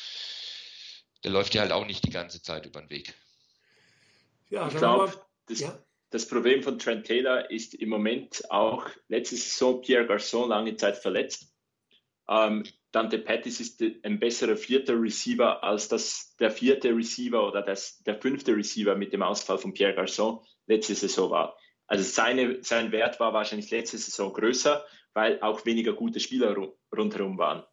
[1.23, 3.13] der läuft ja halt auch nicht die ganze Zeit über den Weg.
[4.49, 5.13] Ja, ich glaube,
[5.47, 5.77] das, ja.
[6.09, 10.97] Das, Problem von Trent Taylor ist im Moment auch, letzte Saison Pierre Garçon lange Zeit
[10.97, 11.53] verletzt.
[12.27, 18.01] Ähm, Dante Pettis ist ein besserer vierter Receiver als das, der vierte Receiver oder das,
[18.03, 21.57] der fünfte Receiver mit dem Ausfall von Pierre Garçon letzte Saison war.
[21.87, 26.55] Also seine, sein Wert war wahrscheinlich letzte Saison größer, weil auch weniger gute Spieler
[26.95, 27.63] rundherum waren.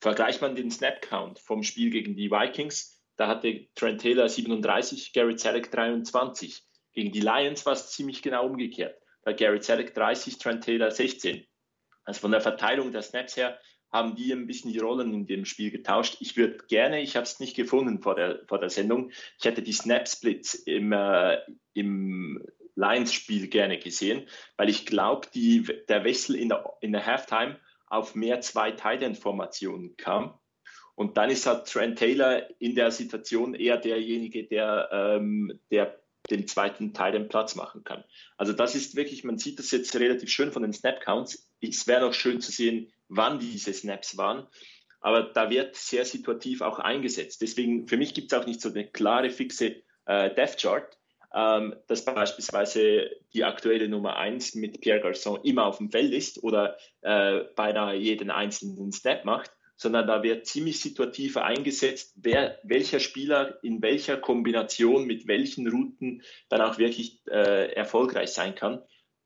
[0.00, 5.40] Vergleicht man den Snap-Count vom Spiel gegen die Vikings, da hatte Trent Taylor 37, Garrett
[5.40, 6.62] Selleck 23.
[6.92, 9.00] Gegen die Lions war es ziemlich genau umgekehrt.
[9.22, 11.46] Da Garrett Selleck 30, Trent Taylor 16.
[12.04, 13.58] Also von der Verteilung der Snaps her
[13.92, 16.16] haben die ein bisschen die Rollen in dem Spiel getauscht.
[16.20, 19.62] Ich würde gerne, ich habe es nicht gefunden vor der, vor der Sendung, ich hätte
[19.62, 21.38] die Snap-Splits im, äh,
[21.74, 22.42] im
[22.74, 28.40] Lions-Spiel gerne gesehen, weil ich glaube, der Wechsel in der, in der Halftime auf mehr
[28.40, 30.38] zwei Tight-End-Formationen kam.
[30.94, 36.01] Und dann ist halt Trent Taylor in der Situation eher derjenige, der, ähm, der
[36.32, 38.04] den zweiten Teil den Platz machen kann.
[38.36, 41.52] Also das ist wirklich, man sieht das jetzt relativ schön von den Snap-Counts.
[41.60, 44.46] Es wäre noch schön zu sehen, wann diese Snaps waren.
[45.00, 47.42] Aber da wird sehr situativ auch eingesetzt.
[47.42, 50.96] Deswegen, für mich gibt es auch nicht so eine klare, fixe äh, Death-Chart
[51.34, 56.42] ähm, dass beispielsweise die aktuelle Nummer 1 mit Pierre Garçon immer auf dem Feld ist
[56.42, 59.50] oder äh, beinahe jeden einzelnen Snap macht,
[59.82, 66.22] sondern da wird ziemlich situativer eingesetzt, wer, welcher Spieler in welcher Kombination mit welchen Routen
[66.48, 68.80] dann auch wirklich äh, erfolgreich sein kann.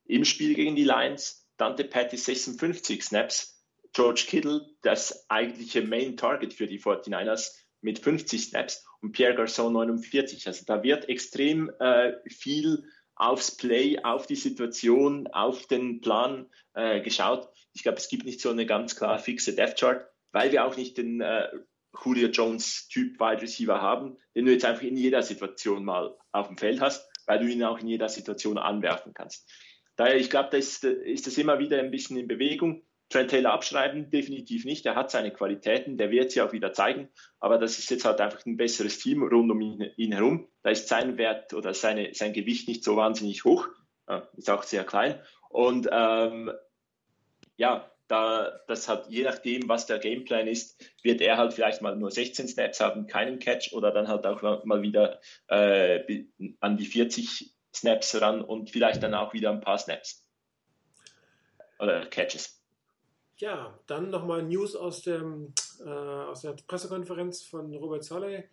[0.07, 3.63] Im Spiel gegen die Lions, Dante Patty 56 Snaps,
[3.93, 7.53] George Kittle, das eigentliche Main Target für die 49ers,
[7.83, 10.47] mit 50 Snaps und Pierre Garçon 49.
[10.47, 12.85] Also da wird extrem äh, viel
[13.15, 17.49] aufs Play, auf die Situation, auf den Plan äh, geschaut.
[17.75, 20.77] Ich glaube, es gibt nicht so eine ganz klar fixe Death Chart, weil wir auch
[20.77, 21.49] nicht den äh,
[22.05, 26.49] Julio Jones Typ Wide Receiver haben, den du jetzt einfach in jeder Situation mal auf
[26.49, 29.51] dem Feld hast, weil du ihn auch in jeder Situation anwerfen kannst.
[29.97, 32.83] Daher, ich glaube, da ist, ist das immer wieder ein bisschen in Bewegung.
[33.09, 34.85] Trent Taylor abschreiben, definitiv nicht.
[34.85, 37.09] Er hat seine Qualitäten, der wird sie auch wieder zeigen.
[37.39, 40.49] Aber das ist jetzt halt einfach ein besseres Team rund um ihn, ihn herum.
[40.63, 43.69] Da ist sein Wert oder seine, sein Gewicht nicht so wahnsinnig hoch.
[44.37, 45.21] Ist auch sehr klein.
[45.51, 46.51] Und ähm,
[47.57, 51.97] ja, da, das hat je nachdem, was der Gameplan ist, wird er halt vielleicht mal
[51.97, 56.25] nur 16 Snaps haben, keinen Catch oder dann halt auch mal wieder äh,
[56.61, 60.27] an die 40 Snaps ran und vielleicht dann auch wieder ein paar Snaps
[61.79, 62.63] oder Catches.
[63.39, 65.53] Ja, dann nochmal News aus, dem,
[65.85, 68.45] äh, aus der Pressekonferenz von Robert Soley.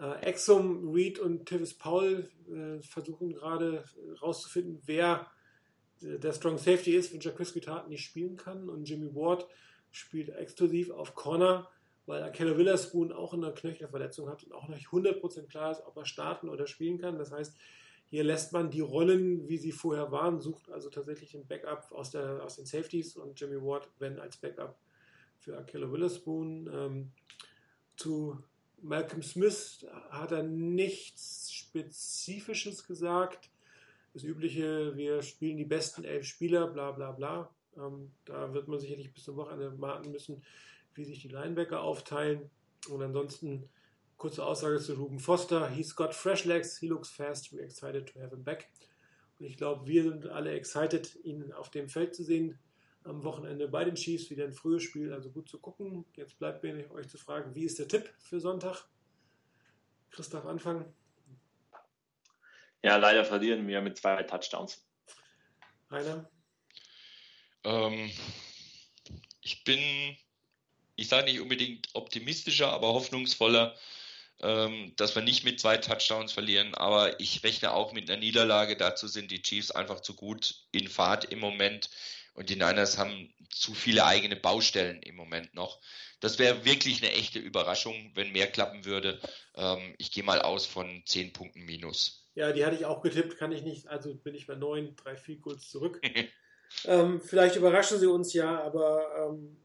[0.00, 3.84] Äh, Exum, Reed und Tivis Paul äh, versuchen gerade
[4.14, 5.43] herauszufinden, wer äh,
[6.04, 8.68] der Strong Safety ist, wenn Jacques Guitart nicht spielen kann.
[8.68, 9.46] Und Jimmy Ward
[9.90, 11.68] spielt exklusiv auf Corner,
[12.06, 16.04] weil Akello Witherspoon auch eine Knöchelverletzung hat und auch nicht 100% klar ist, ob er
[16.04, 17.18] starten oder spielen kann.
[17.18, 17.56] Das heißt,
[18.10, 22.10] hier lässt man die Rollen, wie sie vorher waren, sucht also tatsächlich ein Backup aus,
[22.10, 24.76] der, aus den Safeties und Jimmy Ward, wenn als Backup
[25.38, 26.70] für Akello Witherspoon.
[26.72, 27.12] Ähm,
[27.96, 28.38] zu
[28.82, 33.50] Malcolm Smith hat er nichts Spezifisches gesagt.
[34.14, 37.54] Das übliche, wir spielen die besten elf Spieler, bla bla bla.
[37.76, 40.42] Ähm, da wird man sicherlich bis zum Wochenende warten müssen,
[40.94, 42.50] wie sich die Linebacker aufteilen.
[42.88, 43.68] Und ansonsten
[44.16, 45.68] Kurze Aussage zu Ruben Foster.
[45.68, 46.78] He's got fresh legs.
[46.78, 47.52] He looks fast.
[47.52, 48.70] We're excited to have him back.
[49.38, 52.58] Und ich glaube, wir sind alle excited, ihn auf dem Feld zu sehen.
[53.02, 56.06] Am Wochenende bei den Chiefs wieder ein frühes Spiel, also gut zu gucken.
[56.14, 58.86] Jetzt bleibt mir euch zu fragen, wie ist der Tipp für Sonntag?
[60.10, 60.86] Christoph, anfangen.
[62.84, 64.86] Ja, leider verlieren wir mit zwei Touchdowns.
[65.90, 66.28] Rainer?
[67.64, 68.12] Ähm,
[69.40, 70.18] ich bin,
[70.94, 73.74] ich sage nicht unbedingt optimistischer, aber hoffnungsvoller,
[74.42, 78.76] ähm, dass wir nicht mit zwei Touchdowns verlieren, aber ich rechne auch mit einer Niederlage.
[78.76, 81.88] Dazu sind die Chiefs einfach zu gut in Fahrt im Moment
[82.34, 85.80] und die Niners haben zu viele eigene Baustellen im Moment noch.
[86.20, 89.22] Das wäre wirklich eine echte Überraschung, wenn mehr klappen würde.
[89.54, 92.23] Ähm, ich gehe mal aus von zehn Punkten minus.
[92.34, 93.88] Ja, die hatte ich auch getippt, kann ich nicht.
[93.88, 96.00] Also bin ich bei neun, drei, vier kurz zurück.
[96.84, 99.56] ähm, vielleicht überraschen sie uns ja, aber ähm,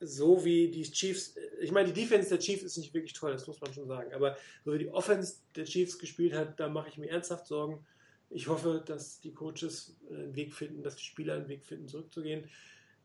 [0.00, 3.46] so wie die Chiefs, ich meine, die Defense der Chiefs ist nicht wirklich toll, das
[3.46, 6.88] muss man schon sagen, aber so wie die Offense der Chiefs gespielt hat, da mache
[6.88, 7.84] ich mir ernsthaft Sorgen.
[8.28, 12.48] Ich hoffe, dass die Coaches einen Weg finden, dass die Spieler einen Weg finden, zurückzugehen.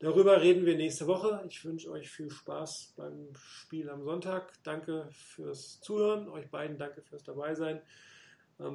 [0.00, 1.44] Darüber reden wir nächste Woche.
[1.48, 4.52] Ich wünsche euch viel Spaß beim Spiel am Sonntag.
[4.64, 6.28] Danke fürs Zuhören.
[6.28, 7.76] Euch beiden danke fürs Dabeisein.
[7.76, 7.82] Ähm,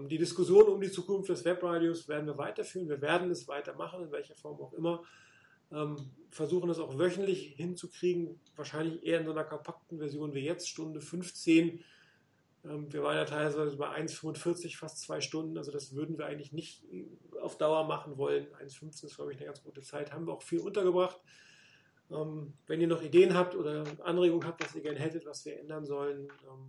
[0.09, 2.89] die Diskussion um die Zukunft des Webradios werden wir weiterführen.
[2.89, 5.03] Wir werden es weitermachen, in welcher Form auch immer.
[5.71, 5.97] Ähm,
[6.29, 11.01] versuchen es auch wöchentlich hinzukriegen, wahrscheinlich eher in so einer kompakten Version wie jetzt, Stunde
[11.01, 11.83] 15.
[12.63, 16.53] Ähm, wir waren ja teilweise bei 1,45, fast zwei Stunden, also das würden wir eigentlich
[16.53, 16.85] nicht
[17.41, 18.47] auf Dauer machen wollen.
[18.61, 20.13] 1,15 ist, glaube ich, eine ganz gute Zeit.
[20.13, 21.21] Haben wir auch viel untergebracht.
[22.09, 25.59] Ähm, wenn ihr noch Ideen habt oder Anregungen habt, was ihr gerne hättet, was wir
[25.59, 26.67] ändern sollen, ähm,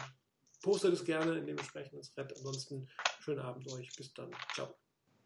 [0.62, 2.32] postet es gerne in dem entsprechenden Thread.
[2.36, 2.88] Ansonsten
[3.20, 3.90] schönen Abend euch.
[3.96, 4.30] Bis dann.
[4.54, 4.74] Ciao.